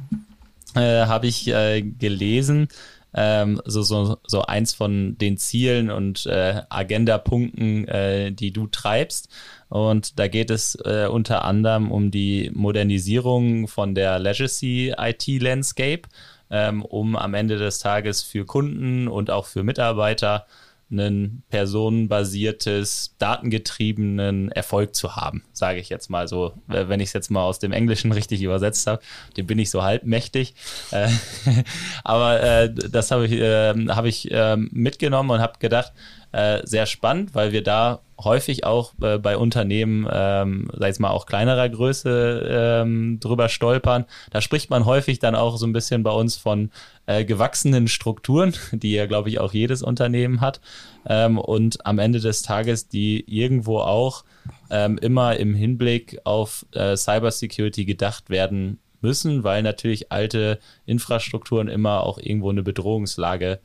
habe 0.75 1.27
ich 1.27 1.47
gelesen, 1.47 2.69
ähm, 3.15 3.61
so, 3.65 3.83
so, 3.83 4.19
so 4.27 4.43
eins 4.43 4.75
von 4.75 5.17
den 5.19 5.39
Zielen 5.39 5.91
und 5.91 6.27
äh, 6.27 6.63
Agenda-Punkten, 6.69 7.89
äh, 7.89 8.33
die 8.33 8.53
du 8.53 8.67
treibst. 8.67 9.29
Und 9.69 10.19
da 10.19 10.29
geht 10.29 10.51
es 10.51 10.75
äh, 10.85 11.09
unter 11.11 11.45
anderem 11.45 11.91
um 11.91 12.11
die 12.11 12.51
Modernisierung 12.55 13.69
von 13.69 13.95
der 13.95 14.19
Legacy 14.19 14.95
IT-Landscape, 14.97 16.03
ähm, 16.51 16.83
um 16.83 17.17
am 17.17 17.35
Ende 17.35 17.59
des 17.59 17.79
Tages 17.79 18.23
für 18.23 18.45
Kunden 18.45 19.09
und 19.09 19.31
auch 19.31 19.47
für 19.47 19.63
Mitarbeiter 19.63 20.47
einen 20.91 21.43
personenbasiertes, 21.51 23.15
datengetriebenen 23.19 24.51
Erfolg 24.53 24.95
zu 24.95 25.17
haben, 25.17 25.45
sage 25.53 25.81
ich 25.81 25.89
jetzt 25.89 26.09
mal 26.09 26.29
so, 26.29 26.55
wenn 26.67 27.01
ich 27.01 27.09
es 27.09 27.13
jetzt 27.13 27.31
mal 27.31 27.43
aus 27.43 27.59
dem 27.59 27.73
Englischen 27.73 28.13
richtig 28.13 28.43
übersetzt 28.43 28.87
habe, 28.87 29.03
dem 29.37 29.47
bin 29.47 29.59
ich 29.59 29.71
so 29.71 29.83
halbmächtig. 29.83 30.55
Äh, 30.91 31.11
aber 32.05 32.43
äh, 32.43 32.75
das 32.75 33.11
habe 33.11 33.27
ich, 33.27 33.33
äh, 33.33 33.75
hab 33.89 34.05
ich 34.07 34.31
äh, 34.31 34.57
mitgenommen 34.57 35.31
und 35.31 35.41
habe 35.41 35.59
gedacht, 35.59 35.93
äh, 36.33 36.61
sehr 36.65 36.87
spannend, 36.87 37.35
weil 37.35 37.53
wir 37.53 37.63
da 37.63 38.01
häufig 38.19 38.65
auch 38.65 38.95
äh, 39.01 39.19
bei 39.19 39.37
Unternehmen, 39.37 40.07
ähm, 40.11 40.71
sei 40.77 40.89
es 40.89 40.99
mal 40.99 41.11
auch 41.11 41.27
kleinerer 41.27 41.69
Größe, 41.69 42.83
ähm, 42.83 43.21
drüber 43.21 43.49
stolpern. 43.49 44.05
Da 44.31 44.41
spricht 44.41 44.71
man 44.71 44.85
häufig 44.85 45.19
dann 45.19 45.35
auch 45.35 45.57
so 45.57 45.67
ein 45.67 45.73
bisschen 45.73 46.03
bei 46.03 46.11
uns 46.11 46.37
von 46.37 46.71
äh, 47.07 47.25
gewachsenen 47.25 47.89
Strukturen, 47.89 48.55
die 48.73 48.93
ja, 48.93 49.07
glaube 49.07 49.29
ich, 49.29 49.39
auch 49.39 49.53
jedes 49.53 49.83
Unternehmen 49.83 50.41
hat. 50.41 50.61
Ähm, 51.07 51.39
und 51.39 51.87
am 51.87 51.99
Ende 51.99 52.21
des 52.21 52.43
Tages, 52.43 52.89
die 52.89 53.25
irgendwo 53.27 53.79
auch 53.79 54.25
ähm, 54.71 54.99
immer 54.99 55.37
im 55.37 55.55
Hinblick 55.55 56.21
auf 56.25 56.67
äh, 56.73 56.97
Cybersecurity 56.97 57.85
gedacht 57.85 58.31
werden 58.31 58.79
müssen, 59.01 59.45
weil 59.45 59.63
natürlich 59.63 60.11
alte 60.11 60.59
Infrastrukturen 60.87 61.69
immer 61.69 62.03
auch 62.03 62.19
irgendwo 62.19 62.51
eine 62.51 62.63
Bedrohungslage 62.63 63.61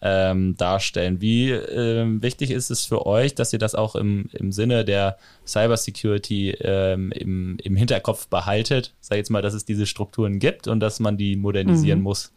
ähm, 0.00 0.56
darstellen. 0.56 1.20
Wie 1.20 1.50
ähm, 1.50 2.22
wichtig 2.22 2.50
ist 2.50 2.70
es 2.70 2.84
für 2.84 3.06
euch, 3.06 3.34
dass 3.34 3.52
ihr 3.52 3.58
das 3.58 3.74
auch 3.74 3.96
im, 3.96 4.28
im 4.32 4.52
Sinne 4.52 4.84
der 4.84 5.18
Cybersecurity 5.46 6.50
ähm, 6.60 7.12
im, 7.12 7.58
im 7.62 7.76
Hinterkopf 7.76 8.28
behaltet? 8.28 8.94
Sag 9.00 9.16
jetzt 9.16 9.30
mal, 9.30 9.42
dass 9.42 9.54
es 9.54 9.64
diese 9.64 9.86
Strukturen 9.86 10.38
gibt 10.38 10.68
und 10.68 10.80
dass 10.80 11.00
man 11.00 11.16
die 11.16 11.36
modernisieren 11.36 12.00
mhm. 12.00 12.04
muss. 12.04 12.32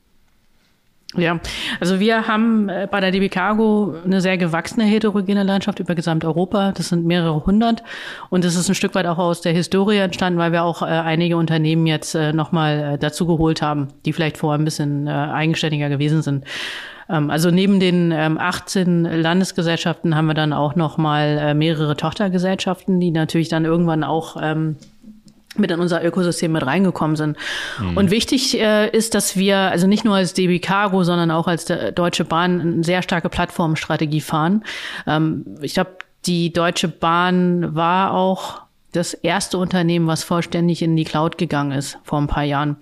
Ja, 1.17 1.41
also 1.81 1.99
wir 1.99 2.27
haben 2.27 2.69
äh, 2.69 2.87
bei 2.89 3.01
der 3.01 3.11
DB 3.11 3.27
Cargo 3.27 3.95
eine 4.05 4.21
sehr 4.21 4.37
gewachsene 4.37 4.85
heterogene 4.85 5.43
Landschaft 5.43 5.81
über 5.81 5.93
Gesamteuropa. 5.93 6.71
Das 6.71 6.87
sind 6.87 7.05
mehrere 7.05 7.45
hundert. 7.45 7.83
Und 8.29 8.45
das 8.45 8.55
ist 8.55 8.69
ein 8.69 8.75
Stück 8.75 8.95
weit 8.95 9.05
auch 9.07 9.17
aus 9.17 9.41
der 9.41 9.51
Historie 9.51 9.97
entstanden, 9.97 10.39
weil 10.39 10.53
wir 10.53 10.63
auch 10.63 10.81
äh, 10.81 10.85
einige 10.85 11.35
Unternehmen 11.35 11.85
jetzt 11.85 12.15
äh, 12.15 12.31
nochmal 12.31 12.93
äh, 12.93 12.97
dazu 12.97 13.27
geholt 13.27 13.61
haben, 13.61 13.89
die 14.05 14.13
vielleicht 14.13 14.37
vorher 14.37 14.57
ein 14.57 14.63
bisschen 14.63 15.07
äh, 15.07 15.11
eigenständiger 15.11 15.89
gewesen 15.89 16.21
sind. 16.21 16.45
Ähm, 17.11 17.29
also 17.29 17.51
neben 17.51 17.79
den 17.79 18.11
ähm, 18.11 18.37
18 18.39 19.03
Landesgesellschaften 19.03 20.15
haben 20.15 20.27
wir 20.27 20.33
dann 20.33 20.53
auch 20.53 20.75
noch 20.75 20.97
mal 20.97 21.37
äh, 21.37 21.53
mehrere 21.53 21.97
Tochtergesellschaften, 21.97 22.99
die 22.99 23.11
natürlich 23.11 23.49
dann 23.49 23.65
irgendwann 23.65 24.03
auch 24.03 24.37
ähm, 24.41 24.77
mit 25.57 25.69
in 25.69 25.79
unser 25.79 26.03
Ökosystem 26.03 26.53
mit 26.53 26.65
reingekommen 26.65 27.17
sind. 27.17 27.37
Mhm. 27.79 27.97
Und 27.97 28.11
wichtig 28.11 28.57
äh, 28.59 28.89
ist, 28.89 29.13
dass 29.13 29.35
wir 29.35 29.57
also 29.57 29.85
nicht 29.85 30.05
nur 30.05 30.15
als 30.15 30.33
DB 30.33 30.59
Cargo, 30.59 31.03
sondern 31.03 31.29
auch 31.29 31.47
als 31.47 31.65
Deutsche 31.65 32.23
Bahn 32.23 32.61
eine 32.61 32.83
sehr 32.83 33.01
starke 33.01 33.27
Plattformstrategie 33.27 34.21
fahren. 34.21 34.63
Ähm, 35.05 35.45
ich 35.61 35.73
glaube, 35.73 35.97
die 36.25 36.53
Deutsche 36.53 36.87
Bahn 36.87 37.75
war 37.75 38.13
auch 38.13 38.61
das 38.93 39.13
erste 39.13 39.57
Unternehmen, 39.57 40.07
was 40.07 40.23
vollständig 40.23 40.81
in 40.81 40.95
die 40.95 41.05
Cloud 41.05 41.37
gegangen 41.37 41.71
ist 41.71 41.97
vor 42.03 42.19
ein 42.19 42.27
paar 42.27 42.43
Jahren. 42.43 42.77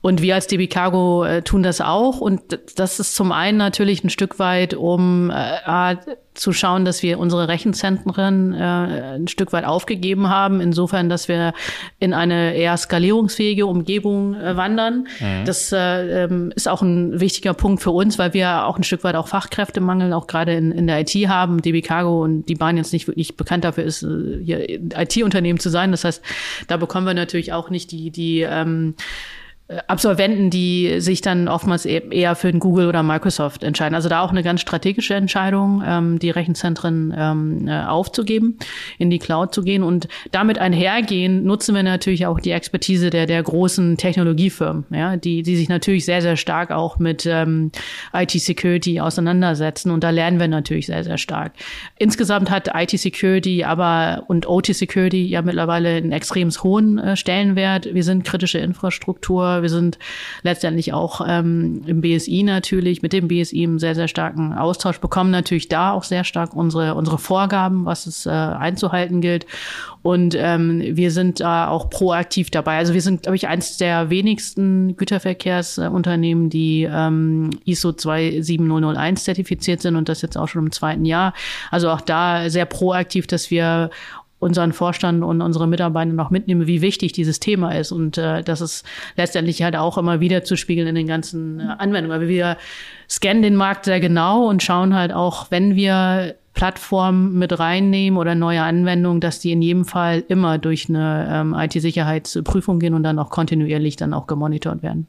Und 0.00 0.22
wir 0.22 0.34
als 0.36 0.46
DB 0.46 0.68
Cargo 0.68 1.24
äh, 1.24 1.42
tun 1.42 1.62
das 1.62 1.80
auch. 1.80 2.20
Und 2.20 2.58
das 2.76 3.00
ist 3.00 3.14
zum 3.14 3.32
einen 3.32 3.58
natürlich 3.58 4.04
ein 4.04 4.10
Stück 4.10 4.38
weit, 4.38 4.74
um 4.74 5.30
äh, 5.30 5.96
zu 6.38 6.52
schauen, 6.52 6.84
dass 6.84 7.02
wir 7.02 7.18
unsere 7.18 7.48
Rechenzentren 7.48 8.54
äh, 8.54 9.16
ein 9.16 9.26
Stück 9.26 9.52
weit 9.52 9.64
aufgegeben 9.64 10.28
haben, 10.28 10.60
insofern, 10.60 11.08
dass 11.08 11.26
wir 11.26 11.52
in 11.98 12.14
eine 12.14 12.54
eher 12.54 12.76
skalierungsfähige 12.76 13.66
Umgebung 13.66 14.34
äh, 14.34 14.56
wandern. 14.56 15.08
Mhm. 15.18 15.44
Das 15.44 15.72
äh, 15.72 16.24
ähm, 16.24 16.52
ist 16.54 16.68
auch 16.68 16.80
ein 16.80 17.18
wichtiger 17.18 17.54
Punkt 17.54 17.82
für 17.82 17.90
uns, 17.90 18.18
weil 18.20 18.34
wir 18.34 18.66
auch 18.66 18.78
ein 18.78 18.84
Stück 18.84 19.02
weit 19.02 19.16
auch 19.16 19.26
Fachkräftemangel 19.26 20.12
auch 20.12 20.28
gerade 20.28 20.54
in, 20.54 20.70
in 20.70 20.86
der 20.86 21.00
IT 21.00 21.14
haben. 21.28 21.60
DB 21.60 21.82
Cargo 21.82 22.22
und 22.22 22.46
die 22.46 22.54
Bahn 22.54 22.76
jetzt 22.76 22.92
nicht 22.92 23.08
wirklich 23.08 23.36
bekannt 23.36 23.64
dafür 23.64 23.82
ist, 23.82 24.04
äh, 24.04 24.40
hier 24.44 24.68
IT-Unternehmen 24.68 25.58
zu 25.58 25.70
sein. 25.70 25.90
Das 25.90 26.04
heißt, 26.04 26.22
da 26.68 26.76
bekommen 26.76 27.06
wir 27.06 27.14
natürlich 27.14 27.52
auch 27.52 27.68
nicht 27.68 27.90
die, 27.90 28.10
die 28.10 28.42
ähm, 28.42 28.94
Absolventen, 29.86 30.48
die 30.48 30.98
sich 31.00 31.20
dann 31.20 31.46
oftmals 31.46 31.84
e-, 31.84 32.02
eher 32.10 32.34
für 32.36 32.48
ein 32.48 32.58
Google 32.58 32.88
oder 32.88 33.02
Microsoft 33.02 33.62
entscheiden. 33.62 33.94
Also 33.94 34.08
da 34.08 34.22
auch 34.22 34.30
eine 34.30 34.42
ganz 34.42 34.62
strategische 34.62 35.14
Entscheidung, 35.14 35.82
ähm, 35.86 36.18
die 36.18 36.30
Rechenzentren 36.30 37.14
ähm, 37.14 37.68
äh, 37.68 37.82
aufzugeben, 37.84 38.56
in 38.96 39.10
die 39.10 39.18
Cloud 39.18 39.54
zu 39.54 39.62
gehen. 39.62 39.82
Und 39.82 40.08
damit 40.30 40.58
einhergehen 40.58 41.44
nutzen 41.44 41.74
wir 41.74 41.82
natürlich 41.82 42.24
auch 42.24 42.40
die 42.40 42.52
Expertise 42.52 43.10
der, 43.10 43.26
der 43.26 43.42
großen 43.42 43.98
Technologiefirmen, 43.98 44.86
ja, 44.90 45.18
die, 45.18 45.42
die 45.42 45.56
sich 45.56 45.68
natürlich 45.68 46.06
sehr, 46.06 46.22
sehr 46.22 46.36
stark 46.36 46.70
auch 46.70 46.98
mit 46.98 47.26
ähm, 47.26 47.70
IT-Security 48.14 49.00
auseinandersetzen. 49.00 49.90
Und 49.90 50.02
da 50.02 50.08
lernen 50.08 50.40
wir 50.40 50.48
natürlich 50.48 50.86
sehr, 50.86 51.04
sehr 51.04 51.18
stark. 51.18 51.52
Insgesamt 51.98 52.50
hat 52.50 52.70
IT-Security 52.74 53.64
aber 53.64 54.24
und 54.28 54.48
OT-Security 54.48 55.26
ja 55.26 55.42
mittlerweile 55.42 55.90
einen 55.90 56.12
extrem 56.12 56.48
hohen 56.48 56.98
äh, 56.98 57.16
Stellenwert. 57.16 57.92
Wir 57.92 58.02
sind 58.02 58.24
kritische 58.24 58.56
Infrastruktur 58.56 59.57
wir 59.62 59.68
sind 59.68 59.98
letztendlich 60.42 60.92
auch 60.92 61.20
ähm, 61.26 61.82
im 61.86 62.00
BSI 62.00 62.42
natürlich, 62.42 63.02
mit 63.02 63.12
dem 63.12 63.28
BSI 63.28 63.64
im 63.64 63.78
sehr, 63.78 63.94
sehr 63.94 64.08
starken 64.08 64.52
Austausch, 64.52 65.00
bekommen 65.00 65.30
natürlich 65.30 65.68
da 65.68 65.92
auch 65.92 66.04
sehr 66.04 66.24
stark 66.24 66.54
unsere, 66.54 66.94
unsere 66.94 67.18
Vorgaben, 67.18 67.84
was 67.84 68.06
es 68.06 68.26
äh, 68.26 68.30
einzuhalten 68.30 69.20
gilt. 69.20 69.46
Und 70.02 70.36
ähm, 70.38 70.80
wir 70.82 71.10
sind 71.10 71.40
da 71.40 71.68
auch 71.68 71.90
proaktiv 71.90 72.50
dabei. 72.50 72.78
Also 72.78 72.94
wir 72.94 73.02
sind, 73.02 73.24
glaube 73.24 73.36
ich, 73.36 73.48
eines 73.48 73.76
der 73.76 74.10
wenigsten 74.10 74.96
Güterverkehrsunternehmen, 74.96 76.50
die 76.50 76.88
ähm, 76.90 77.50
ISO 77.64 77.92
27001 77.92 79.24
zertifiziert 79.24 79.82
sind 79.82 79.96
und 79.96 80.08
das 80.08 80.22
jetzt 80.22 80.38
auch 80.38 80.48
schon 80.48 80.66
im 80.66 80.72
zweiten 80.72 81.04
Jahr. 81.04 81.34
Also 81.70 81.90
auch 81.90 82.00
da 82.00 82.48
sehr 82.48 82.64
proaktiv, 82.64 83.26
dass 83.26 83.50
wir 83.50 83.90
unseren 84.38 84.72
Vorstand 84.72 85.24
und 85.24 85.42
unsere 85.42 85.66
Mitarbeiter 85.66 86.12
noch 86.12 86.30
mitnehmen, 86.30 86.66
wie 86.66 86.80
wichtig 86.80 87.12
dieses 87.12 87.40
Thema 87.40 87.72
ist 87.72 87.92
und 87.92 88.18
äh, 88.18 88.42
das 88.42 88.60
ist 88.60 88.86
letztendlich 89.16 89.62
halt 89.62 89.76
auch 89.76 89.98
immer 89.98 90.20
wieder 90.20 90.44
zu 90.44 90.56
spiegeln 90.56 90.86
in 90.86 90.94
den 90.94 91.06
ganzen 91.06 91.60
äh, 91.60 91.64
Anwendungen. 91.78 92.16
Aber 92.16 92.28
wir 92.28 92.56
scannen 93.08 93.42
den 93.42 93.56
Markt 93.56 93.84
sehr 93.84 94.00
genau 94.00 94.46
und 94.46 94.62
schauen 94.62 94.94
halt 94.94 95.12
auch, 95.12 95.50
wenn 95.50 95.74
wir 95.74 96.36
Plattformen 96.54 97.38
mit 97.38 97.58
reinnehmen 97.58 98.18
oder 98.18 98.34
neue 98.34 98.62
Anwendungen, 98.62 99.20
dass 99.20 99.38
die 99.40 99.52
in 99.52 99.62
jedem 99.62 99.84
Fall 99.84 100.24
immer 100.28 100.58
durch 100.58 100.88
eine 100.88 101.28
ähm, 101.30 101.54
IT-Sicherheitsprüfung 101.54 102.80
gehen 102.80 102.94
und 102.94 103.02
dann 103.02 103.18
auch 103.18 103.30
kontinuierlich 103.30 103.96
dann 103.96 104.12
auch 104.14 104.26
gemonitort 104.26 104.82
werden 104.82 105.06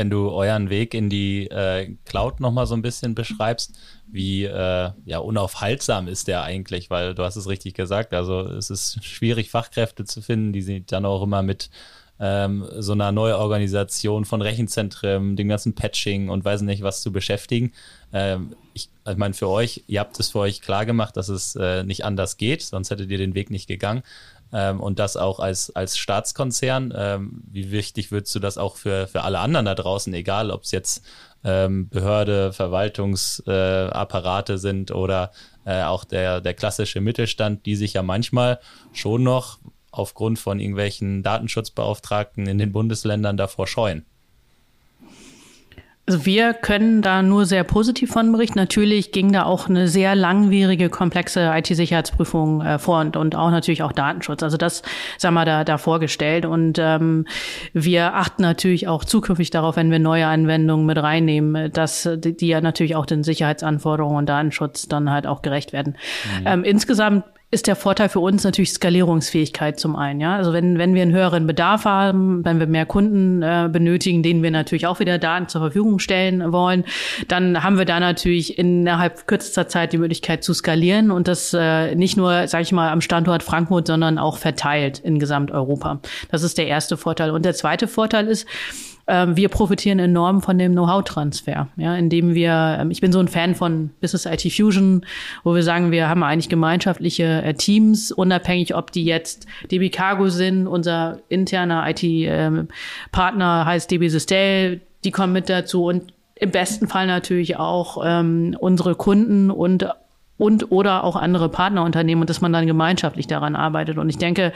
wenn 0.00 0.08
du 0.08 0.30
euren 0.30 0.70
Weg 0.70 0.94
in 0.94 1.10
die 1.10 1.46
äh, 1.50 1.94
Cloud 2.06 2.40
nochmal 2.40 2.64
so 2.66 2.72
ein 2.74 2.80
bisschen 2.80 3.14
beschreibst, 3.14 3.78
wie 4.06 4.44
äh, 4.44 4.92
ja, 5.04 5.18
unaufhaltsam 5.18 6.08
ist 6.08 6.26
der 6.26 6.42
eigentlich, 6.42 6.88
weil 6.88 7.14
du 7.14 7.22
hast 7.22 7.36
es 7.36 7.50
richtig 7.50 7.74
gesagt, 7.74 8.14
also 8.14 8.40
es 8.40 8.70
ist 8.70 9.04
schwierig, 9.04 9.50
Fachkräfte 9.50 10.06
zu 10.06 10.22
finden, 10.22 10.54
die 10.54 10.62
sind 10.62 10.90
dann 10.90 11.04
auch 11.04 11.22
immer 11.22 11.42
mit 11.42 11.68
ähm, 12.18 12.66
so 12.78 12.92
einer 12.92 13.12
Neuorganisation 13.12 14.24
von 14.24 14.40
Rechenzentren, 14.40 15.36
dem 15.36 15.48
ganzen 15.48 15.74
Patching 15.74 16.30
und 16.30 16.46
weiß 16.46 16.62
nicht 16.62 16.82
was 16.82 17.02
zu 17.02 17.12
beschäftigen. 17.12 17.72
Ähm, 18.14 18.56
ich, 18.72 18.88
ich 19.06 19.16
meine, 19.18 19.34
für 19.34 19.48
euch, 19.48 19.84
ihr 19.86 20.00
habt 20.00 20.18
es 20.18 20.30
für 20.30 20.38
euch 20.38 20.62
klar 20.62 20.86
gemacht, 20.86 21.14
dass 21.18 21.28
es 21.28 21.56
äh, 21.56 21.84
nicht 21.84 22.06
anders 22.06 22.38
geht, 22.38 22.62
sonst 22.62 22.90
hättet 22.90 23.10
ihr 23.10 23.18
den 23.18 23.34
Weg 23.34 23.50
nicht 23.50 23.66
gegangen 23.68 24.02
ähm, 24.52 24.80
und 24.80 24.98
das 24.98 25.16
auch 25.16 25.40
als, 25.40 25.74
als 25.74 25.96
Staatskonzern. 25.96 26.92
Ähm, 26.96 27.42
wie 27.50 27.70
wichtig 27.70 28.12
würdest 28.12 28.34
du 28.34 28.38
das 28.38 28.58
auch 28.58 28.76
für, 28.76 29.06
für 29.06 29.22
alle 29.22 29.38
anderen 29.38 29.66
da 29.66 29.74
draußen, 29.74 30.12
egal 30.14 30.50
ob 30.50 30.62
es 30.62 30.70
jetzt 30.70 31.04
ähm, 31.44 31.88
Behörde, 31.88 32.52
Verwaltungsapparate 32.52 34.52
äh, 34.54 34.58
sind 34.58 34.90
oder 34.90 35.32
äh, 35.64 35.82
auch 35.82 36.04
der, 36.04 36.40
der 36.40 36.54
klassische 36.54 37.00
Mittelstand, 37.00 37.66
die 37.66 37.76
sich 37.76 37.94
ja 37.94 38.02
manchmal 38.02 38.60
schon 38.92 39.22
noch 39.22 39.58
aufgrund 39.90 40.38
von 40.38 40.60
irgendwelchen 40.60 41.22
Datenschutzbeauftragten 41.22 42.46
in 42.46 42.58
den 42.58 42.72
Bundesländern 42.72 43.36
davor 43.36 43.66
scheuen? 43.66 44.04
Also 46.10 46.26
wir 46.26 46.54
können 46.54 47.02
da 47.02 47.22
nur 47.22 47.46
sehr 47.46 47.62
positiv 47.62 48.10
von 48.10 48.32
berichten. 48.32 48.58
Natürlich 48.58 49.12
ging 49.12 49.30
da 49.30 49.44
auch 49.44 49.68
eine 49.68 49.86
sehr 49.86 50.16
langwierige, 50.16 50.88
komplexe 50.88 51.52
IT-Sicherheitsprüfung 51.54 52.62
äh, 52.62 52.80
vor 52.80 52.98
und, 52.98 53.16
und 53.16 53.36
auch 53.36 53.52
natürlich 53.52 53.84
auch 53.84 53.92
Datenschutz. 53.92 54.42
Also 54.42 54.56
das 54.56 54.82
sagen 55.18 55.34
wir 55.36 55.44
da, 55.44 55.62
da 55.62 55.78
vorgestellt. 55.78 56.46
Und 56.46 56.80
ähm, 56.80 57.28
wir 57.74 58.14
achten 58.16 58.42
natürlich 58.42 58.88
auch 58.88 59.04
zukünftig 59.04 59.50
darauf, 59.50 59.76
wenn 59.76 59.92
wir 59.92 60.00
neue 60.00 60.26
Anwendungen 60.26 60.84
mit 60.84 60.98
reinnehmen, 60.98 61.70
dass 61.72 62.08
die, 62.16 62.36
die 62.36 62.48
ja 62.48 62.60
natürlich 62.60 62.96
auch 62.96 63.06
den 63.06 63.22
Sicherheitsanforderungen 63.22 64.16
und 64.16 64.28
Datenschutz 64.28 64.88
dann 64.88 65.12
halt 65.12 65.28
auch 65.28 65.42
gerecht 65.42 65.72
werden. 65.72 65.94
Mhm. 66.40 66.46
Ähm, 66.46 66.64
insgesamt 66.64 67.22
ist 67.52 67.66
der 67.66 67.74
Vorteil 67.74 68.08
für 68.08 68.20
uns 68.20 68.44
natürlich 68.44 68.72
Skalierungsfähigkeit 68.72 69.80
zum 69.80 69.96
einen. 69.96 70.20
Ja, 70.20 70.36
also 70.36 70.52
wenn 70.52 70.78
wenn 70.78 70.94
wir 70.94 71.02
einen 71.02 71.12
höheren 71.12 71.48
Bedarf 71.48 71.84
haben, 71.84 72.44
wenn 72.44 72.60
wir 72.60 72.68
mehr 72.68 72.86
Kunden 72.86 73.42
äh, 73.42 73.68
benötigen, 73.70 74.22
denen 74.22 74.42
wir 74.42 74.52
natürlich 74.52 74.86
auch 74.86 75.00
wieder 75.00 75.18
Daten 75.18 75.48
zur 75.48 75.60
Verfügung 75.60 75.98
stellen 75.98 76.52
wollen, 76.52 76.84
dann 77.26 77.64
haben 77.64 77.76
wir 77.76 77.84
da 77.84 77.98
natürlich 77.98 78.56
innerhalb 78.56 79.26
kürzester 79.26 79.66
Zeit 79.66 79.92
die 79.92 79.98
Möglichkeit 79.98 80.44
zu 80.44 80.54
skalieren 80.54 81.10
und 81.10 81.26
das 81.26 81.52
äh, 81.52 81.96
nicht 81.96 82.16
nur, 82.16 82.46
sage 82.46 82.62
ich 82.62 82.72
mal, 82.72 82.90
am 82.90 83.00
Standort 83.00 83.42
Frankfurt, 83.42 83.88
sondern 83.88 84.18
auch 84.18 84.36
verteilt 84.36 85.00
in 85.00 85.18
Gesamteuropa. 85.18 86.00
Das 86.30 86.44
ist 86.44 86.56
der 86.56 86.68
erste 86.68 86.96
Vorteil. 86.96 87.30
Und 87.32 87.44
der 87.44 87.54
zweite 87.54 87.88
Vorteil 87.88 88.28
ist, 88.28 88.46
ähm, 89.10 89.36
wir 89.36 89.48
profitieren 89.48 89.98
enorm 89.98 90.40
von 90.40 90.56
dem 90.56 90.72
Know-how-Transfer, 90.72 91.68
ja, 91.76 91.96
indem 91.96 92.34
wir, 92.34 92.78
ähm, 92.80 92.90
ich 92.90 93.00
bin 93.00 93.10
so 93.12 93.18
ein 93.18 93.28
Fan 93.28 93.54
von 93.54 93.90
Business 94.00 94.24
IT 94.24 94.52
Fusion, 94.52 95.04
wo 95.42 95.54
wir 95.54 95.64
sagen, 95.64 95.90
wir 95.90 96.08
haben 96.08 96.22
eigentlich 96.22 96.48
gemeinschaftliche 96.48 97.42
äh, 97.42 97.54
Teams, 97.54 98.12
unabhängig, 98.12 98.74
ob 98.76 98.92
die 98.92 99.04
jetzt 99.04 99.46
DB 99.70 99.90
Cargo 99.90 100.28
sind, 100.28 100.68
unser 100.68 101.18
interner 101.28 101.84
IT-Partner 101.88 103.60
ähm, 103.60 103.66
heißt 103.66 103.90
DB 103.90 104.08
Sistel, 104.08 104.80
die 105.04 105.10
kommen 105.10 105.32
mit 105.32 105.48
dazu 105.48 105.84
und 105.84 106.12
im 106.36 106.52
besten 106.52 106.88
Fall 106.88 107.06
natürlich 107.06 107.56
auch 107.56 108.02
ähm, 108.04 108.56
unsere 108.58 108.94
Kunden 108.94 109.50
und 109.50 109.86
und 110.40 110.72
oder 110.72 111.04
auch 111.04 111.16
andere 111.16 111.48
Partnerunternehmen 111.48 112.22
und 112.22 112.30
dass 112.30 112.40
man 112.40 112.52
dann 112.52 112.66
gemeinschaftlich 112.66 113.26
daran 113.26 113.54
arbeitet. 113.54 113.98
Und 113.98 114.08
ich 114.08 114.18
denke, 114.18 114.52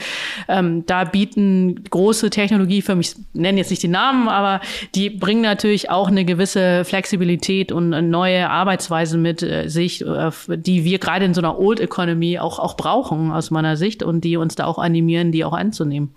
ähm, 0.48 0.86
da 0.86 1.04
bieten 1.04 1.84
große 1.90 2.30
Technologiefirmen, 2.30 3.02
ich 3.02 3.14
nenne 3.34 3.58
jetzt 3.58 3.70
nicht 3.70 3.82
die 3.82 3.88
Namen, 3.88 4.28
aber 4.28 4.60
die 4.94 5.10
bringen 5.10 5.42
natürlich 5.42 5.90
auch 5.90 6.08
eine 6.08 6.24
gewisse 6.24 6.84
Flexibilität 6.84 7.70
und 7.70 7.90
neue 8.10 8.48
Arbeitsweise 8.48 9.18
mit 9.18 9.42
äh, 9.42 9.68
sich, 9.68 10.04
äh, 10.04 10.30
die 10.48 10.84
wir 10.84 10.98
gerade 10.98 11.26
in 11.26 11.34
so 11.34 11.40
einer 11.40 11.58
Old 11.58 11.80
Economy 11.80 12.38
auch, 12.38 12.58
auch 12.58 12.76
brauchen 12.76 13.30
aus 13.30 13.50
meiner 13.50 13.76
Sicht 13.76 14.02
und 14.02 14.22
die 14.22 14.36
uns 14.36 14.54
da 14.54 14.64
auch 14.64 14.78
animieren, 14.78 15.32
die 15.32 15.44
auch 15.44 15.52
anzunehmen. 15.52 16.14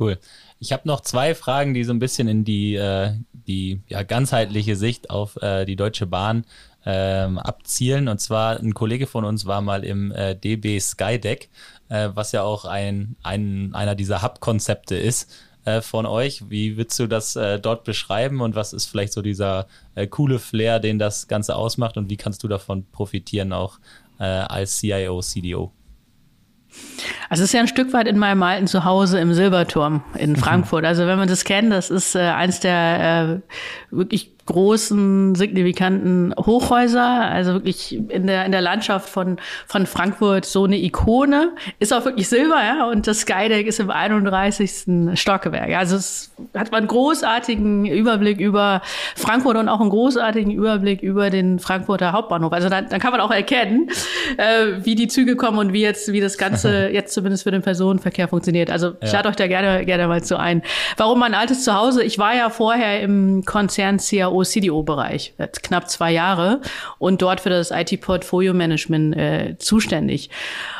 Cool. 0.00 0.18
Ich 0.60 0.72
habe 0.72 0.82
noch 0.86 1.02
zwei 1.02 1.34
Fragen, 1.34 1.74
die 1.74 1.84
so 1.84 1.92
ein 1.92 1.98
bisschen 1.98 2.26
in 2.26 2.44
die, 2.44 2.74
äh, 2.74 3.12
die 3.32 3.80
ja, 3.88 4.02
ganzheitliche 4.02 4.76
Sicht 4.76 5.10
auf 5.10 5.36
äh, 5.40 5.64
die 5.64 5.76
Deutsche 5.76 6.06
Bahn 6.06 6.44
ähm, 6.84 7.38
abzielen. 7.38 8.08
Und 8.08 8.20
zwar 8.20 8.58
ein 8.58 8.74
Kollege 8.74 9.06
von 9.06 9.24
uns 9.24 9.46
war 9.46 9.60
mal 9.60 9.84
im 9.84 10.12
äh, 10.12 10.34
DB 10.34 10.78
Skydeck, 10.80 11.48
äh, 11.88 12.10
was 12.14 12.32
ja 12.32 12.42
auch 12.42 12.64
ein, 12.64 13.16
ein 13.22 13.74
einer 13.74 13.94
dieser 13.94 14.22
Hub-Konzepte 14.22 14.96
ist 14.96 15.30
äh, 15.64 15.80
von 15.80 16.06
euch. 16.06 16.48
Wie 16.48 16.76
würdest 16.76 16.98
du 16.98 17.06
das 17.06 17.36
äh, 17.36 17.58
dort 17.58 17.84
beschreiben 17.84 18.40
und 18.40 18.54
was 18.54 18.72
ist 18.72 18.86
vielleicht 18.86 19.12
so 19.12 19.22
dieser 19.22 19.66
äh, 19.94 20.06
coole 20.06 20.38
Flair, 20.38 20.80
den 20.80 20.98
das 20.98 21.28
Ganze 21.28 21.56
ausmacht 21.56 21.96
und 21.96 22.10
wie 22.10 22.16
kannst 22.16 22.42
du 22.42 22.48
davon 22.48 22.86
profitieren 22.90 23.52
auch 23.52 23.78
äh, 24.18 24.24
als 24.24 24.78
CIO, 24.78 25.20
CDO? 25.20 25.72
Also 27.28 27.42
es 27.42 27.50
ist 27.50 27.54
ja 27.54 27.60
ein 27.60 27.68
Stück 27.68 27.92
weit 27.92 28.08
in 28.08 28.18
meinem 28.18 28.42
alten 28.42 28.66
Zuhause 28.66 29.18
im 29.20 29.34
Silberturm 29.34 30.02
in 30.16 30.30
mhm. 30.30 30.36
Frankfurt. 30.36 30.84
Also 30.84 31.06
wenn 31.06 31.18
man 31.18 31.28
das 31.28 31.44
kennt, 31.44 31.72
das 31.72 31.90
ist 31.90 32.14
äh, 32.14 32.20
eins 32.20 32.60
der 32.60 33.42
äh, 33.90 33.94
wirklich 33.94 34.32
großen, 34.48 35.34
signifikanten 35.34 36.34
Hochhäuser, 36.38 37.02
also 37.02 37.52
wirklich 37.52 37.94
in 37.94 38.26
der, 38.26 38.46
in 38.46 38.52
der 38.52 38.62
Landschaft 38.62 39.08
von, 39.08 39.36
von 39.66 39.86
Frankfurt 39.86 40.46
so 40.46 40.64
eine 40.64 40.78
Ikone. 40.78 41.52
Ist 41.78 41.92
auch 41.92 42.04
wirklich 42.06 42.28
Silber, 42.28 42.56
ja, 42.56 42.88
und 42.88 43.06
das 43.06 43.20
Skydeck 43.20 43.66
ist 43.66 43.78
im 43.78 43.90
31. 43.90 45.18
Stockwerk. 45.20 45.74
Also 45.76 45.96
es 45.96 46.30
hat 46.56 46.72
man 46.72 46.78
einen 46.78 46.88
großartigen 46.88 47.84
Überblick 47.84 48.40
über 48.40 48.80
Frankfurt 49.16 49.58
und 49.58 49.68
auch 49.68 49.80
einen 49.80 49.90
großartigen 49.90 50.50
Überblick 50.50 51.02
über 51.02 51.28
den 51.28 51.58
Frankfurter 51.58 52.12
Hauptbahnhof. 52.12 52.52
Also 52.52 52.70
dann, 52.70 52.88
dann 52.88 53.00
kann 53.00 53.12
man 53.12 53.20
auch 53.20 53.30
erkennen, 53.30 53.90
äh, 54.38 54.82
wie 54.82 54.94
die 54.94 55.08
Züge 55.08 55.36
kommen 55.36 55.58
und 55.58 55.74
wie 55.74 55.82
jetzt, 55.82 56.10
wie 56.12 56.20
das 56.20 56.38
Ganze 56.38 56.88
jetzt 56.92 57.12
zumindest 57.12 57.42
für 57.42 57.50
den 57.50 57.62
Personenverkehr 57.62 58.28
funktioniert. 58.28 58.70
Also 58.70 58.94
ja. 59.02 59.12
lade 59.12 59.28
euch 59.28 59.36
da 59.36 59.46
gerne, 59.46 59.84
gerne 59.84 60.08
mal 60.08 60.22
zu 60.24 60.38
ein. 60.38 60.62
Warum 60.96 61.18
mein 61.18 61.34
altes 61.34 61.64
Zuhause? 61.64 62.02
Ich 62.02 62.18
war 62.18 62.34
ja 62.34 62.48
vorher 62.48 63.02
im 63.02 63.44
Konzern 63.44 63.98
CAO 63.98 64.37
CDO-CDO-Bereich, 64.42 65.34
knapp 65.62 65.88
zwei 65.88 66.12
Jahre 66.12 66.60
und 66.98 67.22
dort 67.22 67.40
für 67.40 67.50
das 67.50 67.70
IT-Portfolio-Management 67.70 69.16
äh, 69.16 69.56
zuständig. 69.58 70.30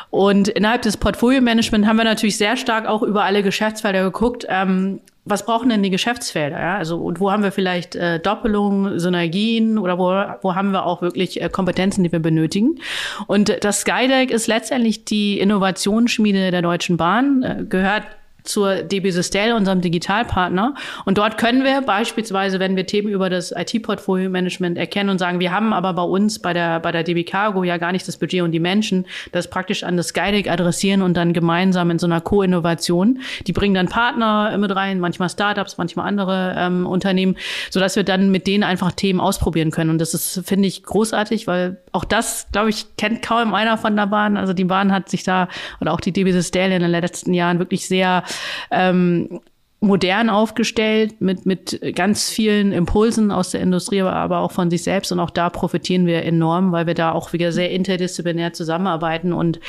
Und 0.09 0.47
innerhalb 0.47 0.81
des 0.81 0.97
Portfolio-Management 0.97 1.85
haben 1.85 1.97
wir 1.97 2.03
natürlich 2.03 2.37
sehr 2.37 2.57
stark 2.57 2.87
auch 2.87 3.03
über 3.03 3.23
alle 3.23 3.43
Geschäftsfelder 3.43 4.03
geguckt. 4.03 4.45
Ähm, 4.49 5.01
was 5.25 5.45
brauchen 5.45 5.69
denn 5.69 5.83
die 5.83 5.91
Geschäftsfelder? 5.91 6.59
Ja? 6.59 6.77
Also 6.77 6.97
und 6.97 7.19
wo 7.19 7.31
haben 7.31 7.43
wir 7.43 7.51
vielleicht 7.51 7.95
äh, 7.95 8.19
Doppelungen, 8.19 8.99
Synergien 8.99 9.77
oder 9.77 9.99
wo, 9.99 10.05
wo 10.41 10.55
haben 10.55 10.71
wir 10.71 10.85
auch 10.85 11.01
wirklich 11.01 11.41
äh, 11.41 11.49
Kompetenzen, 11.49 12.03
die 12.03 12.11
wir 12.11 12.19
benötigen? 12.19 12.79
Und 13.27 13.63
das 13.63 13.81
Skydeck 13.81 14.31
ist 14.31 14.47
letztendlich 14.47 15.05
die 15.05 15.39
Innovationsschmiede 15.39 16.49
der 16.49 16.61
Deutschen 16.63 16.97
Bahn, 16.97 17.43
äh, 17.43 17.63
gehört 17.69 18.03
zur 18.43 18.83
DB 18.83 19.11
Systel, 19.11 19.53
unserem 19.53 19.81
Digitalpartner. 19.81 20.73
Und 21.05 21.17
dort 21.17 21.37
können 21.37 21.63
wir 21.63 21.81
beispielsweise, 21.81 22.59
wenn 22.59 22.75
wir 22.75 22.85
Themen 22.85 23.09
über 23.09 23.29
das 23.29 23.51
IT-Portfolio-Management 23.51 24.77
erkennen 24.77 25.09
und 25.09 25.19
sagen, 25.19 25.39
wir 25.39 25.51
haben 25.51 25.73
aber 25.73 25.93
bei 25.93 26.03
uns 26.03 26.39
bei 26.39 26.53
der, 26.53 26.79
bei 26.79 26.91
der 26.91 27.03
DB 27.03 27.23
Cargo 27.23 27.63
ja 27.63 27.77
gar 27.77 27.91
nicht 27.91 28.07
das 28.07 28.17
Budget 28.17 28.41
und 28.41 28.51
die 28.51 28.59
Menschen, 28.59 29.05
das 29.31 29.49
praktisch 29.49 29.83
an 29.83 29.97
das 29.97 30.09
Skydeck 30.09 30.49
adressieren 30.49 31.01
und 31.01 31.15
dann 31.15 31.33
gemeinsam 31.33 31.91
in 31.91 31.99
so 31.99 32.07
einer 32.07 32.21
Co-Innovation. 32.21 33.19
Die 33.47 33.53
bringen 33.53 33.75
dann 33.75 33.87
Partner 33.87 34.57
mit 34.57 34.75
rein, 34.75 34.99
manchmal 34.99 35.29
Startups, 35.29 35.77
manchmal 35.77 36.07
andere 36.07 36.55
ähm, 36.57 36.85
Unternehmen, 36.85 37.35
sodass 37.69 37.95
wir 37.95 38.03
dann 38.03 38.31
mit 38.31 38.47
denen 38.47 38.63
einfach 38.63 38.91
Themen 38.91 39.19
ausprobieren 39.19 39.71
können. 39.71 39.89
Und 39.89 39.99
das 39.99 40.13
ist, 40.13 40.41
finde 40.45 40.67
ich, 40.67 40.83
großartig, 40.83 41.47
weil 41.47 41.77
auch 41.91 42.05
das, 42.05 42.47
glaube 42.51 42.69
ich, 42.69 42.95
kennt 42.97 43.21
kaum 43.21 43.53
einer 43.53 43.77
von 43.77 43.95
der 43.95 44.07
Bahn. 44.07 44.37
Also 44.37 44.53
die 44.53 44.65
Bahn 44.65 44.91
hat 44.91 45.09
sich 45.09 45.23
da, 45.23 45.47
oder 45.81 45.93
auch 45.93 46.01
die 46.01 46.11
DB 46.11 46.31
Systel 46.31 46.71
in 46.71 46.81
den 46.81 46.91
letzten 46.91 47.33
Jahren 47.33 47.59
wirklich 47.59 47.87
sehr 47.87 48.23
ähm, 48.71 49.39
modern 49.81 50.29
aufgestellt 50.29 51.21
mit, 51.21 51.45
mit 51.45 51.79
ganz 51.95 52.29
vielen 52.29 52.73
Impulsen 52.73 53.31
aus 53.31 53.51
der 53.51 53.61
Industrie, 53.61 54.01
aber 54.01 54.39
auch 54.39 54.51
von 54.51 54.69
sich 54.69 54.83
selbst. 54.83 55.11
Und 55.11 55.19
auch 55.19 55.29
da 55.29 55.49
profitieren 55.49 56.05
wir 56.05 56.23
enorm, 56.23 56.71
weil 56.71 56.85
wir 56.85 56.95
da 56.95 57.11
auch 57.13 57.31
wieder 57.31 57.51
sehr 57.51 57.71
interdisziplinär 57.71 58.51
zusammenarbeiten 58.53 59.31
und 59.31 59.59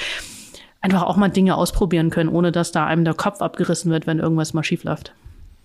einfach 0.81 1.03
auch 1.03 1.17
mal 1.17 1.29
Dinge 1.29 1.57
ausprobieren 1.57 2.11
können, 2.11 2.29
ohne 2.29 2.53
dass 2.53 2.73
da 2.73 2.87
einem 2.87 3.05
der 3.05 3.15
Kopf 3.15 3.41
abgerissen 3.41 3.93
wird, 3.93 4.07
wenn 4.07 4.19
irgendwas 4.19 4.53
mal 4.53 4.65
schief 4.65 4.85
läuft. 4.85 5.13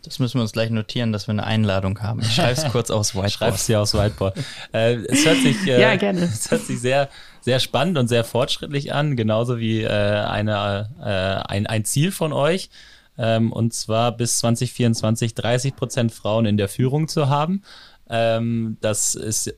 Das 0.04 0.20
müssen 0.20 0.36
wir 0.36 0.44
uns 0.44 0.52
gleich 0.52 0.70
notieren, 0.70 1.12
dass 1.12 1.28
wir 1.28 1.32
eine 1.32 1.46
Einladung 1.46 2.00
haben. 2.02 2.20
Ich 2.20 2.36
schreibe 2.36 2.52
es 2.52 2.66
kurz 2.72 2.92
aufs 2.92 3.16
Whiteboard. 3.16 3.32
Schreib's 3.32 3.66
dir 3.66 3.82
aufs 3.82 3.96
Whiteboard. 3.96 4.38
äh, 4.72 4.96
es 4.96 5.26
hört 5.26 5.38
sich, 5.38 5.66
äh, 5.66 5.82
ja, 5.82 5.96
gerne. 5.96 6.22
Es 6.32 6.52
hört 6.52 6.62
sich 6.62 6.80
sehr, 6.80 7.10
sehr 7.46 7.60
spannend 7.60 8.00
und 8.00 8.08
sehr 8.08 8.24
fortschrittlich 8.24 8.92
an, 8.92 9.16
genauso 9.16 9.60
wie 9.60 9.84
äh, 9.84 9.88
eine, 9.88 10.90
äh, 11.00 11.48
ein, 11.48 11.68
ein 11.68 11.86
Ziel 11.86 12.12
von 12.12 12.34
euch 12.34 12.72
ähm, 13.20 13.52
und 13.54 13.72
zwar 13.72 14.18
bis 14.18 14.40
2024 14.40 15.36
30 15.36 15.76
Prozent 15.76 16.12
Frauen 16.12 16.48
in 16.48 16.58
der 16.58 16.68
Führung 16.68 17.08
zu 17.08 17.30
haben. 17.30 17.62
Ähm, 18.10 18.78
das 18.82 19.14
ist, 19.14 19.54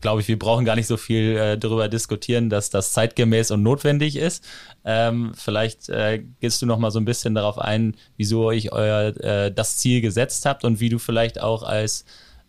glaube 0.00 0.22
ich, 0.22 0.28
wir 0.28 0.38
brauchen 0.38 0.64
gar 0.64 0.76
nicht 0.76 0.86
so 0.86 0.96
viel 0.96 1.36
äh, 1.36 1.58
darüber 1.58 1.88
diskutieren, 1.88 2.48
dass 2.48 2.70
das 2.70 2.92
zeitgemäß 2.94 3.50
und 3.50 3.62
notwendig 3.62 4.16
ist. 4.16 4.42
Ähm, 4.86 5.32
vielleicht 5.34 5.90
äh, 5.90 6.24
gehst 6.40 6.62
du 6.62 6.66
noch 6.66 6.78
mal 6.78 6.90
so 6.90 6.98
ein 6.98 7.04
bisschen 7.04 7.34
darauf 7.34 7.58
ein, 7.58 7.96
wieso 8.16 8.44
euch 8.44 8.72
euer 8.72 9.14
äh, 9.22 9.52
das 9.52 9.76
Ziel 9.76 10.00
gesetzt 10.00 10.46
habt 10.46 10.64
und 10.64 10.80
wie 10.80 10.88
du 10.88 10.98
vielleicht 10.98 11.38
auch 11.38 11.62
als 11.62 12.06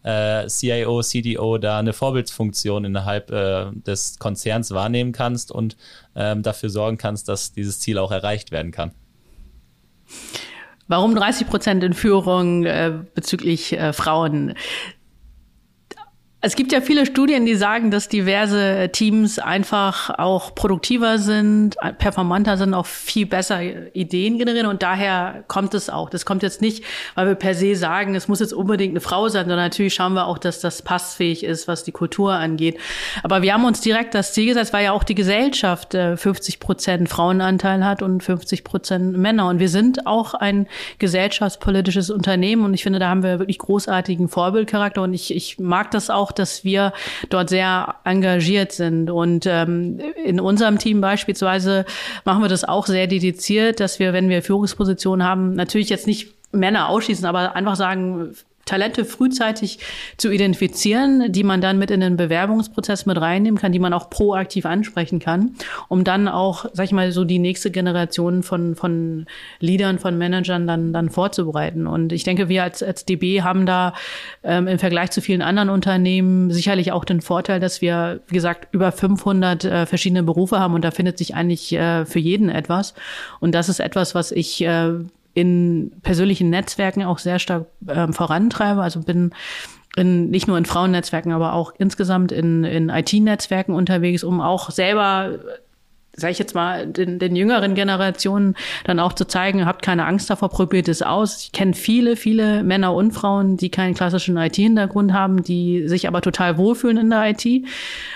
äh, 0.08 0.48
CIO, 0.48 1.02
CDO 1.02 1.58
da 1.58 1.80
eine 1.80 1.92
Vorbildsfunktion 1.92 2.86
innerhalb 2.86 3.30
äh, 3.30 3.66
des 3.74 4.18
Konzerns 4.20 4.72
wahrnehmen 4.72 5.12
kannst 5.12 5.52
und 5.52 5.76
ähm, 6.16 6.44
dafür 6.44 6.70
sorgen 6.70 6.98
kannst, 6.98 7.28
dass 7.28 7.52
dieses 7.52 7.82
Ziel 7.82 7.98
auch 7.98 8.12
erreicht 8.12 8.52
werden 8.52 8.72
kann. 8.72 8.92
Warum 10.88 11.14
30 11.14 11.48
Prozent 11.48 11.84
in 11.84 11.94
Führung 11.94 12.66
äh, 12.66 12.94
bezüglich 13.14 13.74
äh, 13.74 13.92
Frauen? 13.92 14.54
Es 16.40 16.56
gibt 16.56 16.72
ja 16.72 16.82
viele 16.82 17.08
Studien, 17.08 17.48
die 17.48 17.56
sagen, 17.56 17.90
dass 17.90 18.10
diverse 18.10 18.90
Teams 18.94 19.40
einfach 19.40 20.12
auch 20.20 20.54
produktiver 20.54 21.18
sind, 21.18 21.76
performanter 21.98 22.58
sind, 22.58 22.76
auch 22.76 22.86
viel 22.86 23.26
besser 23.26 23.60
Ideen 23.96 24.38
generieren 24.38 24.68
und 24.68 24.84
daher 24.84 25.44
kommt 25.48 25.74
es 25.74 25.90
auch. 25.90 26.12
Das 26.12 26.28
kommt 26.28 26.44
jetzt 26.44 26.62
nicht, 26.62 26.84
weil 27.16 27.26
wir 27.26 27.34
per 27.34 27.56
se 27.56 27.76
sagen, 27.76 28.14
es 28.14 28.28
muss 28.28 28.40
jetzt 28.40 28.54
unbedingt 28.54 28.92
eine 28.92 29.02
Frau 29.02 29.30
sein, 29.30 29.46
sondern 29.46 29.66
natürlich 29.66 29.96
schauen 29.96 30.14
wir 30.14 30.28
auch, 30.28 30.38
dass 30.38 30.62
das 30.62 30.84
passfähig 30.84 31.44
ist, 31.44 31.68
was 31.68 31.84
die 31.84 31.92
Kultur 31.92 32.34
angeht. 32.34 32.78
Aber 33.24 33.42
wir 33.42 33.56
haben 33.56 33.66
uns 33.66 33.82
direkt 33.82 34.14
das 34.14 34.34
Ziel 34.34 34.46
gesetzt, 34.46 34.74
weil 34.74 34.86
ja 34.86 34.92
auch 34.92 35.04
die 35.04 35.16
Gesellschaft 35.16 35.94
50 35.94 36.54
äh, 36.54 36.58
Prozent 36.60 37.10
Frauenanteil 37.10 37.84
hat 37.84 38.04
und 38.04 38.22
50 38.22 38.64
Prozent 38.64 39.18
Männer. 39.18 39.50
Und 39.50 39.60
wir 39.60 39.70
sind 39.70 40.06
auch 40.06 40.36
ein 40.36 40.68
gesellschaftspolitisches 41.00 42.12
Unternehmen 42.12 42.64
und 42.64 42.76
ich 42.76 42.84
finde, 42.84 43.00
da 43.00 43.10
haben 43.10 43.24
wir 43.24 43.40
wirklich 43.40 43.58
großartigen 43.58 44.30
Vorbildcharakter 44.30 45.02
und 45.02 45.16
ich, 45.16 45.36
ich 45.36 45.58
mag 45.58 45.90
das 45.90 46.12
auch 46.12 46.27
auch, 46.28 46.32
dass 46.32 46.64
wir 46.64 46.94
dort 47.30 47.50
sehr 47.50 47.96
engagiert 48.04 48.72
sind. 48.72 49.10
Und 49.10 49.46
ähm, 49.46 50.00
in 50.24 50.40
unserem 50.40 50.78
Team 50.78 51.02
beispielsweise 51.02 51.86
machen 52.26 52.42
wir 52.42 52.50
das 52.50 52.64
auch 52.64 52.86
sehr 52.86 53.08
dediziert, 53.08 53.80
dass 53.80 54.00
wir, 54.00 54.14
wenn 54.14 54.30
wir 54.30 54.44
Führungspositionen 54.44 55.26
haben, 55.26 55.54
natürlich 55.54 55.90
jetzt 55.90 56.08
nicht 56.08 56.34
Männer 56.52 56.90
ausschließen, 56.90 57.26
aber 57.26 57.56
einfach 57.56 57.76
sagen, 57.76 58.36
Talente 58.68 59.06
frühzeitig 59.06 59.80
zu 60.18 60.30
identifizieren, 60.30 61.32
die 61.32 61.44
man 61.44 61.62
dann 61.62 61.80
mit 61.80 61.90
in 61.90 62.02
den 62.02 62.18
Bewerbungsprozess 62.18 63.08
mit 63.08 63.20
reinnehmen 63.20 63.60
kann, 63.60 63.72
die 63.72 63.80
man 63.80 63.94
auch 63.94 64.10
proaktiv 64.10 64.66
ansprechen 64.66 65.20
kann, 65.20 65.56
um 65.88 66.04
dann 66.04 66.28
auch, 66.28 66.66
sag 66.74 66.86
ich 66.86 66.92
mal, 66.92 67.12
so 67.12 67.24
die 67.24 67.40
nächste 67.40 67.72
Generation 67.72 68.44
von, 68.44 68.76
von 68.76 69.26
Leadern, 69.60 69.98
von 69.98 70.18
Managern 70.18 70.68
dann, 70.68 70.94
dann 70.94 71.10
vorzubereiten. 71.10 71.88
Und 71.88 72.14
ich 72.14 72.24
denke, 72.24 72.50
wir 72.50 72.64
als, 72.64 72.84
als 72.84 73.06
DB 73.06 73.42
haben 73.42 73.66
da 73.66 73.94
ähm, 74.44 74.68
im 74.68 74.78
Vergleich 74.78 75.12
zu 75.12 75.22
vielen 75.22 75.42
anderen 75.42 75.70
Unternehmen 75.70 76.52
sicherlich 76.52 76.92
auch 76.92 77.06
den 77.06 77.22
Vorteil, 77.22 77.60
dass 77.60 77.82
wir, 77.82 78.20
wie 78.28 78.36
gesagt, 78.36 78.68
über 78.74 78.92
500 78.92 79.64
äh, 79.64 79.86
verschiedene 79.86 80.24
Berufe 80.24 80.60
haben 80.60 80.74
und 80.74 80.84
da 80.84 80.92
findet 80.92 81.18
sich 81.18 81.34
eigentlich 81.34 81.74
äh, 81.74 82.06
für 82.06 82.20
jeden 82.20 82.50
etwas. 82.50 82.94
Und 83.40 83.56
das 83.56 83.70
ist 83.70 83.80
etwas, 83.80 84.14
was 84.14 84.32
ich 84.32 84.62
äh, 84.62 84.92
in 85.38 85.92
persönlichen 86.02 86.50
Netzwerken 86.50 87.04
auch 87.04 87.20
sehr 87.20 87.38
stark 87.38 87.68
ähm, 87.88 88.12
vorantreibe. 88.12 88.82
Also 88.82 89.02
bin 89.02 89.30
in, 89.96 90.32
nicht 90.32 90.48
nur 90.48 90.58
in 90.58 90.66
Frauennetzwerken, 90.66 91.32
aber 91.32 91.54
auch 91.54 91.74
insgesamt 91.78 92.32
in, 92.32 92.64
in 92.64 92.90
IT-Netzwerken 92.90 93.74
unterwegs, 93.74 94.24
um 94.24 94.42
auch 94.42 94.72
selber 94.72 95.38
sage 96.20 96.32
ich 96.32 96.40
jetzt 96.40 96.56
mal, 96.56 96.88
den, 96.88 97.20
den 97.20 97.36
jüngeren 97.36 97.76
Generationen 97.76 98.56
dann 98.86 99.00
auch 99.00 99.14
zu 99.14 99.26
zeigen, 99.26 99.68
habt 99.68 99.84
keine 99.84 100.08
Angst 100.08 100.32
davor, 100.32 100.50
probiert 100.50 100.88
es 100.88 101.04
aus. 101.04 101.44
Ich 101.44 101.52
kenne 101.52 101.74
viele, 101.74 102.16
viele 102.16 102.64
Männer 102.64 102.96
und 102.96 103.12
Frauen, 103.12 103.56
die 103.56 103.70
keinen 103.70 103.94
klassischen 103.94 104.36
IT-Hintergrund 104.36 105.14
haben, 105.14 105.44
die 105.44 105.88
sich 105.88 106.08
aber 106.08 106.22
total 106.22 106.58
wohlfühlen 106.58 106.98
in 106.98 107.10
der 107.12 107.30
IT, 107.30 107.46
äh, 107.46 107.62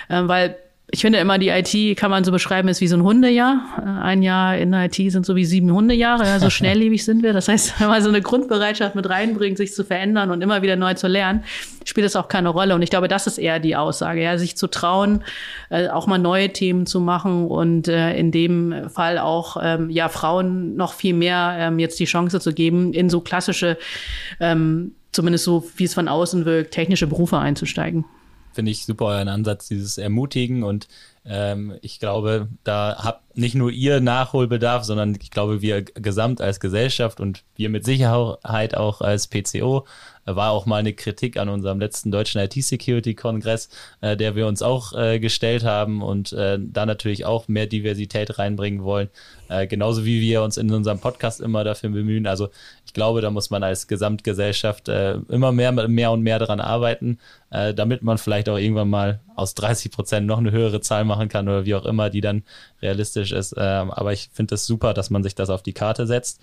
weil 0.10 0.56
ich 0.94 1.02
finde 1.02 1.20
immer, 1.20 1.40
die 1.40 1.48
IT 1.48 1.98
kann 1.98 2.12
man 2.12 2.26
so 2.26 2.34
beschreiben, 2.34 2.68
ist 2.68 2.82
wie 2.82 2.88
so 2.88 2.98
ein 2.98 3.04
Hundejahr. 3.04 3.62
Äh, 3.78 4.04
ein 4.04 4.22
Jahr 4.22 4.58
in 4.58 4.72
der 4.72 4.86
IT 4.86 4.96
sind 4.96 5.26
so 5.26 5.38
wie 5.38 5.46
sieben 5.46 5.72
Hundejahre, 5.72 6.26
ja, 6.26 6.38
so 6.38 6.50
schnelllebig 6.50 7.06
sind 7.06 7.24
wir. 7.24 7.32
Das 7.32 7.48
heißt, 7.48 7.80
wenn 7.80 7.88
man 7.88 8.04
so 8.04 8.10
eine 8.10 8.22
Grundbereitschaft 8.22 8.94
mit 8.96 9.10
reinbringt, 9.10 9.58
sich 9.58 9.74
zu 9.74 9.86
verändern 9.86 10.32
und 10.32 10.42
immer 10.42 10.62
wieder 10.62 10.76
neu 10.76 10.94
zu 10.94 11.08
lernen, 11.08 11.46
spielt 11.86 12.06
das 12.06 12.18
auch 12.18 12.28
keine 12.28 12.50
Rolle. 12.50 12.76
Und 12.76 12.82
ich 12.82 12.90
glaube, 12.90 13.08
das 13.08 13.26
ist 13.26 13.38
eher 13.38 13.60
die 13.60 13.78
Aussage, 13.78 14.22
ja, 14.22 14.38
sich 14.38 14.58
zu 14.58 14.68
trauen, 14.68 15.24
äh, 15.70 15.88
auch 15.88 16.08
mal 16.08 16.20
neue 16.20 16.52
Themen 16.52 16.86
zu 16.86 17.00
machen 17.00 17.48
und 17.48 17.88
äh, 17.88 18.14
in 18.18 18.32
dem 18.32 18.90
Fall 18.90 19.18
auch 19.18 19.58
ähm, 19.62 19.90
ja 19.90 20.10
Frauen 20.10 20.76
noch 20.76 20.94
viel 20.94 21.14
mehr 21.14 21.56
ähm, 21.58 21.80
jetzt 21.80 22.00
die 22.02 22.06
Chance 22.06 22.42
zu 22.42 22.54
geben, 22.54 22.92
in 22.92 23.10
so 23.10 23.22
klassische, 23.22 23.78
ähm, 24.42 24.92
zumindest 25.14 25.46
so 25.46 25.64
wie 25.78 25.86
es 25.86 25.94
von 25.94 26.10
außen 26.10 26.44
wirkt, 26.44 26.72
technische 26.72 27.08
Berufe 27.08 27.38
einzusteigen 27.38 28.04
finde 28.54 28.72
ich 28.72 28.86
super 28.86 29.06
euren 29.06 29.28
Ansatz, 29.28 29.68
dieses 29.68 29.98
Ermutigen. 29.98 30.64
Und 30.64 30.88
ähm, 31.26 31.78
ich 31.82 32.00
glaube, 32.00 32.48
da 32.64 33.04
habt 33.04 33.38
nicht 33.38 33.56
nur 33.56 33.72
ihr 33.72 34.02
Nachholbedarf, 34.02 34.84
sondern 34.84 35.18
ich 35.22 35.32
glaube, 35.32 35.62
wir 35.62 35.84
gesamt 35.84 36.42
als 36.42 36.60
Gesellschaft 36.60 37.20
und 37.20 37.44
wir 37.56 37.70
mit 37.70 37.86
Sicherheit 37.86 38.76
auch 38.76 39.02
als 39.02 39.28
PCO 39.28 39.86
war 40.26 40.52
auch 40.52 40.66
mal 40.66 40.78
eine 40.78 40.94
Kritik 40.94 41.38
an 41.38 41.50
unserem 41.50 41.80
letzten 41.80 42.12
deutschen 42.12 42.42
IT-Security-Kongress, 42.42 43.70
äh, 44.02 44.18
der 44.18 44.36
wir 44.36 44.48
uns 44.48 44.62
auch 44.62 44.94
äh, 44.94 45.20
gestellt 45.20 45.64
haben 45.64 46.02
und 46.02 46.34
äh, 46.34 46.60
da 46.60 46.86
natürlich 46.86 47.26
auch 47.26 47.48
mehr 47.48 47.68
Diversität 47.68 48.38
reinbringen 48.38 48.84
wollen. 48.84 49.10
Äh, 49.50 49.68
genauso 49.68 50.06
wie 50.06 50.22
wir 50.22 50.44
uns 50.44 50.58
in 50.58 50.72
unserem 50.72 51.00
Podcast 51.00 51.42
immer 51.42 51.64
dafür 51.64 51.90
bemühen. 51.90 52.26
Also 52.26 52.50
ich 52.86 52.94
glaube, 52.94 53.22
da 53.22 53.32
muss 53.32 53.50
man 53.50 53.64
als 53.64 53.88
Gesamtgesellschaft 53.88 54.88
äh, 54.88 55.16
immer 55.30 55.52
mehr, 55.52 55.72
mehr 55.72 56.12
und 56.12 56.22
mehr 56.22 56.40
daran 56.40 56.60
arbeiten, 56.60 57.20
äh, 57.50 57.74
damit 57.74 58.02
man 58.02 58.18
vielleicht 58.18 58.48
auch 58.48 58.58
irgendwann 58.58 58.90
mal 58.90 59.20
aus 59.36 59.54
30 59.56 59.92
Prozent 59.92 60.28
noch 60.28 60.38
eine 60.38 60.52
höhere 60.52 60.82
Zahl 60.82 61.04
machen 61.04 61.30
kann 61.30 61.50
oder 61.50 61.66
wie 61.66 61.76
auch 61.76 61.86
immer, 61.86 62.10
die 62.10 62.22
dann 62.22 62.44
realistisch 62.82 63.32
ist. 63.32 63.56
Ähm, 63.58 63.92
aber 63.92 64.14
ich 64.14 64.30
finde 64.32 64.56
es 64.56 64.62
das 64.62 64.68
super, 64.68 64.94
dass 64.94 65.10
man 65.10 65.24
sich 65.24 65.36
das 65.36 65.50
auf 65.50 65.64
die 65.64 65.74
Karte 65.74 66.08
setzt. 66.08 66.42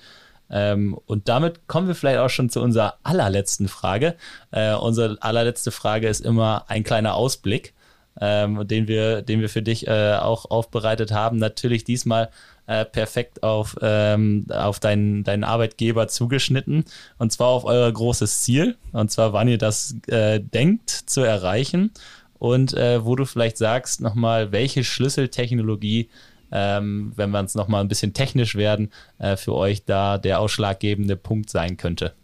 Ähm, 0.50 0.98
und 1.06 1.28
damit 1.28 1.66
kommen 1.68 1.88
wir 1.88 1.94
vielleicht 1.94 2.18
auch 2.18 2.30
schon 2.30 2.50
zu 2.50 2.60
unserer 2.60 2.94
allerletzten 3.02 3.68
Frage. 3.68 4.16
Äh, 4.50 4.74
unsere 4.74 5.18
allerletzte 5.20 5.70
Frage 5.70 6.08
ist 6.08 6.20
immer 6.20 6.64
ein 6.68 6.84
kleiner 6.84 7.14
Ausblick, 7.14 7.74
ähm, 8.20 8.66
den, 8.66 8.88
wir, 8.88 9.22
den 9.22 9.40
wir 9.40 9.48
für 9.48 9.62
dich 9.62 9.86
äh, 9.86 10.16
auch 10.16 10.50
aufbereitet 10.50 11.12
haben. 11.12 11.36
Natürlich 11.38 11.84
diesmal 11.84 12.30
äh, 12.66 12.84
perfekt 12.84 13.42
auf, 13.42 13.76
ähm, 13.80 14.46
auf 14.50 14.80
deinen, 14.80 15.24
deinen 15.24 15.44
Arbeitgeber 15.44 16.08
zugeschnitten. 16.08 16.84
Und 17.18 17.32
zwar 17.32 17.48
auf 17.48 17.64
euer 17.64 17.90
großes 17.90 18.42
Ziel. 18.42 18.76
Und 18.92 19.10
zwar, 19.10 19.32
wann 19.32 19.48
ihr 19.48 19.58
das 19.58 19.96
äh, 20.06 20.40
denkt 20.40 20.90
zu 20.90 21.22
erreichen. 21.22 21.92
Und 22.38 22.74
äh, 22.74 23.04
wo 23.04 23.16
du 23.16 23.24
vielleicht 23.24 23.58
sagst 23.58 24.00
nochmal, 24.00 24.52
welche 24.52 24.84
Schlüsseltechnologie 24.84 26.08
ähm, 26.52 27.12
wenn 27.16 27.30
wir 27.30 27.42
es 27.42 27.54
nochmal 27.54 27.82
ein 27.82 27.88
bisschen 27.88 28.14
technisch 28.14 28.54
werden, 28.54 28.90
äh, 29.18 29.36
für 29.36 29.54
euch 29.54 29.84
da 29.84 30.18
der 30.18 30.40
ausschlaggebende 30.40 31.16
Punkt 31.16 31.50
sein 31.50 31.76
könnte? 31.76 32.14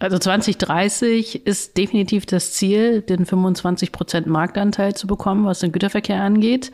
Also 0.00 0.16
2030 0.16 1.44
ist 1.44 1.76
definitiv 1.76 2.24
das 2.24 2.52
Ziel, 2.52 3.02
den 3.02 3.26
25 3.26 3.90
Prozent 3.90 4.26
Marktanteil 4.28 4.94
zu 4.94 5.08
bekommen, 5.08 5.44
was 5.44 5.58
den 5.58 5.72
Güterverkehr 5.72 6.22
angeht. 6.22 6.70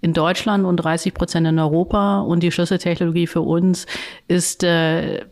In 0.00 0.14
Deutschland 0.14 0.64
und 0.64 0.78
30 0.78 1.12
Prozent 1.12 1.46
in 1.46 1.58
Europa. 1.58 2.20
Und 2.20 2.42
die 2.42 2.50
Schlüsseltechnologie 2.50 3.26
für 3.26 3.42
uns 3.42 3.86
ist 4.26 4.64
äh, 4.64 5.26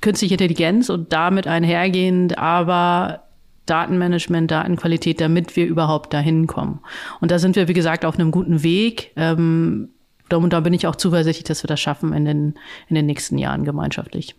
künstliche 0.00 0.34
Intelligenz 0.34 0.88
und 0.90 1.12
damit 1.12 1.46
einhergehend 1.46 2.36
aber 2.36 3.25
Datenmanagement, 3.66 4.50
Datenqualität, 4.50 5.20
damit 5.20 5.56
wir 5.56 5.66
überhaupt 5.66 6.12
dahin 6.12 6.46
kommen. 6.46 6.80
Und 7.20 7.30
da 7.30 7.38
sind 7.38 7.56
wir, 7.56 7.68
wie 7.68 7.72
gesagt, 7.72 8.04
auf 8.04 8.18
einem 8.18 8.30
guten 8.30 8.62
Weg. 8.62 9.12
Ähm, 9.16 9.90
und 10.32 10.52
da 10.52 10.60
bin 10.60 10.74
ich 10.74 10.86
auch 10.86 10.96
zuversichtlich, 10.96 11.44
dass 11.44 11.62
wir 11.62 11.68
das 11.68 11.80
schaffen 11.80 12.12
in 12.12 12.24
den, 12.24 12.54
in 12.88 12.94
den 12.94 13.06
nächsten 13.06 13.38
Jahren 13.38 13.64
gemeinschaftlich 13.64 14.34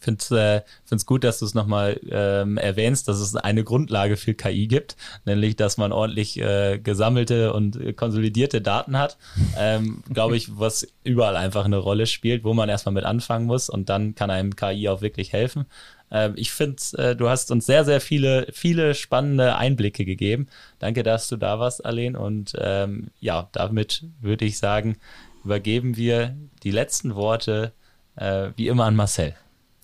finde 0.00 0.20
es 0.20 0.30
äh, 0.30 1.06
gut, 1.06 1.24
dass 1.24 1.38
du 1.38 1.44
es 1.44 1.54
nochmal 1.54 2.00
ähm, 2.10 2.56
erwähnst, 2.56 3.06
dass 3.06 3.20
es 3.20 3.36
eine 3.36 3.62
Grundlage 3.62 4.16
für 4.16 4.34
KI 4.34 4.66
gibt, 4.66 4.96
nämlich 5.26 5.56
dass 5.56 5.76
man 5.76 5.92
ordentlich 5.92 6.40
äh, 6.40 6.78
gesammelte 6.78 7.52
und 7.52 7.96
konsolidierte 7.96 8.62
Daten 8.62 8.98
hat. 8.98 9.18
Ähm, 9.58 10.02
Glaube 10.12 10.36
ich, 10.36 10.58
was 10.58 10.88
überall 11.04 11.36
einfach 11.36 11.64
eine 11.64 11.76
Rolle 11.76 12.06
spielt, 12.06 12.44
wo 12.44 12.54
man 12.54 12.68
erstmal 12.68 12.94
mit 12.94 13.04
anfangen 13.04 13.46
muss 13.46 13.68
und 13.68 13.88
dann 13.88 14.14
kann 14.14 14.30
einem 14.30 14.56
KI 14.56 14.88
auch 14.88 15.02
wirklich 15.02 15.32
helfen. 15.32 15.66
Ähm, 16.10 16.34
ich 16.36 16.52
finde, 16.52 16.82
äh, 16.96 17.16
du 17.16 17.28
hast 17.28 17.50
uns 17.50 17.66
sehr, 17.66 17.84
sehr 17.84 18.00
viele, 18.00 18.46
viele 18.52 18.94
spannende 18.94 19.56
Einblicke 19.56 20.04
gegeben. 20.04 20.48
Danke, 20.78 21.02
dass 21.02 21.28
du 21.28 21.36
da 21.36 21.58
warst, 21.58 21.84
Alen. 21.84 22.16
Und 22.16 22.54
ähm, 22.58 23.08
ja, 23.20 23.48
damit 23.52 24.04
würde 24.20 24.44
ich 24.44 24.58
sagen, 24.58 24.96
übergeben 25.44 25.96
wir 25.96 26.36
die 26.62 26.70
letzten 26.70 27.14
Worte 27.14 27.72
äh, 28.16 28.50
wie 28.56 28.68
immer 28.68 28.84
an 28.84 28.96
Marcel. 28.96 29.34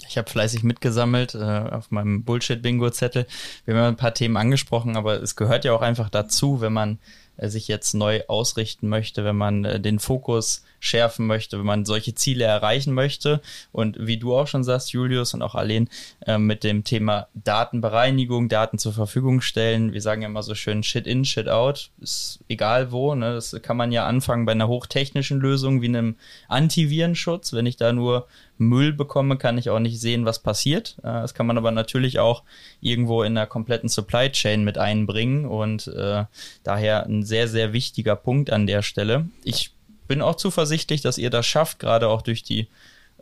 Ich 0.08 0.18
habe 0.18 0.30
fleißig 0.30 0.62
mitgesammelt 0.62 1.34
äh, 1.34 1.38
auf 1.38 1.90
meinem 1.90 2.22
Bullshit-Bingo-Zettel. 2.22 3.26
Wir 3.64 3.74
haben 3.74 3.84
ein 3.84 3.96
paar 3.96 4.14
Themen 4.14 4.36
angesprochen, 4.36 4.96
aber 4.96 5.22
es 5.22 5.36
gehört 5.36 5.64
ja 5.64 5.72
auch 5.72 5.80
einfach 5.80 6.10
dazu, 6.10 6.60
wenn 6.60 6.72
man 6.72 6.98
äh, 7.36 7.48
sich 7.48 7.66
jetzt 7.66 7.94
neu 7.94 8.22
ausrichten 8.28 8.88
möchte, 8.88 9.24
wenn 9.24 9.36
man 9.36 9.64
äh, 9.64 9.80
den 9.80 9.98
Fokus 9.98 10.64
schärfen 10.80 11.26
möchte, 11.26 11.58
wenn 11.58 11.66
man 11.66 11.84
solche 11.84 12.14
Ziele 12.14 12.44
erreichen 12.44 12.94
möchte. 12.94 13.40
Und 13.72 13.96
wie 14.00 14.16
du 14.16 14.36
auch 14.36 14.46
schon 14.46 14.64
sagst, 14.64 14.92
Julius 14.92 15.34
und 15.34 15.42
auch 15.42 15.54
Alen, 15.54 15.88
äh, 16.26 16.38
mit 16.38 16.64
dem 16.64 16.84
Thema 16.84 17.28
Datenbereinigung, 17.34 18.48
Daten 18.48 18.78
zur 18.78 18.92
Verfügung 18.92 19.40
stellen. 19.40 19.92
Wir 19.92 20.02
sagen 20.02 20.22
ja 20.22 20.28
immer 20.28 20.42
so 20.42 20.54
schön 20.54 20.82
Shit 20.82 21.06
in, 21.06 21.24
Shit 21.24 21.48
out. 21.48 21.90
Ist 22.00 22.40
egal 22.48 22.92
wo. 22.92 23.14
Ne? 23.14 23.34
Das 23.34 23.56
kann 23.62 23.76
man 23.76 23.92
ja 23.92 24.06
anfangen 24.06 24.46
bei 24.46 24.52
einer 24.52 24.68
hochtechnischen 24.68 25.40
Lösung 25.40 25.82
wie 25.82 25.88
einem 25.88 26.16
Antivirenschutz. 26.48 27.52
Wenn 27.52 27.66
ich 27.66 27.76
da 27.76 27.92
nur 27.92 28.26
Müll 28.58 28.92
bekomme, 28.92 29.36
kann 29.36 29.58
ich 29.58 29.70
auch 29.70 29.78
nicht 29.78 30.00
sehen, 30.00 30.24
was 30.24 30.38
passiert. 30.38 30.96
Äh, 30.98 31.04
das 31.22 31.34
kann 31.34 31.46
man 31.46 31.58
aber 31.58 31.70
natürlich 31.70 32.18
auch 32.18 32.42
irgendwo 32.80 33.22
in 33.22 33.34
der 33.34 33.46
kompletten 33.46 33.88
Supply 33.88 34.30
Chain 34.30 34.64
mit 34.64 34.78
einbringen 34.78 35.46
und 35.46 35.88
äh, 35.88 36.24
daher 36.62 37.06
ein 37.06 37.22
sehr, 37.22 37.48
sehr 37.48 37.72
wichtiger 37.72 38.16
Punkt 38.16 38.50
an 38.50 38.66
der 38.66 38.82
Stelle. 38.82 39.28
Ich 39.44 39.72
bin 40.06 40.22
auch 40.22 40.36
zuversichtlich, 40.36 41.00
dass 41.00 41.18
ihr 41.18 41.30
das 41.30 41.46
schafft, 41.46 41.78
gerade 41.78 42.08
auch 42.08 42.22
durch 42.22 42.42
die 42.42 42.68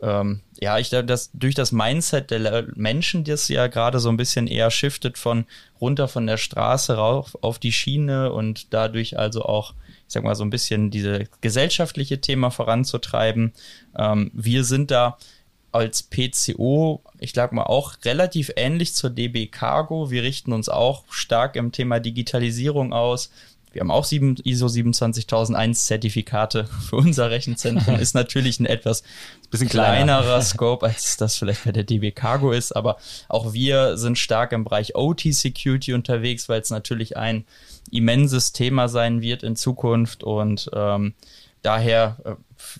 ähm, 0.01 0.41
ja, 0.59 0.77
ich 0.77 0.89
dass 0.89 1.29
durch 1.33 1.55
das 1.55 1.71
Mindset 1.71 2.31
der 2.31 2.65
Menschen, 2.75 3.23
das 3.23 3.47
ja 3.47 3.67
gerade 3.67 3.99
so 3.99 4.09
ein 4.09 4.17
bisschen 4.17 4.47
eher 4.47 4.69
shiftet 4.69 5.17
von 5.17 5.45
runter 5.79 6.07
von 6.07 6.27
der 6.27 6.37
Straße 6.37 6.95
rauf 6.95 7.37
auf 7.41 7.59
die 7.59 7.71
Schiene 7.71 8.33
und 8.33 8.73
dadurch 8.73 9.17
also 9.17 9.43
auch, 9.43 9.73
ich 10.07 10.13
sag 10.13 10.23
mal, 10.23 10.35
so 10.35 10.43
ein 10.43 10.49
bisschen 10.49 10.91
diese 10.91 11.25
gesellschaftliche 11.39 12.19
Thema 12.19 12.49
voranzutreiben. 12.51 13.53
Ähm, 13.97 14.31
wir 14.33 14.65
sind 14.65 14.91
da 14.91 15.17
als 15.71 16.03
PCO, 16.03 17.01
ich 17.19 17.33
glaube 17.33 17.55
mal, 17.55 17.63
auch 17.63 17.95
relativ 18.05 18.51
ähnlich 18.55 18.93
zur 18.95 19.09
DB 19.09 19.47
Cargo. 19.47 20.09
Wir 20.09 20.23
richten 20.23 20.53
uns 20.53 20.69
auch 20.69 21.03
stark 21.09 21.55
im 21.55 21.71
Thema 21.71 21.99
Digitalisierung 21.99 22.93
aus. 22.93 23.29
Wir 23.75 23.81
haben 23.81 23.91
auch 23.91 24.05
sieben, 24.05 24.37
ISO 24.45 24.69
27001 24.69 25.85
Zertifikate 25.85 26.65
für 26.89 26.95
unser 26.95 27.29
Rechenzentrum. 27.29 27.95
ist 27.95 28.15
natürlich 28.15 28.61
ein 28.61 28.65
etwas 28.65 29.03
bisschen 29.51 29.67
kleinerer 29.67 30.41
Scope, 30.43 30.85
als 30.85 31.17
das 31.17 31.35
vielleicht 31.35 31.65
bei 31.65 31.73
der 31.73 31.83
DB 31.83 32.11
Cargo 32.11 32.53
ist. 32.53 32.73
Aber 32.73 32.95
auch 33.27 33.51
wir 33.51 33.97
sind 33.97 34.17
stark 34.17 34.53
im 34.53 34.63
Bereich 34.63 34.95
OT 34.95 35.23
Security 35.31 35.93
unterwegs, 35.93 36.47
weil 36.47 36.61
es 36.61 36.69
natürlich 36.69 37.17
ein 37.17 37.43
immenses 37.91 38.53
Thema 38.53 38.87
sein 38.87 39.21
wird 39.21 39.43
in 39.43 39.57
Zukunft 39.57 40.23
und 40.23 40.69
ähm, 40.73 41.13
daher, 41.61 42.17
äh, 42.23 42.35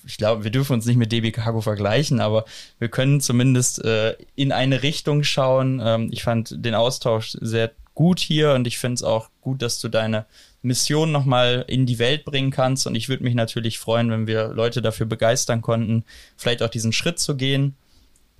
ich 0.07 0.17
glaube, 0.17 0.45
wir 0.45 0.51
dürfen 0.51 0.73
uns 0.73 0.85
nicht 0.85 0.97
mit 0.97 1.11
DB 1.11 1.31
Cargo 1.31 1.59
vergleichen, 1.59 2.21
aber 2.21 2.45
wir 2.79 2.87
können 2.87 3.19
zumindest 3.19 3.83
äh, 3.83 4.15
in 4.35 4.53
eine 4.53 4.81
Richtung 4.81 5.23
schauen. 5.23 5.81
Ähm, 5.83 6.09
ich 6.11 6.23
fand 6.23 6.65
den 6.65 6.73
Austausch 6.73 7.35
sehr 7.41 7.71
gut 7.95 8.19
hier 8.19 8.53
und 8.53 8.67
ich 8.67 8.77
finde 8.77 8.95
es 8.95 9.03
auch 9.03 9.29
gut, 9.41 9.61
dass 9.61 9.79
du 9.79 9.89
deine 9.89 10.25
Mission 10.61 11.11
nochmal 11.11 11.63
in 11.67 11.85
die 11.85 11.99
Welt 11.99 12.25
bringen 12.25 12.51
kannst. 12.51 12.85
Und 12.87 12.95
ich 12.95 13.09
würde 13.09 13.23
mich 13.23 13.35
natürlich 13.35 13.79
freuen, 13.79 14.11
wenn 14.11 14.27
wir 14.27 14.49
Leute 14.49 14.81
dafür 14.81 15.05
begeistern 15.05 15.61
konnten, 15.61 16.03
vielleicht 16.37 16.61
auch 16.61 16.69
diesen 16.69 16.91
Schritt 16.91 17.19
zu 17.19 17.35
gehen, 17.35 17.75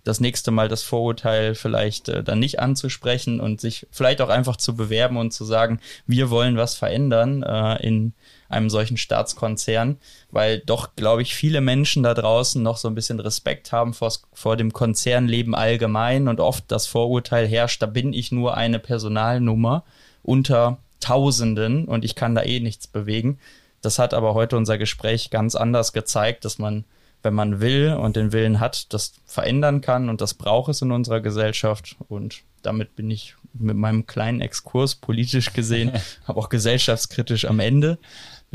das 0.04 0.20
nächste 0.20 0.52
Mal 0.52 0.70
das 0.70 0.84
Vorurteil 0.84 1.56
vielleicht 1.56 2.10
äh, 2.10 2.24
dann 2.24 2.40
nicht 2.40 2.60
anzusprechen 2.60 3.40
und 3.40 3.60
sich 3.60 3.88
vielleicht 3.92 4.22
auch 4.22 4.30
einfach 4.30 4.56
zu 4.56 4.76
bewerben 4.76 5.18
und 5.18 5.32
zu 5.32 5.46
sagen, 5.46 5.80
wir 6.06 6.30
wollen 6.30 6.58
was 6.58 6.76
verändern 6.76 7.42
äh, 7.42 7.86
in 7.86 8.14
einem 8.56 8.70
solchen 8.70 8.98
Staatskonzern, 8.98 9.98
weil 10.32 10.60
doch, 10.60 10.96
glaube 10.96 11.22
ich, 11.22 11.36
viele 11.36 11.62
Menschen 11.62 12.04
da 12.04 12.14
draußen 12.14 12.62
noch 12.64 12.78
so 12.78 12.88
ein 12.88 12.96
bisschen 12.96 13.20
Respekt 13.20 13.72
haben 13.72 13.94
vor, 13.94 14.12
vor 14.34 14.58
dem 14.58 14.74
Konzernleben 14.74 15.54
allgemein 15.54 16.28
und 16.28 16.40
oft 16.40 16.66
das 16.70 16.88
Vorurteil 16.88 17.48
herrscht, 17.48 17.82
da 17.82 17.86
bin 17.86 18.14
ich 18.14 18.32
nur 18.32 18.56
eine 18.58 18.80
Personalnummer 18.80 19.84
unter 20.24 20.78
Tausenden 21.00 21.86
und 21.86 22.04
ich 22.04 22.16
kann 22.16 22.34
da 22.34 22.44
eh 22.44 22.60
nichts 22.60 22.88
bewegen. 22.88 23.38
Das 23.82 24.00
hat 24.00 24.16
aber 24.16 24.34
heute 24.34 24.58
unser 24.58 24.80
Gespräch 24.80 25.30
ganz 25.30 25.54
anders 25.54 25.94
gezeigt, 25.94 26.46
dass 26.46 26.58
man, 26.58 26.86
wenn 27.22 27.36
man 27.36 27.60
will 27.60 27.94
und 27.94 28.16
den 28.16 28.32
Willen 28.32 28.60
hat, 28.60 28.92
das 28.94 29.14
verändern 29.26 29.82
kann 29.82 30.10
und 30.10 30.22
das 30.22 30.34
braucht 30.34 30.72
es 30.72 30.82
in 30.82 30.92
unserer 30.92 31.22
Gesellschaft. 31.22 31.96
Und 32.08 32.42
damit 32.64 32.96
bin 32.96 33.12
ich 33.12 33.36
mit 33.54 33.78
meinem 33.78 34.08
kleinen 34.08 34.42
Exkurs 34.42 34.96
politisch 34.96 35.54
gesehen, 35.54 35.92
aber 36.26 36.40
auch 36.40 36.50
gesellschaftskritisch 36.50 37.46
am 37.46 37.60
Ende. 37.60 38.00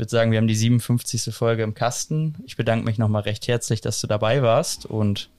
Ich 0.01 0.03
würde 0.03 0.17
sagen, 0.17 0.31
wir 0.31 0.39
haben 0.39 0.47
die 0.47 0.55
57. 0.55 1.31
Folge 1.31 1.61
im 1.61 1.75
Kasten. 1.75 2.33
Ich 2.47 2.57
bedanke 2.57 2.85
mich 2.85 2.97
nochmal 2.97 3.21
recht 3.21 3.47
herzlich, 3.47 3.81
dass 3.81 4.01
du 4.01 4.07
dabei 4.07 4.41
warst 4.41 4.87
und 4.87 5.29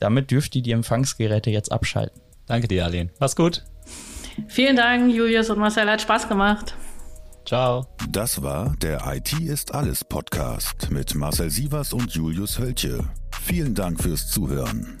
damit 0.00 0.30
dürft 0.30 0.54
ihr 0.54 0.60
die 0.60 0.72
Empfangsgeräte 0.72 1.48
jetzt 1.48 1.72
abschalten. 1.72 2.20
Danke 2.44 2.68
dir, 2.68 2.84
Arlene. 2.84 3.08
Mach's 3.20 3.36
gut. 3.36 3.64
Vielen 4.48 4.76
Dank, 4.76 5.10
Julius 5.14 5.48
und 5.48 5.60
Marcel. 5.60 5.88
Hat 5.88 6.02
Spaß 6.02 6.28
gemacht. 6.28 6.74
Ciao. 7.46 7.86
Das 8.10 8.42
war 8.42 8.76
der 8.82 9.00
IT 9.06 9.32
ist 9.40 9.72
alles 9.72 10.04
Podcast 10.04 10.90
mit 10.90 11.14
Marcel 11.14 11.48
Sievers 11.48 11.94
und 11.94 12.12
Julius 12.12 12.58
Hölche. 12.58 13.08
Vielen 13.40 13.74
Dank 13.74 14.02
fürs 14.02 14.28
Zuhören. 14.28 15.00